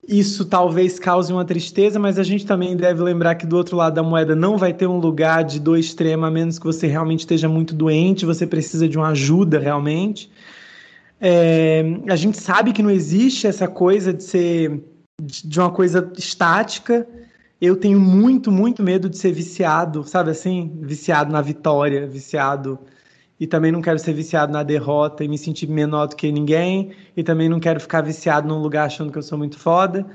Isso 0.07 0.45
talvez 0.45 1.01
cause 1.01 1.33
uma 1.33 1.45
tristeza, 1.45 1.99
mas 1.99 2.17
a 2.17 2.23
gente 2.23 2.47
também 2.47 2.77
deve 2.77 3.03
lembrar 3.03 3.35
que 3.35 3.47
do 3.47 3.57
outro 3.57 3.77
lado 3.77 3.95
da 3.95 4.03
moeda 4.03 4.37
não 4.37 4.57
vai 4.57 4.73
ter 4.73 4.87
um 4.87 4.99
lugar 4.99 5.43
de 5.43 5.59
dor 5.59 5.79
extrema, 5.79 6.29
a 6.29 6.31
menos 6.31 6.59
que 6.61 6.67
você 6.67 6.87
realmente 6.87 7.21
esteja 7.21 7.49
muito 7.49 7.75
doente, 7.75 8.25
você 8.25 8.47
precisa 8.47 8.87
de 8.89 8.97
uma 8.97 9.09
ajuda 9.09 9.59
realmente. 9.59 10.31
É, 11.21 11.83
a 12.09 12.17
gente 12.17 12.39
sabe 12.39 12.73
que 12.73 12.83
não 12.83 12.91
existe 12.91 13.47
essa 13.47 13.67
coisa 13.67 14.13
de 14.13 14.23
ser 14.23 14.83
de 15.21 15.59
uma 15.59 15.71
coisa 15.71 16.13
estática. 16.17 17.07
Eu 17.61 17.77
tenho 17.77 17.99
muito, 17.99 18.53
muito 18.53 18.83
medo 18.83 19.09
de 19.09 19.17
ser 19.17 19.33
viciado, 19.33 20.05
sabe 20.05 20.31
assim? 20.31 20.79
Viciado 20.83 21.33
na 21.33 21.41
vitória, 21.41 22.07
viciado. 22.07 22.79
E 23.41 23.47
também 23.47 23.73
não 23.73 23.83
quero 23.83 23.99
ser 23.99 24.13
viciado 24.13 24.53
na 24.53 24.63
derrota 24.63 25.25
e 25.25 25.29
me 25.29 25.39
sentir 25.39 25.67
menor 25.69 26.09
do 26.09 26.17
que 26.17 26.31
ninguém. 26.31 26.93
E 27.17 27.23
também 27.23 27.49
não 27.49 27.61
quero 27.61 27.81
ficar 27.81 28.03
viciado 28.03 28.47
num 28.49 28.59
lugar 28.59 28.87
achando 28.87 29.11
que 29.11 29.19
eu 29.19 29.23
sou 29.23 29.39
muito 29.39 29.59
foda. 29.59 30.07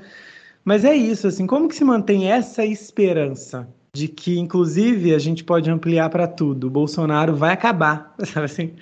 Mas 0.64 0.84
é 0.84 0.94
isso, 0.94 1.26
assim, 1.26 1.46
como 1.46 1.68
que 1.68 1.74
se 1.74 1.84
mantém 1.84 2.30
essa 2.30 2.64
esperança 2.64 3.68
de 3.94 4.06
que, 4.06 4.38
inclusive, 4.38 5.14
a 5.14 5.18
gente 5.18 5.42
pode 5.42 5.68
ampliar 5.68 6.08
para 6.08 6.28
tudo? 6.28 6.68
O 6.68 6.70
Bolsonaro 6.70 7.34
vai 7.34 7.52
acabar, 7.52 8.14
sabe 8.24 8.46
assim? 8.46 8.72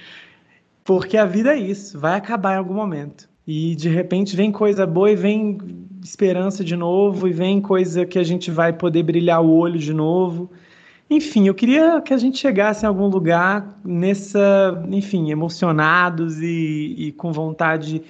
Porque 0.84 1.16
a 1.16 1.24
vida 1.24 1.54
é 1.54 1.58
isso, 1.58 1.98
vai 1.98 2.16
acabar 2.16 2.54
em 2.54 2.58
algum 2.58 2.74
momento. 2.74 3.28
E 3.46 3.74
de 3.74 3.88
repente 3.88 4.36
vem 4.36 4.52
coisa 4.52 4.86
boa 4.86 5.10
e 5.10 5.16
vem 5.16 5.58
esperança 6.02 6.64
de 6.64 6.76
novo, 6.76 7.28
e 7.28 7.32
vem 7.32 7.60
coisa 7.60 8.06
que 8.06 8.18
a 8.18 8.22
gente 8.22 8.50
vai 8.50 8.72
poder 8.72 9.02
brilhar 9.02 9.42
o 9.42 9.50
olho 9.50 9.78
de 9.78 9.92
novo. 9.92 10.50
Enfim, 11.08 11.48
eu 11.48 11.54
queria 11.54 12.00
que 12.00 12.14
a 12.14 12.16
gente 12.16 12.38
chegasse 12.38 12.84
em 12.84 12.88
algum 12.88 13.08
lugar 13.08 13.76
nessa, 13.84 14.82
enfim, 14.88 15.30
emocionados 15.30 16.38
e, 16.40 16.94
e 16.96 17.12
com 17.12 17.32
vontade 17.32 18.02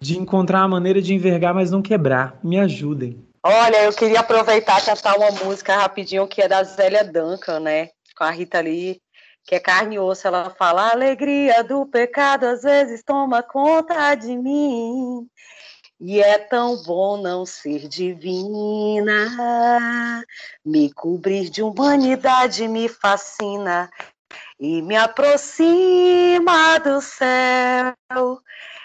de 0.00 0.18
encontrar 0.18 0.60
uma 0.60 0.68
maneira 0.68 1.02
de 1.02 1.14
envergar, 1.14 1.52
mas 1.54 1.70
não 1.70 1.82
quebrar. 1.82 2.38
Me 2.42 2.58
ajudem. 2.58 3.22
Olha, 3.42 3.84
eu 3.84 3.92
queria 3.92 4.20
aproveitar 4.20 4.80
e 4.80 4.84
cantar 4.84 5.16
uma 5.16 5.30
música 5.44 5.76
rapidinho 5.76 6.26
que 6.26 6.40
é 6.40 6.48
da 6.48 6.62
Zélia 6.64 7.04
Duncan, 7.04 7.60
né? 7.60 7.90
Com 8.16 8.24
a 8.24 8.30
Rita 8.30 8.60
Lee, 8.60 8.98
que 9.48 9.54
é 9.54 9.60
carne 9.60 9.96
e 9.96 9.98
osso. 9.98 10.26
Ela 10.26 10.50
fala: 10.50 10.82
a 10.82 10.92
alegria 10.92 11.64
do 11.64 11.86
pecado 11.86 12.44
às 12.44 12.62
vezes 12.62 13.02
toma 13.02 13.42
conta 13.42 14.14
de 14.14 14.36
mim. 14.36 15.26
E 15.98 16.20
é 16.20 16.38
tão 16.38 16.80
bom 16.82 17.16
não 17.16 17.44
ser 17.44 17.88
divina, 17.88 19.14
me 20.64 20.92
cobrir 20.92 21.48
de 21.48 21.60
humanidade 21.60 22.68
me 22.68 22.88
fascina 22.88 23.90
e 24.60 24.80
me 24.80 24.94
aproxima 24.94 26.78
do 26.78 27.00
céu. 27.00 28.40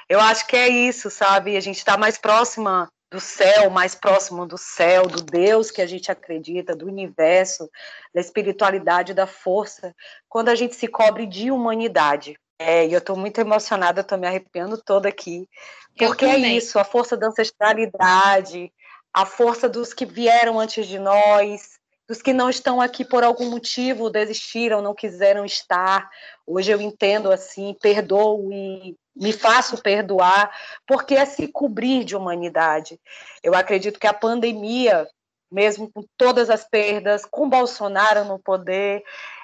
Eu 0.09 0.19
acho 0.19 0.47
que 0.47 0.55
é 0.55 0.67
isso, 0.67 1.11
sabe? 1.11 1.55
A 1.55 1.61
gente 1.61 1.77
está 1.77 1.97
mais 1.97 2.17
próxima 2.17 2.89
do 3.13 3.19
céu, 3.19 3.69
mais 3.69 3.93
próximo 3.93 4.43
do 4.43 4.57
céu, 4.57 5.05
do 5.05 5.21
Deus 5.21 5.69
que 5.69 5.83
a 5.83 5.85
gente 5.85 6.11
acredita, 6.11 6.75
do 6.75 6.87
universo, 6.87 7.69
da 8.11 8.19
espiritualidade, 8.19 9.13
da 9.13 9.27
força, 9.27 9.95
quando 10.27 10.49
a 10.49 10.55
gente 10.55 10.73
se 10.73 10.87
cobre 10.87 11.27
de 11.27 11.51
humanidade. 11.51 12.35
É, 12.57 12.87
e 12.87 12.91
eu 12.91 12.97
estou 12.97 13.15
muito 13.15 13.39
emocionada, 13.39 14.01
estou 14.01 14.17
me 14.17 14.25
arrepiando 14.25 14.81
toda 14.81 15.07
aqui, 15.07 15.47
porque 15.95 16.25
é 16.25 16.39
isso, 16.39 16.79
a 16.79 16.83
força 16.83 17.15
da 17.15 17.27
ancestralidade, 17.27 18.73
a 19.13 19.27
força 19.27 19.69
dos 19.69 19.93
que 19.93 20.07
vieram 20.07 20.59
antes 20.59 20.87
de 20.87 20.97
nós, 20.97 21.77
dos 22.07 22.19
que 22.19 22.33
não 22.33 22.49
estão 22.49 22.81
aqui 22.81 23.05
por 23.05 23.23
algum 23.23 23.47
motivo, 23.47 24.09
desistiram, 24.09 24.81
não 24.81 24.95
quiseram 24.95 25.45
estar. 25.45 26.09
Hoje 26.47 26.71
eu 26.71 26.81
entendo 26.81 27.31
assim, 27.31 27.75
perdoo 27.79 28.51
e 28.51 28.97
me 29.15 29.31
faço 29.31 29.81
perdoar, 29.81 30.51
porque 30.87 31.15
é 31.15 31.25
se 31.25 31.47
cobrir 31.47 32.03
de 32.03 32.15
humanidade. 32.15 32.99
Eu 33.41 33.53
acredito 33.53 33.99
que 33.99 34.07
a 34.07 34.13
pandemia, 34.13 35.07
mesmo 35.51 35.91
com 35.91 36.03
todas 36.17 36.49
as 36.49 36.67
perdas, 36.67 37.25
com 37.25 37.49
Bolsonaro 37.49 38.25
no 38.25 38.39
poder, 38.39 39.03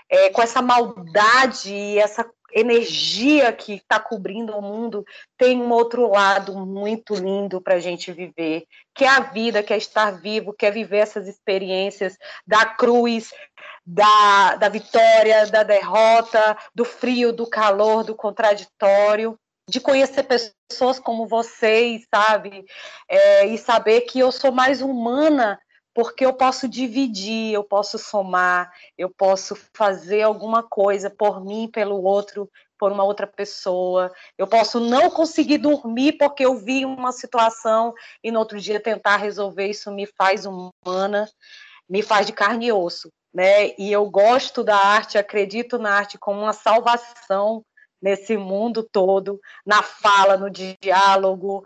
é, 0.09 0.29
com 0.31 0.41
essa 0.41 0.61
maldade 0.61 1.73
e 1.73 1.99
essa 1.99 2.25
energia 2.51 3.53
que 3.53 3.73
está 3.73 3.99
cobrindo 3.99 4.57
o 4.57 4.61
mundo, 4.61 5.05
tem 5.37 5.61
um 5.61 5.71
outro 5.71 6.09
lado 6.09 6.55
muito 6.65 7.13
lindo 7.13 7.61
para 7.61 7.75
a 7.75 7.79
gente 7.79 8.11
viver, 8.11 8.65
que 8.95 9.05
é 9.05 9.07
a 9.07 9.19
vida, 9.19 9.61
que 9.61 9.71
é 9.71 9.77
estar 9.77 10.19
vivo, 10.19 10.51
que 10.51 10.65
é 10.65 10.71
viver 10.71 10.97
essas 10.97 11.27
experiências 11.27 12.17
da 12.47 12.65
cruz, 12.65 13.31
da, 13.85 14.55
da 14.55 14.67
vitória, 14.67 15.45
da 15.45 15.61
derrota, 15.61 16.57
do 16.73 16.83
frio, 16.83 17.31
do 17.31 17.47
calor, 17.47 18.03
do 18.03 18.15
contraditório 18.15 19.39
de 19.69 19.79
conhecer 19.79 20.23
pessoas 20.23 20.99
como 20.99 21.27
vocês, 21.27 22.05
sabe? 22.13 22.65
É, 23.07 23.45
e 23.45 23.57
saber 23.57 24.01
que 24.01 24.19
eu 24.19 24.31
sou 24.31 24.51
mais 24.51 24.81
humana 24.81 25.59
porque 25.93 26.25
eu 26.25 26.33
posso 26.33 26.67
dividir, 26.67 27.53
eu 27.53 27.63
posso 27.63 27.97
somar, 27.97 28.71
eu 28.97 29.09
posso 29.09 29.57
fazer 29.75 30.21
alguma 30.21 30.63
coisa 30.63 31.09
por 31.09 31.43
mim, 31.43 31.69
pelo 31.71 32.01
outro, 32.03 32.49
por 32.77 32.91
uma 32.91 33.03
outra 33.03 33.27
pessoa. 33.27 34.11
Eu 34.37 34.47
posso 34.47 34.79
não 34.79 35.09
conseguir 35.09 35.57
dormir 35.57 36.13
porque 36.13 36.45
eu 36.45 36.57
vi 36.57 36.85
uma 36.85 37.11
situação 37.11 37.93
e 38.23 38.31
no 38.31 38.39
outro 38.39 38.59
dia 38.59 38.79
tentar 38.79 39.17
resolver 39.17 39.67
isso 39.67 39.91
me 39.91 40.05
faz 40.05 40.45
humana, 40.45 41.29
me 41.89 42.01
faz 42.01 42.25
de 42.25 42.33
carne 42.33 42.67
e 42.67 42.71
osso, 42.71 43.11
né? 43.33 43.73
E 43.77 43.91
eu 43.91 44.09
gosto 44.09 44.63
da 44.63 44.77
arte, 44.77 45.17
acredito 45.17 45.77
na 45.77 45.91
arte 45.91 46.17
como 46.17 46.39
uma 46.39 46.53
salvação 46.53 47.61
nesse 48.01 48.37
mundo 48.37 48.83
todo, 48.83 49.39
na 49.65 49.83
fala, 49.83 50.37
no 50.37 50.49
diálogo, 50.49 51.63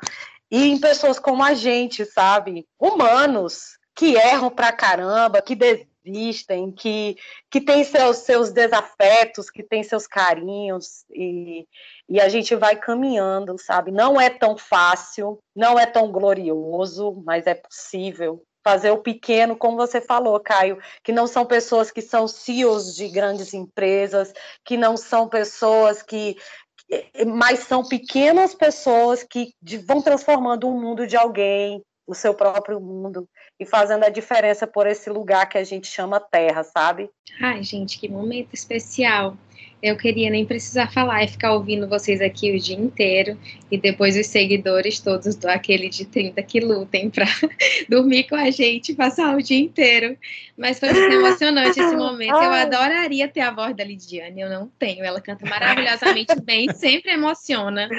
e 0.49 0.65
em 0.69 0.79
pessoas 0.79 1.19
como 1.19 1.43
a 1.43 1.53
gente, 1.53 2.05
sabe? 2.05 2.67
Humanos, 2.79 3.77
que 3.95 4.15
erram 4.15 4.49
pra 4.49 4.71
caramba, 4.71 5.41
que 5.41 5.55
desistem, 5.55 6.71
que, 6.71 7.15
que 7.49 7.61
têm 7.61 7.83
seus, 7.83 8.17
seus 8.17 8.51
desafetos, 8.51 9.49
que 9.49 9.63
têm 9.63 9.83
seus 9.83 10.05
carinhos, 10.05 11.05
e, 11.11 11.67
e 12.09 12.19
a 12.19 12.29
gente 12.29 12.55
vai 12.55 12.75
caminhando, 12.75 13.57
sabe? 13.57 13.91
Não 13.91 14.19
é 14.19 14.29
tão 14.29 14.57
fácil, 14.57 15.39
não 15.55 15.79
é 15.79 15.85
tão 15.85 16.11
glorioso, 16.11 17.21
mas 17.25 17.47
é 17.47 17.55
possível 17.55 18.43
fazer 18.63 18.91
o 18.91 18.97
pequeno, 18.97 19.55
como 19.55 19.75
você 19.75 19.99
falou, 19.99 20.39
Caio, 20.39 20.79
que 21.03 21.11
não 21.11 21.27
são 21.27 21.45
pessoas 21.45 21.91
que 21.91 22.01
são 22.01 22.27
CEOs 22.27 22.95
de 22.95 23.09
grandes 23.09 23.53
empresas, 23.53 24.33
que 24.63 24.77
não 24.77 24.95
são 24.95 25.27
pessoas 25.27 26.01
que 26.01 26.37
mas 27.25 27.59
são 27.59 27.83
pequenas 27.83 28.53
pessoas 28.53 29.23
que 29.23 29.53
vão 29.87 30.01
transformando 30.01 30.67
o 30.67 30.79
mundo 30.79 31.07
de 31.07 31.17
alguém, 31.17 31.81
o 32.05 32.13
seu 32.13 32.33
próprio 32.33 32.79
mundo 32.79 33.27
e 33.59 33.65
fazendo 33.65 34.03
a 34.03 34.09
diferença 34.09 34.67
por 34.67 34.85
esse 34.85 35.09
lugar 35.09 35.47
que 35.47 35.57
a 35.57 35.63
gente 35.63 35.87
chama 35.87 36.19
terra, 36.19 36.63
sabe? 36.63 37.09
Ai, 37.41 37.63
gente, 37.63 37.97
que 37.97 38.09
momento 38.09 38.53
especial 38.53 39.37
eu 39.83 39.97
queria 39.97 40.29
nem 40.29 40.45
precisar 40.45 40.89
falar 40.89 41.25
e 41.25 41.27
ficar 41.27 41.51
ouvindo 41.51 41.89
vocês 41.89 42.21
aqui 42.21 42.55
o 42.55 42.59
dia 42.59 42.77
inteiro 42.77 43.37
e 43.69 43.77
depois 43.77 44.15
os 44.15 44.27
seguidores 44.27 45.01
todos 45.01 45.35
do 45.35 45.45
aquele 45.49 45.89
de 45.89 46.05
30 46.05 46.41
que 46.41 46.61
lutem 46.61 47.09
para 47.09 47.25
dormir 47.89 48.23
com 48.29 48.35
a 48.35 48.49
gente, 48.49 48.93
passar 48.93 49.35
o 49.35 49.41
dia 49.41 49.59
inteiro. 49.59 50.17
Mas 50.57 50.79
foi 50.79 50.93
muito 50.93 51.13
emocionante 51.13 51.81
esse 51.81 51.95
momento. 51.97 52.33
Eu 52.33 52.53
adoraria 52.53 53.27
ter 53.27 53.41
a 53.41 53.51
voz 53.51 53.75
da 53.75 53.83
Lidiane, 53.83 54.39
eu 54.39 54.49
não 54.49 54.71
tenho. 54.79 55.03
Ela 55.03 55.19
canta 55.19 55.45
maravilhosamente 55.45 56.33
bem, 56.39 56.73
sempre 56.73 57.11
emociona. 57.11 57.89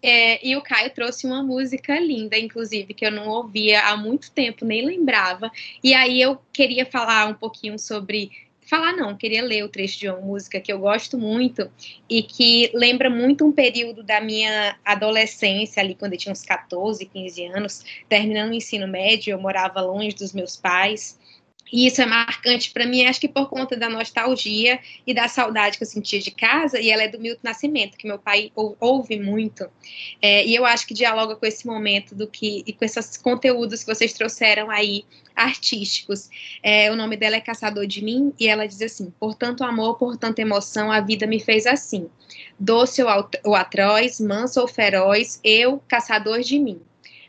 É, 0.00 0.46
e 0.46 0.54
o 0.54 0.62
Caio 0.62 0.90
trouxe 0.90 1.26
uma 1.26 1.42
música 1.42 1.98
linda, 1.98 2.38
inclusive, 2.38 2.94
que 2.94 3.04
eu 3.04 3.10
não 3.10 3.26
ouvia 3.26 3.88
há 3.88 3.96
muito 3.96 4.30
tempo, 4.30 4.64
nem 4.64 4.86
lembrava. 4.86 5.50
E 5.82 5.94
aí 5.94 6.20
eu 6.20 6.38
queria 6.52 6.86
falar 6.86 7.26
um 7.26 7.34
pouquinho 7.34 7.76
sobre 7.76 8.30
falar 8.66 8.92
não, 8.92 9.16
queria 9.16 9.42
ler 9.42 9.64
o 9.64 9.68
trecho 9.68 9.98
de 9.98 10.08
uma 10.08 10.20
música 10.20 10.60
que 10.60 10.72
eu 10.72 10.78
gosto 10.78 11.18
muito 11.18 11.70
e 12.08 12.22
que 12.22 12.70
lembra 12.74 13.10
muito 13.10 13.46
um 13.46 13.52
período 13.52 14.02
da 14.02 14.20
minha 14.20 14.76
adolescência, 14.84 15.82
ali 15.82 15.94
quando 15.94 16.12
eu 16.12 16.18
tinha 16.18 16.32
uns 16.32 16.42
14, 16.42 17.04
15 17.06 17.46
anos, 17.46 17.84
terminando 18.08 18.50
o 18.50 18.54
ensino 18.54 18.88
médio, 18.88 19.32
eu 19.32 19.40
morava 19.40 19.80
longe 19.80 20.14
dos 20.14 20.32
meus 20.32 20.56
pais. 20.56 21.18
E 21.72 21.86
isso 21.86 22.00
é 22.00 22.06
marcante 22.06 22.70
para 22.70 22.86
mim, 22.86 23.04
acho 23.04 23.20
que 23.20 23.28
por 23.28 23.48
conta 23.48 23.76
da 23.76 23.88
nostalgia 23.88 24.78
e 25.06 25.12
da 25.12 25.26
saudade 25.28 25.76
que 25.76 25.82
eu 25.82 25.88
sentia 25.88 26.20
de 26.20 26.30
casa, 26.30 26.78
e 26.78 26.90
ela 26.90 27.02
é 27.02 27.08
do 27.08 27.18
Milton 27.18 27.40
Nascimento, 27.42 27.96
que 27.96 28.06
meu 28.06 28.18
pai 28.18 28.52
ouve 28.54 29.18
muito. 29.18 29.68
É, 30.22 30.46
e 30.46 30.54
eu 30.54 30.64
acho 30.64 30.86
que 30.86 30.94
dialoga 30.94 31.34
com 31.34 31.44
esse 31.46 31.66
momento 31.66 32.14
do 32.14 32.28
que 32.28 32.62
e 32.66 32.72
com 32.72 32.84
esses 32.84 33.16
conteúdos 33.16 33.82
que 33.82 33.92
vocês 33.92 34.12
trouxeram 34.12 34.70
aí 34.70 35.04
artísticos. 35.34 36.30
É, 36.62 36.90
o 36.90 36.96
nome 36.96 37.16
dela 37.16 37.36
é 37.36 37.40
Caçador 37.40 37.86
de 37.86 38.02
Mim, 38.02 38.32
e 38.38 38.48
ela 38.48 38.66
diz 38.66 38.80
assim: 38.80 39.12
Portanto, 39.18 39.64
amor, 39.64 39.96
portanto, 39.96 40.38
emoção, 40.38 40.90
a 40.90 41.00
vida 41.00 41.26
me 41.26 41.40
fez 41.40 41.66
assim. 41.66 42.08
Doce 42.58 43.02
ou 43.44 43.54
atroz, 43.54 44.20
manso 44.20 44.60
ou 44.60 44.68
feroz, 44.68 45.40
eu, 45.42 45.82
caçador 45.88 46.40
de 46.40 46.58
mim. 46.58 46.80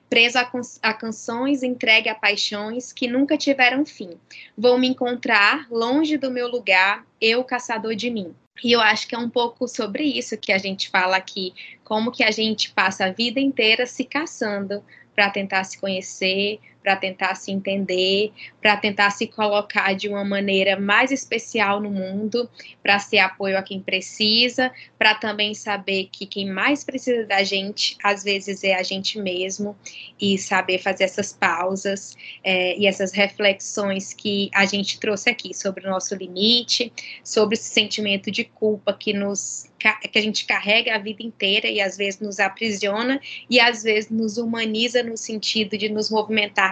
Preso 0.10 0.38
a, 0.38 0.52
a 0.84 0.94
canções, 0.94 1.64
entregue 1.64 2.10
a 2.10 2.16
paixões 2.16 2.94
que 2.94 3.08
nunca 3.08 3.38
tiveram 3.38 3.86
fim. 3.86 4.12
Vou 4.56 4.78
me 4.78 4.88
encontrar 4.88 5.68
longe 5.70 6.18
do 6.18 6.30
meu 6.30 6.48
lugar, 6.48 7.06
eu, 7.20 7.44
caçador 7.44 7.96
de 7.96 8.10
mim. 8.10 8.34
E 8.64 8.72
eu 8.72 8.80
acho 8.80 9.08
que 9.08 9.16
é 9.16 9.18
um 9.18 9.30
pouco 9.30 9.68
sobre 9.68 10.04
isso 10.04 10.38
que 10.38 10.52
a 10.52 10.58
gente 10.58 10.90
fala 10.90 11.18
aqui, 11.18 11.54
como 11.84 12.12
que 12.12 12.24
a 12.24 12.32
gente 12.32 12.72
passa 12.72 13.06
a 13.06 13.12
vida 13.12 13.40
inteira 13.40 13.86
se 13.86 14.06
caçando 14.06 14.84
para 15.14 15.30
tentar 15.30 15.64
se 15.64 15.78
conhecer, 15.78 16.60
para 16.86 16.96
tentar 16.96 17.34
se 17.34 17.52
entender, 17.52 18.32
para 18.62 18.78
tentar 18.78 19.10
se 19.10 19.26
colocar 19.26 19.96
de 19.96 20.08
uma 20.08 20.24
maneira 20.24 20.80
mais 20.80 21.12
especial 21.12 21.82
no 21.82 21.90
mundo, 21.90 22.48
para 22.84 23.00
ser 23.00 23.18
apoio 23.18 23.58
a 23.58 23.64
quem 23.64 23.82
precisa, 23.82 24.72
para 24.96 25.16
também 25.16 25.56
saber 25.56 26.10
que 26.12 26.28
quem 26.28 26.48
mais 26.48 26.84
precisa 26.84 27.26
da 27.26 27.44
gente, 27.44 27.98
às 28.04 28.24
vezes, 28.24 28.64
é 28.64 28.76
a 28.76 28.84
gente 28.84 29.20
mesmo, 29.20 29.76
e 30.22 30.38
saber 30.38 30.78
fazer 30.78 31.06
essas 31.06 31.34
pausas 31.34 32.16
é, 32.44 32.78
e 32.78 32.86
essas 32.86 33.12
reflexões 33.12 34.14
que 34.14 34.52
a 34.54 34.66
gente 34.66 35.00
trouxe 35.00 35.28
aqui 35.28 35.56
sobre 35.56 35.88
o 35.88 35.90
nosso 35.90 36.14
limite, 36.14 36.94
sobre 37.24 37.56
esse 37.56 37.70
sentimento 37.70 38.30
de 38.30 38.44
culpa 38.44 38.94
que 38.94 39.12
nos 39.12 39.66
que 40.12 40.18
a 40.18 40.22
gente 40.22 40.46
carrega 40.46 40.96
a 40.96 40.98
vida 40.98 41.22
inteira 41.22 41.68
e 41.68 41.80
às 41.80 41.96
vezes 41.96 42.20
nos 42.20 42.40
aprisiona 42.40 43.20
e 43.50 43.60
às 43.60 43.84
vezes 43.84 44.10
nos 44.10 44.38
humaniza 44.38 45.04
no 45.04 45.16
sentido 45.16 45.78
de 45.78 45.90
nos 45.90 46.10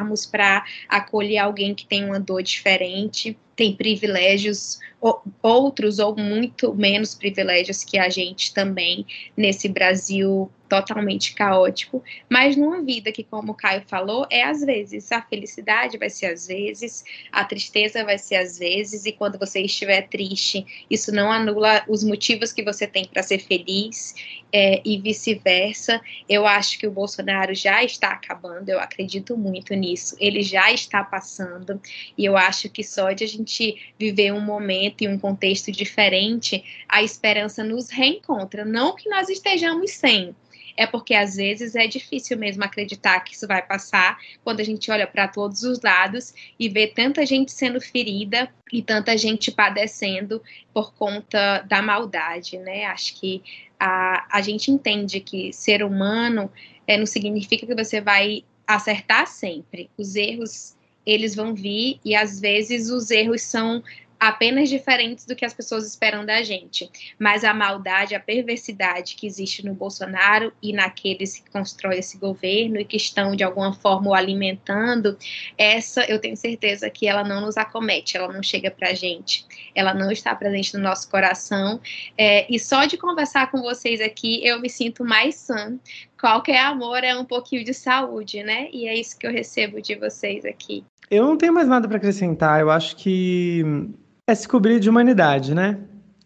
movimentarmos 0.04 0.26
para 0.26 0.64
acolher 0.88 1.40
alguém 1.40 1.74
que 1.74 1.86
tem 1.86 2.06
uma 2.06 2.20
dor 2.20 2.44
diferente 2.44 3.38
tem 3.56 3.76
privilégios 3.76 4.80
outros 5.42 6.00
ou 6.00 6.16
muito 6.16 6.74
menos 6.74 7.14
privilégios 7.14 7.84
que 7.84 7.98
a 8.00 8.10
gente 8.10 8.54
também 8.54 9.06
nesse 9.36 9.68
Brasil 9.68 10.50
totalmente 10.70 11.36
caótico, 11.36 12.02
mas 12.28 12.56
numa 12.56 12.82
vida 12.82 13.12
que, 13.12 13.24
como 13.24 13.52
o 13.52 13.56
Caio 13.56 13.84
falou, 13.86 14.26
é 14.32 14.44
às 14.44 14.62
vezes. 14.62 15.12
A 15.12 15.22
felicidade 15.22 15.98
vai 15.98 16.10
ser 16.10 16.28
às 16.28 16.48
vezes, 16.48 17.04
a 17.32 17.44
tristeza 17.44 18.04
vai 18.04 18.18
ser 18.18 18.38
às 18.38 18.58
vezes, 18.58 19.06
e 19.06 19.12
quando 19.12 19.38
você 19.38 19.62
estiver 19.62 20.08
triste, 20.08 20.66
isso 20.90 21.12
não 21.12 21.32
anula 21.32 21.84
os 21.88 22.04
motivos 22.04 22.52
que 22.52 22.64
você 22.64 22.88
tem 22.88 23.06
para 23.06 23.22
ser 23.22 23.40
feliz, 23.40 24.16
é, 24.54 24.82
e 24.86 25.00
vice-versa. 25.00 26.00
Eu 26.30 26.46
acho 26.46 26.78
que 26.78 26.86
o 26.86 26.92
Bolsonaro 26.92 27.56
já 27.56 27.84
está 27.84 28.12
acabando, 28.12 28.70
eu 28.70 28.80
acredito 28.80 29.36
muito 29.36 29.74
nisso. 29.74 30.16
Ele 30.20 30.44
já 30.44 30.72
está 30.72 31.04
passando, 31.04 31.82
e 32.16 32.24
eu 32.24 32.38
acho 32.38 32.70
que 32.70 32.84
só 32.84 33.12
de 33.12 33.24
a 33.24 33.28
gente 33.28 33.43
viver 34.00 34.32
um 34.32 34.42
momento 34.42 35.04
e 35.04 35.08
um 35.08 35.18
contexto 35.18 35.72
diferente, 35.72 36.64
a 36.88 37.04
esperança 37.04 37.64
nos 37.64 37.90
reencontra. 37.90 38.64
Não 38.66 38.96
que 38.96 39.10
nós 39.10 39.30
estejamos 39.30 39.92
sem, 39.92 40.36
é 40.76 40.88
porque 40.88 41.14
às 41.14 41.36
vezes 41.36 41.76
é 41.76 41.88
difícil 41.88 42.38
mesmo 42.38 42.64
acreditar 42.64 43.20
que 43.22 43.34
isso 43.34 43.48
vai 43.48 43.62
passar 43.62 44.18
quando 44.44 44.60
a 44.60 44.64
gente 44.64 44.90
olha 44.90 45.06
para 45.06 45.28
todos 45.28 45.64
os 45.64 45.82
lados 45.82 46.34
e 46.60 46.68
vê 46.68 46.88
tanta 46.88 47.26
gente 47.26 47.52
sendo 47.52 47.80
ferida 47.80 48.52
e 48.72 48.82
tanta 48.82 49.18
gente 49.18 49.52
padecendo 49.52 50.42
por 50.74 50.94
conta 50.94 51.60
da 51.62 51.82
maldade, 51.82 52.58
né? 52.58 52.86
Acho 52.86 53.20
que 53.20 53.44
a, 53.80 54.26
a 54.38 54.42
gente 54.42 54.72
entende 54.72 55.20
que 55.20 55.54
ser 55.54 55.84
humano 55.84 56.52
é, 56.88 56.98
não 56.98 57.06
significa 57.06 57.66
que 57.66 57.76
você 57.76 58.02
vai 58.02 58.44
acertar 58.66 59.28
sempre. 59.28 59.90
Os 59.98 60.16
erros 60.16 60.76
eles 61.06 61.36
vão 61.36 61.54
vir 61.54 62.00
e 62.04 62.16
às 62.16 62.40
vezes 62.40 62.90
os 62.90 63.12
erros 63.12 63.42
são 63.42 63.84
apenas 64.28 64.70
diferentes 64.70 65.26
do 65.26 65.36
que 65.36 65.44
as 65.44 65.54
pessoas 65.54 65.86
esperam 65.86 66.26
da 66.26 66.42
gente. 66.42 66.90
Mas 67.20 67.44
a 67.44 67.54
maldade, 67.54 68.16
a 68.16 68.20
perversidade 68.20 69.16
que 69.16 69.28
existe 69.28 69.66
no 69.66 69.74
Bolsonaro 69.74 70.54
e 70.62 70.72
naqueles 70.72 71.38
que 71.38 71.50
constroem 71.52 72.00
esse 72.00 72.18
governo 72.18 72.80
e 72.80 72.86
que 72.86 72.96
estão 72.96 73.36
de 73.36 73.44
alguma 73.44 73.74
forma 73.74 74.12
o 74.12 74.14
alimentando, 74.14 75.18
essa 75.58 76.06
eu 76.06 76.20
tenho 76.20 76.38
certeza 76.38 76.90
que 76.90 77.06
ela 77.06 77.24
não 77.24 77.42
nos 77.42 77.58
acomete, 77.58 78.16
ela 78.16 78.32
não 78.32 78.42
chega 78.42 78.72
pra 78.72 78.94
gente, 78.94 79.46
ela 79.76 79.94
não 79.94 80.10
está 80.10 80.34
presente 80.34 80.74
no 80.76 80.82
nosso 80.82 81.10
coração. 81.10 81.82
É, 82.18 82.48
e 82.50 82.58
só 82.58 82.86
de 82.86 82.98
conversar 82.98 83.52
com 83.52 83.62
vocês 83.62 84.00
aqui, 84.00 84.46
eu 84.46 84.60
me 84.62 84.70
sinto 84.70 85.04
mais 85.04 85.36
sã. 85.36 85.78
Qualquer 86.18 86.60
amor 86.60 87.04
é 87.04 87.14
um 87.14 87.26
pouquinho 87.26 87.66
de 87.66 87.74
saúde, 87.74 88.42
né? 88.42 88.70
E 88.72 88.88
é 88.88 88.96
isso 88.96 89.20
que 89.20 89.28
eu 89.28 89.32
recebo 89.32 89.82
de 89.82 89.96
vocês 89.96 90.46
aqui. 90.46 90.86
Eu 91.10 91.26
não 91.26 91.38
tenho 91.38 91.54
mais 91.54 91.68
nada 91.68 91.88
para 91.88 91.98
acrescentar. 91.98 92.62
Eu 92.62 92.72
acho 92.72 92.96
que 92.96 93.90
é 94.28 94.34
se 94.34 94.48
cobrir 94.48 94.80
de 94.80 94.90
humanidade, 94.90 95.54
né? 95.54 95.78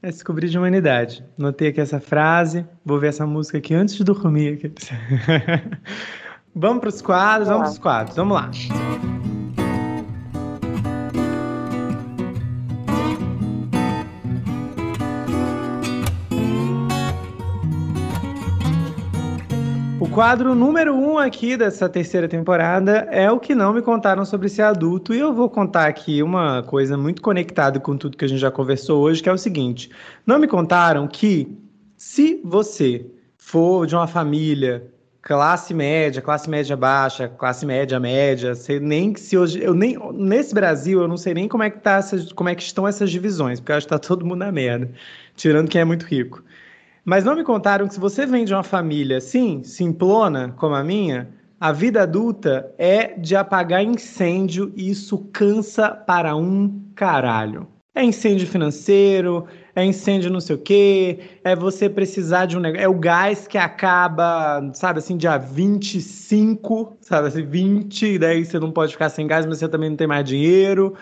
É 0.02 0.12
se 0.12 0.24
cobrir 0.24 0.48
de 0.48 0.58
humanidade. 0.58 1.26
Notei 1.38 1.70
aqui 1.70 1.82
essa 1.82 2.00
frase, 2.00 2.66
vou 2.86 3.00
ver 3.00 3.08
essa 3.08 3.26
música 3.26 3.58
aqui 3.58 3.74
antes 3.74 3.96
de 3.96 4.04
dormir. 4.04 4.74
vamos 6.56 6.80
para 6.80 6.90
os 6.90 7.02
quadros, 7.02 7.50
vamos 7.50 7.64
para 7.64 7.72
os 7.72 7.80
quadros, 7.80 8.16
vamos 8.16 8.36
lá. 8.36 9.17
Quadro 20.18 20.56
número 20.56 20.96
um 20.96 21.20
aqui 21.20 21.56
dessa 21.56 21.88
terceira 21.88 22.28
temporada 22.28 23.08
é 23.12 23.30
o 23.30 23.40
que 23.40 23.54
não 23.54 23.72
me 23.72 23.84
contaram 23.84 24.26
sobre 24.26 24.50
ser 24.50 24.64
adulto. 24.64 25.14
E 25.14 25.20
eu 25.20 25.32
vou 25.32 25.48
contar 25.48 25.86
aqui 25.86 26.24
uma 26.24 26.64
coisa 26.64 26.98
muito 26.98 27.22
conectada 27.22 27.80
com 27.80 27.96
tudo 27.96 28.18
que 28.18 28.26
a 28.26 28.28
gente 28.28 28.40
já 28.40 28.50
conversou 28.50 29.04
hoje, 29.04 29.22
que 29.22 29.30
é 29.30 29.32
o 29.32 29.38
seguinte: 29.38 29.92
não 30.26 30.40
me 30.40 30.48
contaram 30.48 31.08
que 31.08 31.56
se 31.96 32.42
você 32.44 33.06
for 33.38 33.86
de 33.86 33.94
uma 33.94 34.08
família 34.08 34.92
classe 35.22 35.72
média, 35.72 36.20
classe 36.20 36.50
média 36.50 36.76
baixa, 36.76 37.28
classe 37.28 37.64
média 37.64 38.00
média, 38.00 38.56
sei 38.56 38.80
nem 38.80 39.16
se 39.16 39.38
hoje 39.38 39.62
eu 39.62 39.76
nem 39.76 40.00
nesse 40.16 40.52
Brasil 40.52 41.00
eu 41.00 41.08
não 41.08 41.18
sei 41.18 41.36
nem 41.36 41.48
como 41.48 41.62
é 41.62 41.70
que 41.70 41.78
tá 41.78 41.98
essas, 41.98 42.32
como 42.32 42.50
é 42.50 42.56
que 42.56 42.64
estão 42.64 42.88
essas 42.88 43.12
divisões, 43.12 43.60
porque 43.60 43.72
acho 43.72 43.86
que 43.86 43.94
tá 43.94 44.00
todo 44.00 44.26
mundo 44.26 44.40
na 44.40 44.52
merda, 44.52 44.90
tirando 45.36 45.70
quem 45.70 45.82
é 45.82 45.86
muito 45.86 46.08
rico. 46.08 46.44
Mas 47.10 47.24
não 47.24 47.38
me 47.38 47.44
contaram 47.46 47.88
que 47.88 47.94
se 47.94 48.02
você 48.02 48.26
vem 48.26 48.44
de 48.44 48.54
uma 48.54 48.64
família, 48.64 49.22
sim, 49.22 49.64
simplona, 49.64 50.54
como 50.58 50.76
a 50.76 50.84
minha, 50.84 51.30
a 51.58 51.72
vida 51.72 52.04
adulta 52.04 52.70
é 52.78 53.18
de 53.18 53.34
apagar 53.34 53.82
incêndio 53.82 54.74
e 54.76 54.90
isso 54.90 55.18
cansa 55.32 55.90
para 55.90 56.36
um 56.36 56.84
caralho. 56.94 57.66
É 57.96 58.04
incêndio 58.04 58.46
financeiro, 58.46 59.48
é 59.74 59.86
incêndio 59.86 60.30
não 60.30 60.42
sei 60.42 60.58
o 60.58 60.60
quê, 60.60 61.20
é 61.46 61.56
você 61.56 61.90
precisar 61.90 62.46
de 62.46 62.58
um 62.58 62.60
negócio, 62.60 62.84
é 62.84 62.90
o 62.90 63.00
gás 63.00 63.48
que 63.48 63.58
acaba, 63.58 64.70
sabe 64.74 65.00
assim, 65.00 65.16
dia 65.16 65.38
25, 65.38 66.98
sabe 67.00 67.30
assim, 67.30 67.46
20, 67.46 68.20
daí 68.20 68.44
você 68.44 68.60
não 68.60 68.70
pode 68.70 68.92
ficar 68.92 69.08
sem 69.08 69.26
gás, 69.26 69.46
mas 69.46 69.60
você 69.60 69.70
também 69.70 69.90
não 69.90 69.96
tem 69.96 70.08
mais 70.08 70.26
dinheiro 70.26 70.94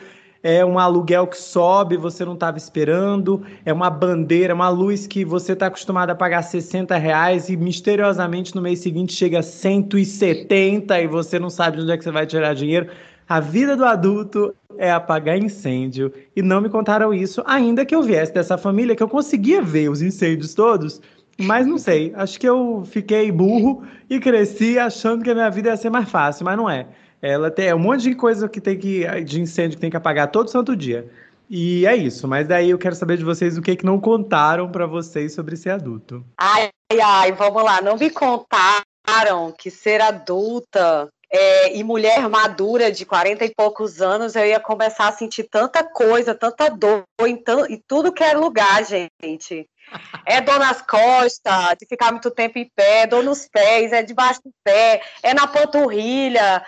é 0.48 0.64
um 0.64 0.78
aluguel 0.78 1.26
que 1.26 1.38
sobe, 1.38 1.98
você 1.98 2.24
não 2.24 2.36
estava 2.36 2.56
esperando, 2.56 3.42
é 3.66 3.74
uma 3.74 3.90
bandeira, 3.90 4.54
uma 4.54 4.70
luz 4.70 5.08
que 5.08 5.26
você 5.26 5.54
está 5.54 5.66
acostumado 5.66 6.12
a 6.12 6.16
pagar 6.16 6.44
60 6.44 6.96
reais 6.98 7.50
e 7.50 7.58
misteriosamente 7.58 8.56
no 8.56 8.62
mês 8.62 8.78
seguinte 8.78 9.12
chega 9.12 9.40
a 9.40 9.42
170 9.42 11.02
e 11.02 11.08
você 11.08 11.40
não 11.40 11.50
sabe 11.50 11.78
de 11.78 11.84
onde 11.84 11.94
é 11.94 11.98
que 11.98 12.04
você 12.04 12.12
vai 12.12 12.28
tirar 12.28 12.54
dinheiro. 12.54 12.88
A 13.28 13.40
vida 13.40 13.76
do 13.76 13.84
adulto 13.84 14.54
é 14.78 14.92
apagar 14.92 15.36
incêndio. 15.36 16.14
E 16.36 16.44
não 16.44 16.62
me 16.62 16.70
contaram 16.70 17.12
isso, 17.12 17.42
ainda 17.48 17.84
que 17.84 17.96
eu 17.96 18.04
viesse 18.04 18.32
dessa 18.32 18.56
família, 18.56 18.96
que 18.96 19.02
eu 19.02 19.10
conseguia 19.10 19.64
ver 19.64 19.90
os 19.90 20.04
incêndios 20.04 20.54
todos, 20.54 21.02
mas 21.42 21.66
não 21.66 21.80
sei. 21.80 22.14
Acho 22.16 22.40
que 22.40 22.48
eu 22.48 22.84
fiquei 22.86 23.32
burro 23.32 23.82
e 24.08 24.20
cresci 24.20 24.78
achando 24.78 25.24
que 25.24 25.32
a 25.32 25.34
minha 25.34 25.50
vida 25.50 25.70
ia 25.70 25.78
ser 25.78 25.90
mais 25.90 26.08
fácil, 26.08 26.46
mas 26.46 26.56
não 26.56 26.70
é. 26.70 26.86
Ela 27.22 27.50
tem 27.50 27.74
um 27.74 27.80
monte 27.80 28.04
de 28.04 28.16
coisa 28.16 28.48
que 28.48 28.62
tem 28.62 28.78
que 28.78 29.06
de 29.24 29.42
incêndio 29.42 29.78
que 29.78 29.82
tem 29.82 29.90
que 29.90 29.98
apagar 29.98 30.32
todo 30.32 30.50
santo 30.50 30.76
dia. 30.76 31.10
E 31.50 31.86
é 31.86 31.96
isso, 31.96 32.28
mas 32.28 32.48
daí 32.48 32.72
eu 32.72 32.78
quero 32.78 32.96
saber 32.96 33.18
de 33.18 33.24
vocês 33.24 33.58
o 33.58 33.62
que, 33.62 33.76
que 33.76 33.86
não 33.86 34.00
contaram 34.00 34.70
para 34.72 34.88
vocês 34.88 35.34
sobre 35.34 35.56
ser 35.56 35.70
adulto. 35.70 36.26
Ai, 36.38 36.70
ai, 37.02 37.32
vamos 37.34 37.64
lá, 37.64 37.82
não 37.82 37.98
me 37.98 38.10
contaram 38.10 39.54
que 39.58 39.70
ser 39.70 40.02
adulta 40.02 41.08
é, 41.32 41.76
e 41.76 41.84
mulher 41.84 42.30
madura 42.30 42.92
de 42.92 43.06
40 43.06 43.46
e 43.46 43.54
poucos 43.54 44.02
anos, 44.02 44.36
eu 44.36 44.46
ia 44.46 44.60
começar 44.60 45.08
a 45.08 45.12
sentir 45.12 45.44
tanta 45.44 45.84
coisa, 45.84 46.34
tanta 46.34 46.70
dor 46.70 47.04
em, 47.22 47.44
em 47.70 47.84
tudo 47.88 48.14
que 48.14 48.24
é 48.24 48.34
lugar, 48.34 48.84
gente. 48.86 49.68
É 50.26 50.42
dor 50.42 50.58
nas 50.58 50.82
costas, 50.82 51.76
de 51.80 51.86
ficar 51.88 52.12
muito 52.12 52.32
tempo 52.32 52.58
em 52.58 52.68
pé, 52.76 53.06
dor 53.06 53.24
nos 53.24 53.48
pés, 53.48 53.92
é 53.94 54.02
debaixo 54.02 54.42
do 54.44 54.50
pé, 54.64 55.00
é 55.22 55.32
na 55.32 55.46
panturrilha, 55.46 56.66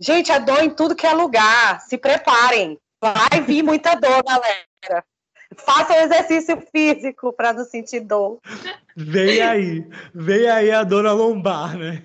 Gente, 0.00 0.30
é 0.30 0.38
dor 0.38 0.62
em 0.62 0.70
tudo 0.70 0.94
que 0.94 1.06
é 1.06 1.12
lugar. 1.12 1.80
Se 1.80 1.98
preparem. 1.98 2.78
Vai 3.00 3.40
vir 3.42 3.62
muita 3.62 3.94
dor, 3.94 4.22
galera. 4.24 5.04
Faça 5.56 5.94
um 5.94 6.00
exercício 6.02 6.60
físico 6.72 7.32
para 7.32 7.52
não 7.52 7.64
sentir 7.64 8.00
dor. 8.00 8.40
Vem 8.96 9.40
aí. 9.42 9.86
Vem 10.14 10.48
aí 10.48 10.70
a 10.70 10.84
dor 10.84 11.04
na 11.04 11.12
lombar, 11.12 11.76
né? 11.76 12.02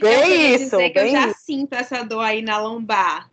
Vem 0.00 0.54
isso. 0.54 0.76
Dizer 0.76 0.90
que 0.90 0.98
eu 0.98 1.10
já 1.10 1.28
isso. 1.28 1.40
sinto 1.40 1.74
essa 1.74 2.02
dor 2.02 2.20
aí 2.20 2.42
na 2.42 2.58
lombar. 2.58 3.30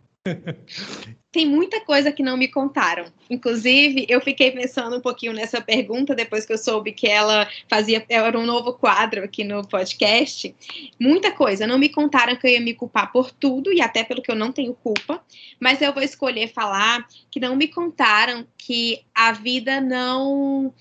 Tem 1.36 1.46
muita 1.46 1.80
coisa 1.82 2.10
que 2.10 2.22
não 2.22 2.34
me 2.34 2.48
contaram. 2.48 3.04
Inclusive, 3.28 4.06
eu 4.08 4.22
fiquei 4.22 4.50
pensando 4.50 4.96
um 4.96 5.00
pouquinho 5.02 5.34
nessa 5.34 5.60
pergunta 5.60 6.14
depois 6.14 6.46
que 6.46 6.52
eu 6.54 6.56
soube 6.56 6.92
que 6.92 7.06
ela 7.06 7.46
fazia 7.68 8.02
era 8.08 8.38
um 8.38 8.46
novo 8.46 8.72
quadro 8.72 9.22
aqui 9.22 9.44
no 9.44 9.66
podcast. 9.68 10.56
Muita 10.98 11.30
coisa. 11.30 11.66
Não 11.66 11.78
me 11.78 11.90
contaram 11.90 12.36
que 12.36 12.46
eu 12.46 12.52
ia 12.52 12.60
me 12.60 12.72
culpar 12.72 13.12
por 13.12 13.30
tudo 13.30 13.70
e 13.70 13.82
até 13.82 14.02
pelo 14.02 14.22
que 14.22 14.30
eu 14.30 14.34
não 14.34 14.50
tenho 14.50 14.72
culpa. 14.72 15.22
Mas 15.60 15.82
eu 15.82 15.92
vou 15.92 16.02
escolher 16.02 16.48
falar 16.54 17.06
que 17.30 17.38
não 17.38 17.54
me 17.54 17.68
contaram 17.68 18.46
que 18.56 19.02
a 19.14 19.32
vida 19.32 19.78
não 19.78 20.72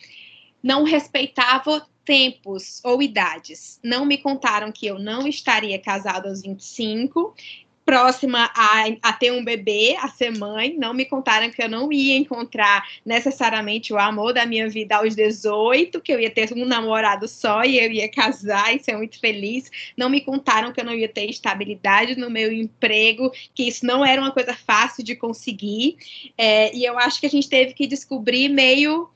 não 0.63 0.83
respeitava 0.83 1.85
tempos 2.05 2.79
ou 2.83 3.01
idades. 3.01 3.79
Não 3.83 4.05
me 4.05 4.17
contaram 4.17 4.71
que 4.71 4.85
eu 4.85 4.97
não 4.97 5.27
estaria 5.27 5.77
casada 5.79 6.29
aos 6.29 6.41
25 6.41 7.35
próxima 7.85 8.51
a, 8.55 8.85
a, 9.01 9.13
ter 9.13 9.31
um 9.31 9.45
bebê, 9.45 9.95
a 9.99 10.07
ser 10.07 10.35
mãe. 10.35 10.75
Não 10.75 10.93
me 10.93 11.05
contaram 11.05 11.51
que 11.51 11.61
eu 11.61 11.69
não 11.69 11.91
ia 11.93 12.17
encontrar 12.17 12.83
necessariamente 13.05 13.93
o 13.93 13.99
amor 13.99 14.33
da 14.33 14.45
minha 14.45 14.67
vida 14.67 14.97
aos 14.97 15.15
18, 15.15 16.01
que 16.01 16.11
eu 16.11 16.19
ia 16.19 16.31
ter 16.31 16.51
um 16.53 16.65
namorado 16.65 17.27
só 17.27 17.63
e 17.63 17.79
eu 17.79 17.91
ia 17.91 18.09
casar 18.09 18.75
e 18.75 18.83
ser 18.83 18.97
muito 18.97 19.19
feliz. 19.19 19.71
Não 19.95 20.09
me 20.09 20.19
contaram 20.19 20.73
que 20.73 20.81
eu 20.81 20.85
não 20.85 20.95
ia 20.95 21.07
ter 21.07 21.29
estabilidade 21.29 22.17
no 22.17 22.29
meu 22.29 22.51
emprego, 22.51 23.31
que 23.53 23.67
isso 23.67 23.85
não 23.85 24.03
era 24.03 24.19
uma 24.19 24.31
coisa 24.31 24.55
fácil 24.55 25.03
de 25.03 25.15
conseguir. 25.15 25.97
É, 26.35 26.75
e 26.75 26.83
eu 26.83 26.97
acho 26.97 27.19
que 27.19 27.27
a 27.27 27.29
gente 27.29 27.47
teve 27.47 27.73
que 27.73 27.85
descobrir 27.85 28.49
meio 28.49 29.09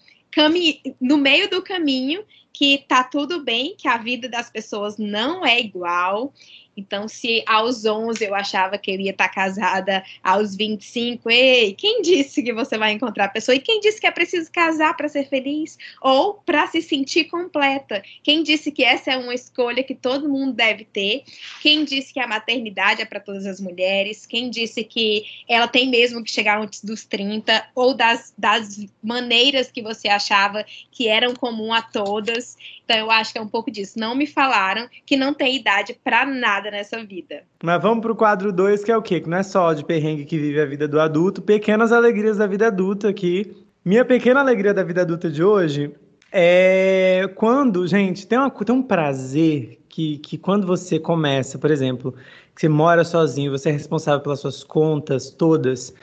no 1.01 1.17
meio 1.17 1.49
do 1.49 1.61
caminho 1.61 2.23
que 2.59 2.83
tá 2.89 3.05
tudo 3.05 3.41
bem, 3.41 3.73
que 3.77 3.87
a 3.87 3.95
vida 3.95 4.27
das 4.27 4.49
pessoas 4.49 4.97
não 4.97 5.45
é 5.45 5.61
igual 5.61 6.33
então, 6.79 7.09
se 7.09 7.43
aos 7.45 7.85
11 7.85 8.23
eu 8.23 8.33
achava 8.33 8.77
que 8.77 8.89
eu 8.89 8.99
ia 8.99 9.11
estar 9.11 9.27
casada 9.27 10.01
aos 10.23 10.55
25, 10.55 11.29
ei, 11.29 11.73
quem 11.73 12.01
disse 12.01 12.41
que 12.41 12.53
você 12.53 12.77
vai 12.77 12.93
encontrar 12.93 13.25
a 13.25 13.29
pessoa? 13.29 13.55
E 13.55 13.59
quem 13.59 13.81
disse 13.81 13.99
que 13.99 14.07
é 14.07 14.11
preciso 14.11 14.49
casar 14.49 14.95
para 14.95 15.09
ser 15.09 15.27
feliz? 15.27 15.77
Ou 16.01 16.35
para 16.35 16.67
se 16.67 16.81
sentir 16.81 17.25
completa? 17.25 18.01
Quem 18.23 18.43
disse 18.43 18.71
que 18.71 18.83
essa 18.83 19.11
é 19.11 19.17
uma 19.17 19.35
escolha 19.35 19.83
que 19.83 19.93
todo 19.93 20.29
mundo 20.29 20.53
deve 20.53 20.85
ter? 20.85 21.23
Quem 21.61 21.83
disse 21.83 22.13
que 22.13 22.19
a 22.19 22.27
maternidade 22.27 23.01
é 23.01 23.05
para 23.05 23.19
todas 23.19 23.45
as 23.45 23.59
mulheres? 23.59 24.25
Quem 24.25 24.49
disse 24.49 24.83
que 24.83 25.25
ela 25.49 25.67
tem 25.67 25.89
mesmo 25.89 26.23
que 26.23 26.31
chegar 26.31 26.61
antes 26.61 26.81
dos 26.81 27.03
30? 27.03 27.67
Ou 27.75 27.93
das, 27.93 28.33
das 28.37 28.85
maneiras 29.03 29.69
que 29.69 29.81
você 29.81 30.07
achava 30.07 30.65
que 30.91 31.09
eram 31.09 31.33
comum 31.33 31.73
a 31.73 31.81
todas? 31.81 32.48
Então, 32.83 32.97
eu 32.97 33.11
acho 33.11 33.31
que 33.33 33.39
é 33.39 33.41
um 33.41 33.47
pouco 33.47 33.69
disso. 33.71 33.99
Não 33.99 34.15
me 34.15 34.25
falaram 34.25 34.87
que 35.05 35.15
não 35.15 35.33
tem 35.33 35.55
idade 35.55 35.97
para 36.03 36.25
nada 36.25 36.71
nessa 36.71 37.03
vida. 37.03 37.43
Mas 37.63 37.81
vamos 37.81 38.01
pro 38.01 38.15
quadro 38.15 38.51
2, 38.51 38.83
que 38.83 38.91
é 38.91 38.97
o 38.97 39.01
quê? 39.01 39.19
Que 39.19 39.29
não 39.29 39.37
é 39.37 39.43
só 39.43 39.73
de 39.73 39.83
perrengue 39.83 40.25
que 40.25 40.37
vive 40.37 40.59
a 40.59 40.65
vida 40.65 40.87
do 40.87 40.99
adulto, 40.99 41.41
pequenas 41.41 41.91
alegrias 41.91 42.37
da 42.37 42.47
vida 42.47 42.67
adulta 42.67 43.09
aqui. 43.09 43.55
Minha 43.83 44.05
pequena 44.05 44.39
alegria 44.39 44.73
da 44.73 44.83
vida 44.83 45.01
adulta 45.01 45.29
de 45.29 45.43
hoje 45.43 45.91
é 46.31 47.29
quando, 47.35 47.87
gente, 47.87 48.27
tem, 48.27 48.37
uma, 48.37 48.49
tem 48.49 48.75
um 48.75 48.83
prazer 48.83 49.79
que, 49.89 50.17
que 50.19 50.37
quando 50.37 50.67
você 50.67 50.99
começa, 50.99 51.57
por 51.57 51.71
exemplo, 51.71 52.13
que 52.53 52.61
você 52.61 52.69
mora 52.69 53.03
sozinho, 53.03 53.51
você 53.51 53.69
é 53.69 53.71
responsável 53.71 54.21
pelas 54.21 54.39
suas 54.39 54.63
contas 54.63 55.31
todas, 55.31 55.93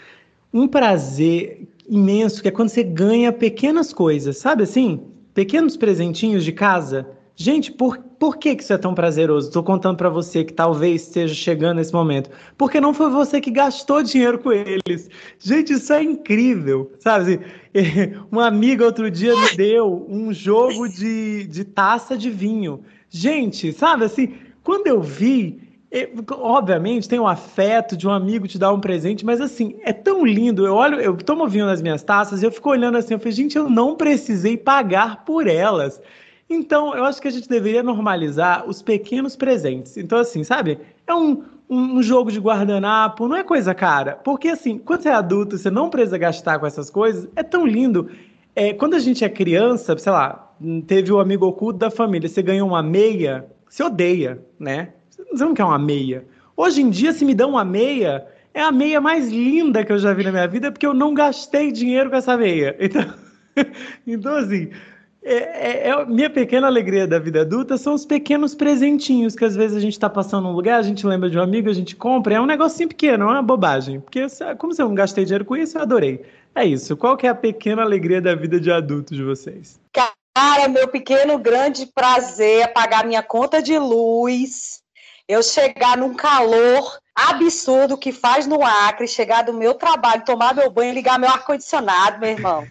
um 0.52 0.66
prazer 0.66 1.68
imenso 1.88 2.42
que 2.42 2.48
é 2.48 2.50
quando 2.50 2.70
você 2.70 2.82
ganha 2.82 3.32
pequenas 3.32 3.92
coisas, 3.92 4.38
sabe 4.38 4.64
assim? 4.64 5.00
Pequenos 5.36 5.76
presentinhos 5.76 6.42
de 6.42 6.50
casa. 6.50 7.06
Gente, 7.36 7.70
por, 7.70 7.98
por 7.98 8.38
que, 8.38 8.56
que 8.56 8.62
isso 8.62 8.72
é 8.72 8.78
tão 8.78 8.94
prazeroso? 8.94 9.48
Estou 9.48 9.62
contando 9.62 9.98
para 9.98 10.08
você 10.08 10.42
que 10.42 10.54
talvez 10.54 11.02
esteja 11.02 11.34
chegando 11.34 11.76
nesse 11.76 11.92
momento. 11.92 12.30
Porque 12.56 12.80
não 12.80 12.94
foi 12.94 13.10
você 13.10 13.38
que 13.38 13.50
gastou 13.50 14.02
dinheiro 14.02 14.38
com 14.38 14.50
eles. 14.50 15.10
Gente, 15.38 15.74
isso 15.74 15.92
é 15.92 16.02
incrível. 16.02 16.90
Sabe? 16.98 17.40
Uma 18.32 18.46
amiga 18.46 18.86
outro 18.86 19.10
dia 19.10 19.36
me 19.38 19.54
deu 19.54 20.06
um 20.08 20.32
jogo 20.32 20.88
de, 20.88 21.46
de 21.46 21.64
taça 21.64 22.16
de 22.16 22.30
vinho. 22.30 22.80
Gente, 23.10 23.74
sabe 23.74 24.06
assim, 24.06 24.36
quando 24.64 24.86
eu 24.86 25.02
vi, 25.02 25.60
obviamente 26.32 27.08
tem 27.08 27.18
o 27.18 27.26
afeto 27.26 27.96
de 27.96 28.06
um 28.06 28.10
amigo 28.10 28.48
te 28.48 28.58
dar 28.58 28.72
um 28.72 28.80
presente, 28.80 29.24
mas 29.24 29.40
assim, 29.40 29.76
é 29.82 29.92
tão 29.92 30.24
lindo. 30.24 30.66
Eu 30.66 30.74
olho, 30.74 31.00
eu 31.00 31.16
tomo 31.16 31.46
vinho 31.48 31.66
nas 31.66 31.80
minhas 31.80 32.02
taças 32.02 32.42
e 32.42 32.46
eu 32.46 32.52
fico 32.52 32.70
olhando 32.70 32.98
assim, 32.98 33.14
eu 33.14 33.18
falei, 33.18 33.32
gente, 33.32 33.56
eu 33.56 33.68
não 33.68 33.96
precisei 33.96 34.56
pagar 34.56 35.24
por 35.24 35.46
elas. 35.46 36.00
Então, 36.48 36.94
eu 36.94 37.04
acho 37.04 37.20
que 37.20 37.28
a 37.28 37.30
gente 37.30 37.48
deveria 37.48 37.82
normalizar 37.82 38.68
os 38.68 38.80
pequenos 38.80 39.34
presentes. 39.34 39.96
Então, 39.96 40.18
assim, 40.18 40.44
sabe? 40.44 40.78
É 41.06 41.12
um, 41.12 41.42
um, 41.68 41.96
um 41.96 42.02
jogo 42.02 42.30
de 42.30 42.38
guardanapo, 42.38 43.26
não 43.26 43.36
é 43.36 43.42
coisa 43.42 43.74
cara. 43.74 44.12
Porque, 44.12 44.48
assim, 44.48 44.78
quando 44.78 45.02
você 45.02 45.08
é 45.08 45.14
adulto, 45.14 45.58
você 45.58 45.70
não 45.70 45.90
precisa 45.90 46.18
gastar 46.18 46.58
com 46.58 46.66
essas 46.66 46.88
coisas, 46.88 47.28
é 47.34 47.42
tão 47.42 47.66
lindo. 47.66 48.08
É, 48.54 48.72
quando 48.72 48.94
a 48.94 48.98
gente 49.00 49.24
é 49.24 49.28
criança, 49.28 49.96
sei 49.98 50.12
lá, 50.12 50.54
teve 50.86 51.12
o 51.12 51.18
amigo 51.18 51.46
oculto 51.46 51.78
da 51.80 51.90
família, 51.90 52.28
você 52.28 52.42
ganhou 52.42 52.68
uma 52.68 52.82
meia, 52.82 53.46
você 53.68 53.82
odeia, 53.82 54.40
né? 54.58 54.92
Você 55.30 55.44
não 55.44 55.54
quer 55.54 55.64
uma 55.64 55.78
meia. 55.78 56.24
Hoje 56.56 56.80
em 56.80 56.90
dia, 56.90 57.12
se 57.12 57.24
me 57.24 57.34
dão 57.34 57.50
uma 57.50 57.64
meia, 57.64 58.26
é 58.54 58.62
a 58.62 58.72
meia 58.72 59.00
mais 59.00 59.28
linda 59.28 59.84
que 59.84 59.92
eu 59.92 59.98
já 59.98 60.12
vi 60.14 60.24
na 60.24 60.32
minha 60.32 60.48
vida, 60.48 60.72
porque 60.72 60.86
eu 60.86 60.94
não 60.94 61.12
gastei 61.12 61.70
dinheiro 61.70 62.10
com 62.10 62.16
essa 62.16 62.36
meia. 62.36 62.76
Então, 62.80 63.14
então 64.06 64.36
assim, 64.36 64.70
é, 65.28 65.34
é, 65.34 65.88
é, 65.88 66.04
minha 66.04 66.30
pequena 66.30 66.68
alegria 66.68 67.04
da 67.04 67.18
vida 67.18 67.40
adulta 67.40 67.76
são 67.76 67.94
os 67.94 68.06
pequenos 68.06 68.54
presentinhos 68.54 69.34
que 69.34 69.44
às 69.44 69.56
vezes 69.56 69.76
a 69.76 69.80
gente 69.80 69.94
está 69.94 70.08
passando 70.08 70.44
num 70.44 70.52
lugar, 70.52 70.78
a 70.78 70.82
gente 70.82 71.04
lembra 71.04 71.28
de 71.28 71.36
um 71.36 71.42
amigo, 71.42 71.68
a 71.68 71.72
gente 71.72 71.96
compra. 71.96 72.34
É 72.34 72.40
um 72.40 72.46
negocinho 72.46 72.88
pequeno, 72.88 73.24
é 73.24 73.32
uma 73.32 73.42
bobagem. 73.42 73.98
Porque 73.98 74.24
como 74.56 74.72
se 74.72 74.80
eu 74.80 74.86
não 74.86 74.94
gastei 74.94 75.24
dinheiro 75.24 75.44
com 75.44 75.56
isso, 75.56 75.76
eu 75.76 75.82
adorei. 75.82 76.24
É 76.54 76.64
isso. 76.64 76.96
Qual 76.96 77.16
que 77.16 77.26
é 77.26 77.30
a 77.30 77.34
pequena 77.34 77.82
alegria 77.82 78.20
da 78.20 78.34
vida 78.36 78.60
de 78.60 78.70
adulto 78.70 79.14
de 79.14 79.24
vocês? 79.24 79.80
Cara, 79.92 80.68
meu 80.68 80.86
pequeno 80.86 81.38
grande 81.38 81.86
prazer 81.86 82.60
é 82.60 82.66
pagar 82.68 83.04
minha 83.04 83.22
conta 83.22 83.60
de 83.60 83.76
luz 83.78 84.80
eu 85.28 85.42
chegar 85.42 85.96
num 85.96 86.14
calor 86.14 86.98
absurdo 87.14 87.96
que 87.96 88.12
faz 88.12 88.46
no 88.46 88.62
Acre, 88.62 89.08
chegar 89.08 89.42
do 89.42 89.52
meu 89.52 89.74
trabalho, 89.74 90.24
tomar 90.24 90.54
meu 90.54 90.70
banho, 90.70 90.92
ligar 90.92 91.18
meu 91.18 91.30
ar-condicionado, 91.30 92.20
meu 92.20 92.30
irmão. 92.30 92.66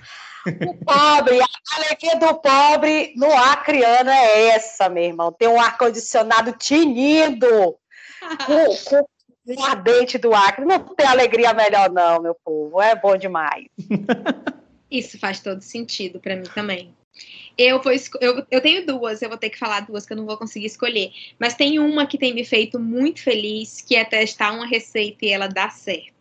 O 0.45 0.85
pobre, 0.85 1.41
a 1.41 1.75
alegria 1.75 2.17
do 2.17 2.35
pobre 2.35 3.13
no 3.15 3.33
Acreano 3.33 4.11
é 4.11 4.49
essa, 4.49 4.87
meu 4.87 5.03
irmão. 5.03 5.31
Tem 5.31 5.47
um 5.47 5.59
ar-condicionado 5.59 6.51
tinindo 6.53 7.75
com, 8.45 8.75
com 8.85 9.07
o 9.47 9.63
ardente 9.63 10.19
do 10.19 10.33
Acre. 10.35 10.63
Não 10.63 10.79
tem 10.79 11.07
alegria 11.07 11.53
melhor, 11.53 11.89
não, 11.89 12.21
meu 12.21 12.35
povo. 12.35 12.79
É 12.79 12.95
bom 12.95 13.17
demais. 13.17 13.65
Isso 14.89 15.19
faz 15.19 15.39
todo 15.39 15.61
sentido 15.61 16.19
para 16.19 16.35
mim 16.35 16.47
também. 16.53 16.95
Eu, 17.57 17.81
vou, 17.81 17.93
eu, 18.19 18.45
eu 18.51 18.61
tenho 18.61 18.85
duas, 18.85 19.21
eu 19.21 19.29
vou 19.29 19.37
ter 19.37 19.49
que 19.49 19.57
falar 19.57 19.81
duas 19.81 20.05
que 20.05 20.13
eu 20.13 20.17
não 20.17 20.25
vou 20.25 20.37
conseguir 20.37 20.65
escolher. 20.65 21.11
Mas 21.39 21.55
tem 21.55 21.79
uma 21.79 22.05
que 22.05 22.17
tem 22.17 22.33
me 22.33 22.43
feito 22.43 22.79
muito 22.79 23.21
feliz, 23.21 23.81
que 23.81 23.95
é 23.95 24.03
testar 24.03 24.51
uma 24.51 24.65
receita 24.65 25.25
e 25.25 25.29
ela 25.29 25.47
dá 25.47 25.69
certo. 25.69 26.14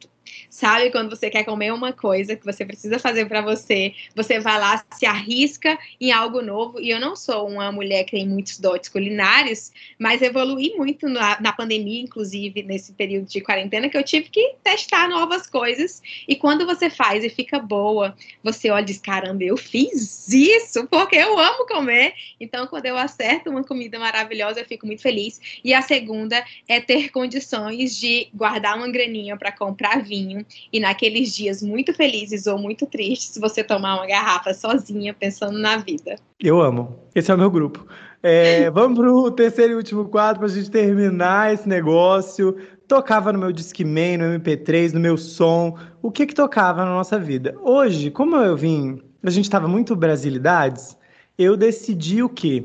Sabe 0.54 0.92
quando 0.92 1.10
você 1.10 1.28
quer 1.28 1.42
comer 1.42 1.72
uma 1.72 1.92
coisa 1.92 2.36
que 2.36 2.44
você 2.44 2.64
precisa 2.64 2.96
fazer 3.00 3.26
para 3.26 3.40
você, 3.40 3.92
você 4.14 4.38
vai 4.38 4.56
lá, 4.56 4.84
se 4.92 5.04
arrisca 5.04 5.76
em 6.00 6.12
algo 6.12 6.40
novo. 6.40 6.80
E 6.80 6.90
eu 6.90 7.00
não 7.00 7.16
sou 7.16 7.48
uma 7.48 7.72
mulher 7.72 8.04
que 8.04 8.12
tem 8.12 8.28
muitos 8.28 8.60
dotes 8.60 8.88
culinários, 8.88 9.72
mas 9.98 10.22
evolui 10.22 10.72
muito 10.76 11.08
na, 11.08 11.40
na 11.40 11.52
pandemia, 11.52 12.00
inclusive 12.00 12.62
nesse 12.62 12.92
período 12.92 13.26
de 13.26 13.40
quarentena, 13.40 13.88
que 13.88 13.98
eu 13.98 14.04
tive 14.04 14.28
que 14.28 14.54
testar 14.62 15.08
novas 15.08 15.48
coisas. 15.48 16.00
E 16.28 16.36
quando 16.36 16.64
você 16.64 16.88
faz 16.88 17.24
e 17.24 17.28
fica 17.28 17.58
boa, 17.58 18.16
você 18.40 18.70
olha 18.70 18.82
e 18.82 18.86
diz: 18.86 18.98
caramba, 18.98 19.42
eu 19.42 19.56
fiz 19.56 20.28
isso 20.28 20.86
porque 20.86 21.16
eu 21.16 21.36
amo 21.36 21.66
comer. 21.66 22.14
Então, 22.38 22.68
quando 22.68 22.86
eu 22.86 22.96
acerto 22.96 23.50
uma 23.50 23.64
comida 23.64 23.98
maravilhosa, 23.98 24.60
eu 24.60 24.64
fico 24.64 24.86
muito 24.86 25.02
feliz. 25.02 25.40
E 25.64 25.74
a 25.74 25.82
segunda 25.82 26.44
é 26.68 26.80
ter 26.80 27.10
condições 27.10 27.98
de 27.98 28.28
guardar 28.32 28.76
uma 28.76 28.88
graninha 28.88 29.36
para 29.36 29.50
comprar 29.50 30.00
vinho 30.00 30.43
e 30.72 30.80
naqueles 30.80 31.34
dias 31.34 31.62
muito 31.62 31.92
felizes 31.92 32.46
ou 32.46 32.58
muito 32.58 32.86
tristes, 32.86 33.38
você 33.38 33.62
tomar 33.62 33.96
uma 33.96 34.06
garrafa 34.06 34.52
sozinha 34.54 35.14
pensando 35.14 35.58
na 35.58 35.76
vida. 35.76 36.16
Eu 36.40 36.60
amo. 36.60 36.98
Esse 37.14 37.30
é 37.30 37.34
o 37.34 37.38
meu 37.38 37.50
grupo. 37.50 37.86
É, 38.22 38.70
vamos 38.72 38.98
para 38.98 39.12
o 39.12 39.30
terceiro 39.30 39.72
e 39.72 39.76
último 39.76 40.06
quadro 40.06 40.40
para 40.40 40.48
a 40.48 40.54
gente 40.54 40.70
terminar 40.70 41.52
esse 41.52 41.68
negócio. 41.68 42.56
Tocava 42.86 43.32
no 43.32 43.38
meu 43.38 43.52
Discman, 43.52 44.18
no 44.18 44.38
MP3, 44.38 44.92
no 44.92 45.00
meu 45.00 45.16
som. 45.16 45.78
O 46.02 46.10
que 46.10 46.26
que 46.26 46.34
tocava 46.34 46.84
na 46.84 46.90
nossa 46.90 47.18
vida? 47.18 47.56
Hoje, 47.62 48.10
como 48.10 48.36
eu 48.36 48.56
vim, 48.56 49.00
a 49.22 49.30
gente 49.30 49.44
estava 49.44 49.66
muito 49.66 49.96
brasilidades, 49.96 50.96
eu 51.38 51.56
decidi 51.56 52.22
o 52.22 52.28
quê? 52.28 52.64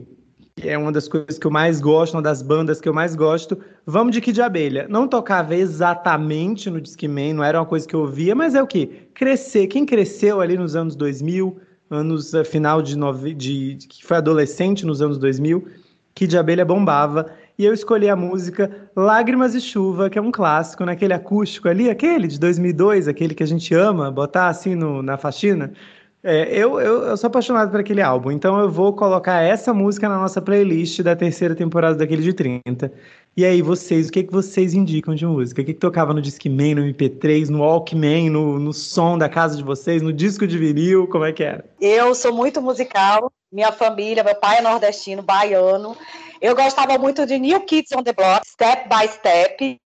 É 0.63 0.77
uma 0.77 0.91
das 0.91 1.07
coisas 1.07 1.37
que 1.37 1.45
eu 1.45 1.51
mais 1.51 1.79
gosto, 1.79 2.13
uma 2.13 2.21
das 2.21 2.41
bandas 2.41 2.79
que 2.79 2.87
eu 2.87 2.93
mais 2.93 3.15
gosto. 3.15 3.57
Vamos 3.85 4.13
de 4.13 4.21
Kid 4.21 4.35
de 4.35 4.41
Abelha. 4.41 4.87
Não 4.89 5.07
tocava 5.07 5.55
exatamente 5.55 6.69
no 6.69 6.81
Discman, 6.81 7.33
não 7.33 7.43
era 7.43 7.59
uma 7.59 7.65
coisa 7.65 7.87
que 7.87 7.95
eu 7.95 8.01
ouvia, 8.01 8.35
mas 8.35 8.55
é 8.55 8.61
o 8.61 8.67
quê? 8.67 9.07
Crescer. 9.13 9.67
Quem 9.67 9.85
cresceu 9.85 10.41
ali 10.41 10.57
nos 10.57 10.75
anos 10.75 10.95
2000, 10.95 11.57
anos 11.89 12.33
eh, 12.33 12.43
final 12.43 12.81
de, 12.81 12.97
nove, 12.97 13.33
de 13.33 13.77
que 13.87 14.05
foi 14.05 14.17
adolescente 14.17 14.85
nos 14.85 15.01
anos 15.01 15.17
2000, 15.17 15.67
Kid 16.13 16.29
de 16.29 16.37
Abelha 16.37 16.65
bombava. 16.65 17.31
E 17.57 17.65
eu 17.65 17.73
escolhi 17.73 18.07
a 18.07 18.15
música 18.15 18.89
Lágrimas 18.95 19.53
e 19.53 19.59
Chuva, 19.59 20.09
que 20.09 20.17
é 20.17 20.21
um 20.21 20.31
clássico, 20.31 20.85
naquele 20.85 21.13
acústico 21.13 21.67
ali, 21.67 21.89
aquele 21.89 22.27
de 22.27 22.39
2002, 22.39 23.07
aquele 23.07 23.33
que 23.33 23.43
a 23.43 23.47
gente 23.47 23.73
ama 23.73 24.09
botar 24.09 24.47
assim 24.47 24.75
no, 24.75 25.01
na 25.01 25.17
faxina. 25.17 25.73
É, 26.21 26.49
eu, 26.49 26.81
eu, 26.81 27.03
eu, 27.03 27.17
sou 27.17 27.29
apaixonado 27.29 27.71
por 27.71 27.79
aquele 27.79 28.01
álbum, 28.01 28.29
então 28.29 28.59
eu 28.59 28.69
vou 28.69 28.93
colocar 28.93 29.41
essa 29.41 29.73
música 29.73 30.09
na 30.09 30.17
nossa 30.17 30.41
playlist 30.41 31.01
da 31.01 31.15
terceira 31.15 31.55
temporada 31.55 31.95
daquele 31.95 32.21
de 32.21 32.33
30. 32.33 32.91
E 33.37 33.45
aí, 33.45 33.61
vocês, 33.61 34.09
o 34.09 34.11
que, 34.11 34.23
que 34.23 34.31
vocês 34.31 34.73
indicam 34.73 35.15
de 35.15 35.25
música? 35.25 35.61
O 35.61 35.65
que, 35.65 35.73
que 35.73 35.79
tocava 35.79 36.13
no 36.13 36.21
Discman, 36.21 36.75
no 36.75 36.81
MP3, 36.81 37.47
no 37.47 37.59
Walkman, 37.59 38.29
no, 38.29 38.59
no 38.59 38.73
som 38.73 39.17
da 39.17 39.29
casa 39.29 39.55
de 39.55 39.63
vocês, 39.63 40.01
no 40.01 40.11
disco 40.11 40.45
de 40.45 40.57
vinil? 40.57 41.07
Como 41.07 41.23
é 41.23 41.31
que 41.31 41.43
era? 41.43 41.63
Eu 41.79 42.13
sou 42.13 42.33
muito 42.33 42.61
musical, 42.61 43.31
minha 43.49 43.71
família, 43.71 44.21
meu 44.21 44.35
pai 44.35 44.57
é 44.57 44.61
nordestino, 44.61 45.23
baiano. 45.23 45.95
Eu 46.41 46.53
gostava 46.53 46.97
muito 46.97 47.25
de 47.25 47.39
New 47.39 47.61
Kids 47.61 47.93
on 47.93 48.03
the 48.03 48.11
Block, 48.11 48.45
Step 48.45 48.89
by 48.89 49.07
Step, 49.07 49.79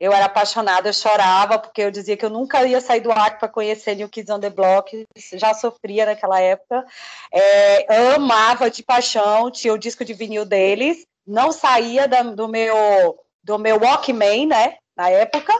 eu 0.00 0.12
era 0.12 0.26
apaixonada, 0.26 0.88
eu 0.88 0.92
chorava, 0.92 1.58
porque 1.58 1.82
eu 1.82 1.90
dizia 1.90 2.16
que 2.16 2.24
eu 2.24 2.30
nunca 2.30 2.64
ia 2.66 2.80
sair 2.80 3.00
do 3.00 3.10
Acre 3.10 3.40
para 3.40 3.48
conhecer 3.48 3.96
New 3.96 4.08
Kids 4.08 4.30
on 4.30 4.38
the 4.38 4.50
Block, 4.50 5.06
já 5.34 5.54
sofria 5.54 6.06
naquela 6.06 6.40
época. 6.40 6.86
É, 7.32 8.14
amava 8.14 8.70
de 8.70 8.82
paixão, 8.82 9.50
tinha 9.50 9.72
o 9.72 9.78
disco 9.78 10.04
de 10.04 10.14
vinil 10.14 10.44
deles, 10.44 11.04
não 11.26 11.50
saía 11.50 12.06
da, 12.06 12.22
do 12.22 12.48
meu 12.48 13.18
do 13.42 13.58
meu 13.58 13.80
Walkman, 13.80 14.46
né, 14.46 14.76
na 14.96 15.08
época. 15.08 15.54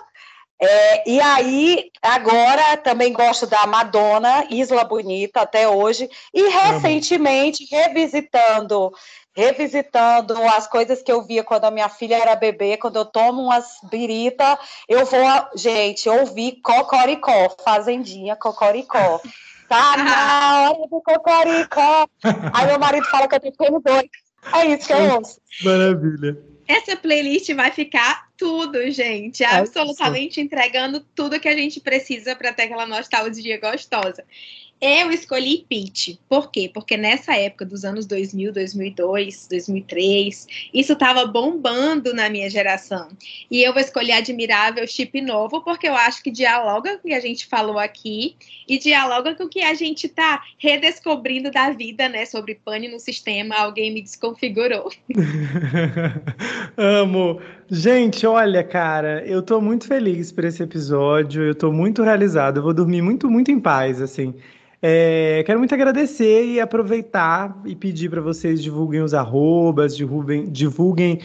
É, 0.61 1.09
e 1.09 1.21
aí, 1.21 1.91
agora 2.03 2.77
também 2.79 3.13
gosto 3.13 3.47
da 3.47 3.65
Madonna, 3.65 4.45
Isla 4.51 4.83
Bonita, 4.83 5.43
até 5.43 5.69
hoje, 5.69 6.11
e 6.35 6.49
recentemente 6.49 7.65
revisitando 7.71 8.93
revisitando 9.39 10.35
as 10.49 10.67
coisas 10.67 11.01
que 11.01 11.13
eu 11.13 11.23
via 11.23 11.45
quando 11.45 11.65
a 11.65 11.71
minha 11.71 11.89
filha 11.89 12.17
era 12.17 12.35
bebê, 12.35 12.77
quando 12.77 12.97
eu 12.97 13.05
tomo 13.05 13.41
umas 13.41 13.79
birita, 13.89 14.59
eu 14.89 15.07
vou, 15.07 15.25
gente, 15.55 16.09
ouvir 16.09 16.61
Cocoricó, 16.61 17.55
Fazendinha 17.65 18.35
Cocoricó. 18.35 19.21
Tá 19.69 19.95
na 20.03 20.71
hora 20.73 20.89
do 20.89 21.01
Cocoricó. 21.01 22.09
Aí 22.53 22.67
meu 22.67 22.81
marido 22.81 23.07
fala 23.07 23.29
que 23.29 23.37
eu 23.37 23.41
tô 23.41 23.53
ficando 23.53 23.79
doido. 23.79 24.11
É 24.53 24.67
isso 24.67 24.89
que 24.89 24.93
eu 24.93 25.15
ouço. 25.15 25.41
Maravilha. 25.63 26.37
Essa 26.67 26.97
playlist 26.97 27.49
vai 27.55 27.71
ficar 27.71 28.27
tudo, 28.37 28.91
gente. 28.91 29.45
Absolutamente 29.45 30.41
entregando 30.41 30.99
tudo 31.15 31.39
que 31.39 31.49
a 31.49 31.57
gente 31.57 31.81
precisa 31.81 32.35
para 32.35 32.53
ter 32.53 32.65
aquela 32.65 32.87
nostalgia 32.87 33.61
gostosa. 33.61 34.25
Eu 34.81 35.11
escolhi 35.11 35.67
Pitch. 35.69 36.17
Por 36.29 36.53
quê? 36.53 36.71
Porque 36.73 36.97
nessa 36.97 37.37
época 37.37 37.65
dos 37.65 37.85
anos 37.85 38.07
2000, 38.07 38.53
2002, 38.53 39.49
2003, 39.51 40.47
isso 40.73 40.93
estava 40.93 41.27
bombando 41.27 42.15
na 42.15 42.31
minha 42.31 42.49
geração. 42.49 43.09
E 43.51 43.61
eu 43.61 43.73
vou 43.73 43.83
escolher 43.83 44.13
Admirável 44.13 44.87
Chip 44.87 45.21
Novo, 45.21 45.63
porque 45.63 45.89
eu 45.89 45.95
acho 45.95 46.23
que 46.23 46.31
dialoga 46.31 46.99
com 46.99 47.09
o 47.09 47.11
que 47.11 47.15
a 47.15 47.21
gente 47.21 47.47
falou 47.47 47.77
aqui 47.77 48.37
e 48.69 48.79
dialoga 48.79 49.35
com 49.35 49.45
o 49.45 49.49
que 49.49 49.63
a 49.63 49.75
gente 49.75 50.07
está 50.07 50.43
redescobrindo 50.59 51.51
da 51.51 51.71
vida, 51.71 52.09
né? 52.09 52.25
Sobre 52.25 52.55
pane 52.55 52.87
no 52.87 53.01
sistema, 53.01 53.57
alguém 53.57 53.93
me 53.93 54.01
desconfigurou. 54.01 54.93
Amo. 56.77 57.41
Gente, 57.71 58.27
olha, 58.27 58.65
cara, 58.65 59.23
eu 59.27 59.43
tô 59.43 59.61
muito 59.61 59.87
feliz 59.87 60.33
por 60.33 60.45
esse 60.45 60.63
episódio, 60.63 61.43
eu 61.43 61.55
tô 61.55 61.71
muito 61.71 62.03
realizado, 62.03 62.59
eu 62.59 62.63
vou 62.63 62.73
dormir 62.73 63.03
muito, 63.03 63.31
muito 63.31 63.51
em 63.51 63.61
paz, 63.61 64.01
assim. 64.01 64.35
É, 64.81 65.43
quero 65.45 65.59
muito 65.59 65.75
agradecer 65.75 66.47
e 66.47 66.61
aproveitar 66.61 67.61
e 67.65 67.75
pedir 67.75 68.09
para 68.09 68.21
vocês 68.21 68.63
divulguem 68.63 69.03
os 69.03 69.13
arrobas, 69.13 69.97
divulguem, 69.97 70.49
divulguem 70.51 71.21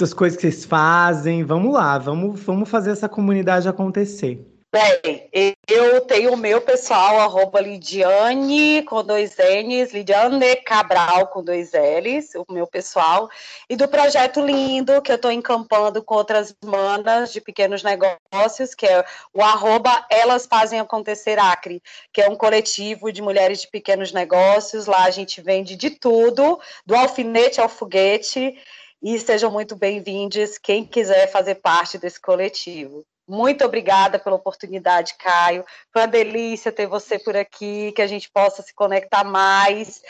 as 0.00 0.12
coisas 0.12 0.36
que 0.36 0.42
vocês 0.42 0.64
fazem. 0.64 1.42
Vamos 1.42 1.72
lá, 1.72 1.98
vamos, 1.98 2.40
vamos 2.40 2.68
fazer 2.68 2.90
essa 2.90 3.08
comunidade 3.08 3.68
acontecer. 3.68 4.46
Bem, 4.70 5.30
eu 5.66 6.02
tenho 6.02 6.34
o 6.34 6.36
meu 6.36 6.60
pessoal, 6.60 7.18
arroba 7.20 7.58
Lidiane 7.58 8.82
com 8.82 9.02
dois 9.02 9.34
N's, 9.38 9.94
Lidiane 9.94 10.56
Cabral 10.56 11.28
com 11.28 11.42
dois 11.42 11.72
L's, 11.72 12.34
o 12.34 12.44
meu 12.52 12.66
pessoal, 12.66 13.30
e 13.66 13.74
do 13.74 13.88
projeto 13.88 14.44
lindo 14.44 15.00
que 15.00 15.10
eu 15.10 15.16
estou 15.16 15.32
encampando 15.32 16.02
com 16.02 16.16
outras 16.16 16.54
manas 16.62 17.32
de 17.32 17.40
pequenos 17.40 17.82
negócios, 17.82 18.74
que 18.74 18.84
é 18.84 19.02
o 19.32 19.40
arroba 19.40 20.06
Elas 20.10 20.44
Fazem 20.44 20.78
Acontecer 20.78 21.38
Acre, 21.38 21.82
que 22.12 22.20
é 22.20 22.28
um 22.28 22.36
coletivo 22.36 23.10
de 23.10 23.22
mulheres 23.22 23.62
de 23.62 23.70
pequenos 23.70 24.12
negócios. 24.12 24.84
Lá 24.84 25.04
a 25.04 25.10
gente 25.10 25.40
vende 25.40 25.76
de 25.76 25.88
tudo, 25.88 26.60
do 26.84 26.94
alfinete 26.94 27.58
ao 27.58 27.70
foguete, 27.70 28.54
e 29.02 29.18
sejam 29.18 29.50
muito 29.50 29.74
bem-vindos 29.74 30.58
quem 30.58 30.84
quiser 30.84 31.26
fazer 31.32 31.54
parte 31.54 31.96
desse 31.96 32.20
coletivo. 32.20 33.06
Muito 33.28 33.62
obrigada 33.62 34.18
pela 34.18 34.36
oportunidade, 34.36 35.14
Caio. 35.18 35.62
Foi 35.92 36.00
uma 36.00 36.08
delícia 36.08 36.72
ter 36.72 36.86
você 36.86 37.18
por 37.18 37.36
aqui, 37.36 37.92
que 37.94 38.00
a 38.00 38.06
gente 38.06 38.30
possa 38.30 38.62
se 38.62 38.72
conectar 38.72 39.22
mais. 39.22 40.00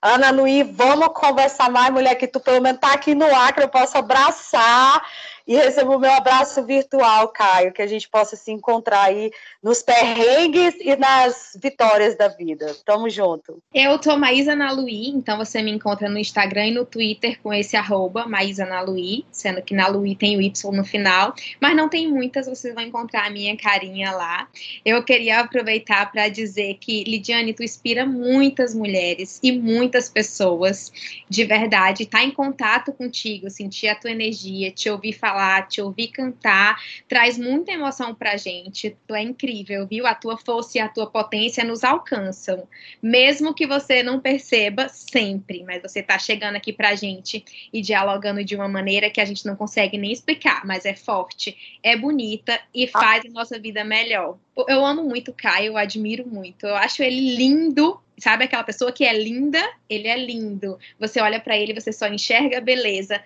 Ana 0.00 0.30
Nui, 0.30 0.62
vamos 0.62 1.08
conversar 1.08 1.68
mais, 1.70 1.92
mulher, 1.92 2.14
que 2.14 2.28
tu 2.28 2.38
pelo 2.38 2.62
menos 2.62 2.80
tá 2.80 2.92
aqui 2.92 3.16
no 3.16 3.26
que 3.52 3.62
eu 3.62 3.68
posso 3.68 3.98
abraçar 3.98 5.02
e 5.48 5.56
recebo 5.56 5.96
o 5.96 5.98
meu 5.98 6.12
abraço 6.12 6.62
virtual, 6.62 7.28
Caio, 7.28 7.72
que 7.72 7.80
a 7.80 7.86
gente 7.86 8.06
possa 8.06 8.36
se 8.36 8.52
encontrar 8.52 9.04
aí 9.04 9.30
nos 9.62 9.82
perrengues 9.82 10.74
e 10.78 10.94
nas 10.94 11.56
vitórias 11.58 12.14
da 12.16 12.28
vida. 12.28 12.76
Tamo 12.84 13.08
junto. 13.08 13.62
Eu 13.72 13.98
tô 13.98 14.14
Maísa 14.18 14.54
Naluí, 14.54 15.08
então 15.08 15.38
você 15.38 15.62
me 15.62 15.70
encontra 15.70 16.06
no 16.10 16.18
Instagram 16.18 16.66
e 16.66 16.70
no 16.72 16.84
Twitter 16.84 17.40
com 17.42 17.50
esse 17.50 17.78
arroba 17.78 18.26
Maísa 18.26 18.66
Naluí, 18.66 19.24
sendo 19.32 19.62
que 19.62 19.72
Naluí 19.72 20.14
tem 20.14 20.36
o 20.36 20.42
Y 20.42 20.52
no 20.70 20.84
final, 20.84 21.34
mas 21.58 21.74
não 21.74 21.88
tem 21.88 22.06
muitas, 22.12 22.46
vocês 22.46 22.74
vão 22.74 22.84
encontrar 22.84 23.26
a 23.26 23.30
minha 23.30 23.56
carinha 23.56 24.12
lá. 24.12 24.46
Eu 24.84 25.02
queria 25.02 25.40
aproveitar 25.40 26.12
para 26.12 26.28
dizer 26.28 26.74
que, 26.74 27.04
Lidiane, 27.04 27.54
tu 27.54 27.62
inspira 27.62 28.04
muitas 28.04 28.74
mulheres 28.74 29.40
e 29.42 29.50
muitas 29.50 30.10
pessoas, 30.10 30.92
de 31.26 31.44
verdade, 31.46 32.04
tá 32.04 32.22
em 32.22 32.30
contato 32.30 32.92
contigo, 32.92 33.48
sentir 33.48 33.88
a 33.88 33.94
tua 33.94 34.10
energia, 34.10 34.70
te 34.70 34.90
ouvir 34.90 35.14
falar 35.14 35.37
falar, 35.38 35.68
te 35.68 35.80
ouvir 35.80 36.08
cantar, 36.08 36.76
traz 37.06 37.38
muita 37.38 37.70
emoção 37.70 38.14
pra 38.14 38.36
gente. 38.36 38.96
Tu 39.06 39.14
é 39.14 39.22
incrível, 39.22 39.86
viu? 39.86 40.06
A 40.06 40.14
tua 40.14 40.36
força 40.36 40.78
e 40.78 40.80
a 40.80 40.88
tua 40.88 41.08
potência 41.08 41.62
nos 41.62 41.84
alcançam. 41.84 42.66
Mesmo 43.00 43.54
que 43.54 43.66
você 43.66 44.02
não 44.02 44.18
perceba 44.18 44.88
sempre, 44.88 45.62
mas 45.62 45.80
você 45.80 46.02
tá 46.02 46.18
chegando 46.18 46.56
aqui 46.56 46.72
pra 46.72 46.96
gente 46.96 47.44
e 47.72 47.80
dialogando 47.80 48.44
de 48.44 48.56
uma 48.56 48.68
maneira 48.68 49.10
que 49.10 49.20
a 49.20 49.24
gente 49.24 49.46
não 49.46 49.54
consegue 49.54 49.96
nem 49.96 50.10
explicar, 50.10 50.66
mas 50.66 50.84
é 50.84 50.94
forte, 50.94 51.56
é 51.82 51.96
bonita 51.96 52.58
e 52.74 52.88
faz 52.88 53.24
a 53.24 53.30
nossa 53.30 53.58
vida 53.58 53.84
melhor. 53.84 54.36
Eu 54.66 54.84
amo 54.84 55.04
muito 55.04 55.30
o 55.30 55.34
Caio, 55.34 55.72
eu 55.72 55.76
admiro 55.76 56.26
muito. 56.26 56.66
Eu 56.66 56.74
acho 56.74 57.02
ele 57.02 57.36
lindo 57.36 58.00
sabe 58.18 58.42
aquela 58.42 58.64
pessoa 58.64 58.90
que 58.90 59.04
é 59.04 59.16
linda, 59.16 59.60
ele 59.88 60.08
é 60.08 60.16
lindo. 60.16 60.76
Você 60.98 61.20
olha 61.20 61.38
para 61.38 61.56
ele, 61.56 61.72
você 61.72 61.92
só 61.92 62.08
enxerga 62.08 62.60
beleza 62.60 63.22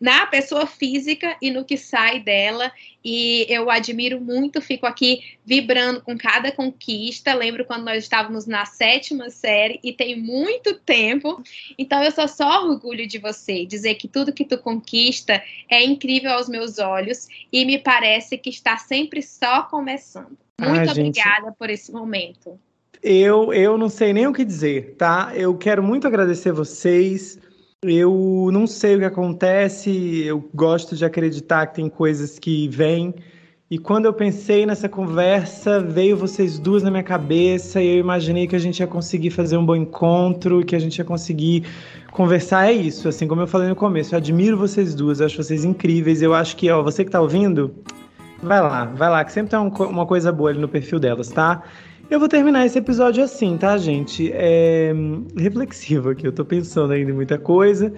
na 0.00 0.26
pessoa 0.26 0.66
física 0.66 1.36
e 1.40 1.50
no 1.50 1.64
que 1.64 1.76
sai 1.76 2.20
dela. 2.20 2.70
E 3.02 3.46
eu 3.48 3.70
admiro 3.70 4.20
muito, 4.20 4.60
fico 4.60 4.86
aqui 4.86 5.38
vibrando 5.44 6.02
com 6.02 6.16
cada 6.18 6.52
conquista. 6.52 7.32
Lembro 7.34 7.64
quando 7.64 7.84
nós 7.84 8.04
estávamos 8.04 8.46
na 8.46 8.66
sétima 8.66 9.30
série 9.30 9.80
e 9.82 9.92
tem 9.92 10.20
muito 10.20 10.74
tempo. 10.80 11.42
Então 11.78 12.02
eu 12.02 12.12
sou 12.12 12.28
só 12.28 12.66
orgulho 12.66 13.06
de 13.06 13.18
você, 13.18 13.64
dizer 13.64 13.94
que 13.94 14.06
tudo 14.06 14.32
que 14.32 14.44
tu 14.44 14.58
conquista 14.58 15.42
é 15.68 15.82
incrível 15.82 16.32
aos 16.32 16.48
meus 16.48 16.78
olhos 16.78 17.26
e 17.52 17.64
me 17.64 17.78
parece 17.78 18.36
que 18.36 18.50
está 18.50 18.76
sempre 18.76 19.22
só 19.22 19.62
começando. 19.62 20.36
Muito 20.60 20.88
ah, 20.88 20.92
obrigada 20.92 21.46
gente... 21.46 21.56
por 21.58 21.70
esse 21.70 21.90
momento. 21.90 22.60
Eu, 23.02 23.52
eu 23.54 23.78
não 23.78 23.88
sei 23.88 24.12
nem 24.12 24.26
o 24.26 24.32
que 24.32 24.44
dizer, 24.44 24.94
tá? 24.96 25.32
Eu 25.34 25.56
quero 25.56 25.82
muito 25.82 26.06
agradecer 26.06 26.52
vocês. 26.52 27.38
Eu 27.82 28.50
não 28.52 28.66
sei 28.66 28.96
o 28.96 28.98
que 28.98 29.06
acontece, 29.06 30.22
eu 30.22 30.50
gosto 30.54 30.94
de 30.94 31.02
acreditar 31.02 31.66
que 31.66 31.76
tem 31.76 31.88
coisas 31.88 32.38
que 32.38 32.68
vêm. 32.68 33.14
E 33.70 33.78
quando 33.78 34.04
eu 34.04 34.12
pensei 34.12 34.66
nessa 34.66 34.86
conversa, 34.86 35.80
veio 35.80 36.14
vocês 36.14 36.58
duas 36.58 36.82
na 36.82 36.90
minha 36.90 37.02
cabeça 37.02 37.80
e 37.80 37.96
eu 37.96 37.98
imaginei 37.98 38.46
que 38.46 38.54
a 38.54 38.58
gente 38.58 38.80
ia 38.80 38.86
conseguir 38.86 39.30
fazer 39.30 39.56
um 39.56 39.64
bom 39.64 39.74
encontro, 39.74 40.62
que 40.62 40.76
a 40.76 40.78
gente 40.78 40.98
ia 40.98 41.06
conseguir 41.06 41.64
conversar. 42.10 42.68
É 42.68 42.72
isso, 42.72 43.08
assim 43.08 43.26
como 43.26 43.40
eu 43.40 43.46
falei 43.46 43.70
no 43.70 43.76
começo, 43.76 44.14
eu 44.14 44.18
admiro 44.18 44.58
vocês 44.58 44.94
duas, 44.94 45.20
eu 45.20 45.24
acho 45.24 45.42
vocês 45.42 45.64
incríveis. 45.64 46.20
Eu 46.20 46.34
acho 46.34 46.58
que, 46.58 46.70
ó, 46.70 46.82
você 46.82 47.02
que 47.02 47.10
tá 47.10 47.22
ouvindo, 47.22 47.74
vai 48.42 48.60
lá, 48.60 48.84
vai 48.84 49.08
lá, 49.08 49.24
que 49.24 49.32
sempre 49.32 49.52
tem 49.52 49.58
uma 49.58 50.04
coisa 50.04 50.30
boa 50.30 50.50
ali 50.50 50.58
no 50.58 50.68
perfil 50.68 50.98
delas, 51.00 51.30
tá? 51.30 51.62
Eu 52.10 52.18
vou 52.18 52.28
terminar 52.28 52.66
esse 52.66 52.76
episódio 52.76 53.22
assim, 53.22 53.56
tá, 53.56 53.78
gente? 53.78 54.32
É 54.34 54.92
reflexivo 55.36 56.10
aqui, 56.10 56.26
eu 56.26 56.32
tô 56.32 56.44
pensando 56.44 56.92
ainda 56.92 57.12
em 57.12 57.14
muita 57.14 57.38
coisa. 57.38 57.92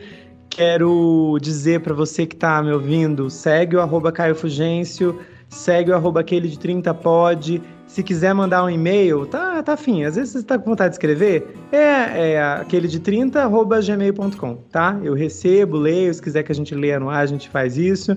Quero 0.50 1.38
dizer 1.40 1.80
para 1.80 1.94
você 1.94 2.26
que 2.26 2.36
tá 2.36 2.62
me 2.62 2.70
ouvindo, 2.70 3.30
segue 3.30 3.74
o 3.74 3.80
arroba 3.80 4.12
Caio 4.12 4.34
Fugêncio, 4.34 5.18
segue 5.48 5.90
o 5.90 5.94
arroba 5.94 6.20
aquele 6.20 6.46
de 6.46 6.58
30 6.58 6.92
pod. 6.92 7.62
Se 7.86 8.02
quiser 8.02 8.34
mandar 8.34 8.62
um 8.64 8.68
e-mail, 8.68 9.24
tá, 9.24 9.62
tá 9.62 9.72
afim. 9.72 10.04
Às 10.04 10.16
vezes 10.16 10.34
você 10.34 10.42
tá 10.42 10.58
com 10.58 10.68
vontade 10.68 10.90
de 10.90 10.96
escrever, 10.96 11.56
é, 11.72 12.32
é 12.32 12.43
aquele 12.43 12.89
de 12.89 13.01
30 13.01 13.43
arroba 13.43 13.80
gmail.com, 13.80 14.56
tá? 14.70 15.01
Eu 15.02 15.14
recebo, 15.14 15.78
leio, 15.78 16.12
se 16.12 16.20
quiser 16.20 16.43
que 16.43 16.52
a 16.52 16.55
gente 16.55 16.74
leia 16.74 17.01
no 17.01 17.09
ar, 17.09 17.20
a 17.22 17.26
gente 17.26 17.48
faz 17.48 17.78
isso. 17.78 18.14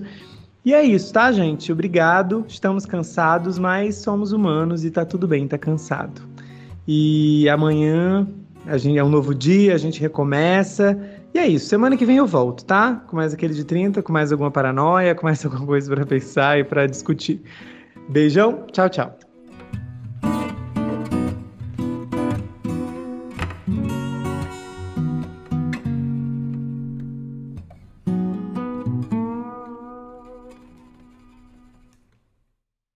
E 0.66 0.74
é 0.74 0.82
isso, 0.82 1.12
tá, 1.12 1.30
gente? 1.30 1.70
Obrigado. 1.70 2.44
Estamos 2.48 2.84
cansados, 2.84 3.56
mas 3.56 3.94
somos 3.94 4.32
humanos 4.32 4.84
e 4.84 4.90
tá 4.90 5.04
tudo 5.04 5.28
bem, 5.28 5.46
tá 5.46 5.56
cansado. 5.56 6.20
E 6.88 7.48
amanhã 7.48 8.26
a 8.66 8.76
gente, 8.76 8.98
é 8.98 9.04
um 9.04 9.08
novo 9.08 9.32
dia, 9.32 9.76
a 9.76 9.78
gente 9.78 10.00
recomeça. 10.00 10.98
E 11.32 11.38
é 11.38 11.46
isso. 11.46 11.66
Semana 11.66 11.96
que 11.96 12.04
vem 12.04 12.16
eu 12.16 12.26
volto, 12.26 12.64
tá? 12.64 12.96
Com 13.06 13.14
mais 13.14 13.32
aquele 13.32 13.54
de 13.54 13.62
30, 13.62 14.02
com 14.02 14.12
mais 14.12 14.32
alguma 14.32 14.50
paranoia, 14.50 15.14
com 15.14 15.24
mais 15.24 15.42
alguma 15.46 15.64
coisa 15.64 15.94
para 15.94 16.04
pensar 16.04 16.58
e 16.58 16.64
para 16.64 16.84
discutir. 16.88 17.40
Beijão, 18.08 18.64
tchau, 18.72 18.88
tchau. 18.88 19.16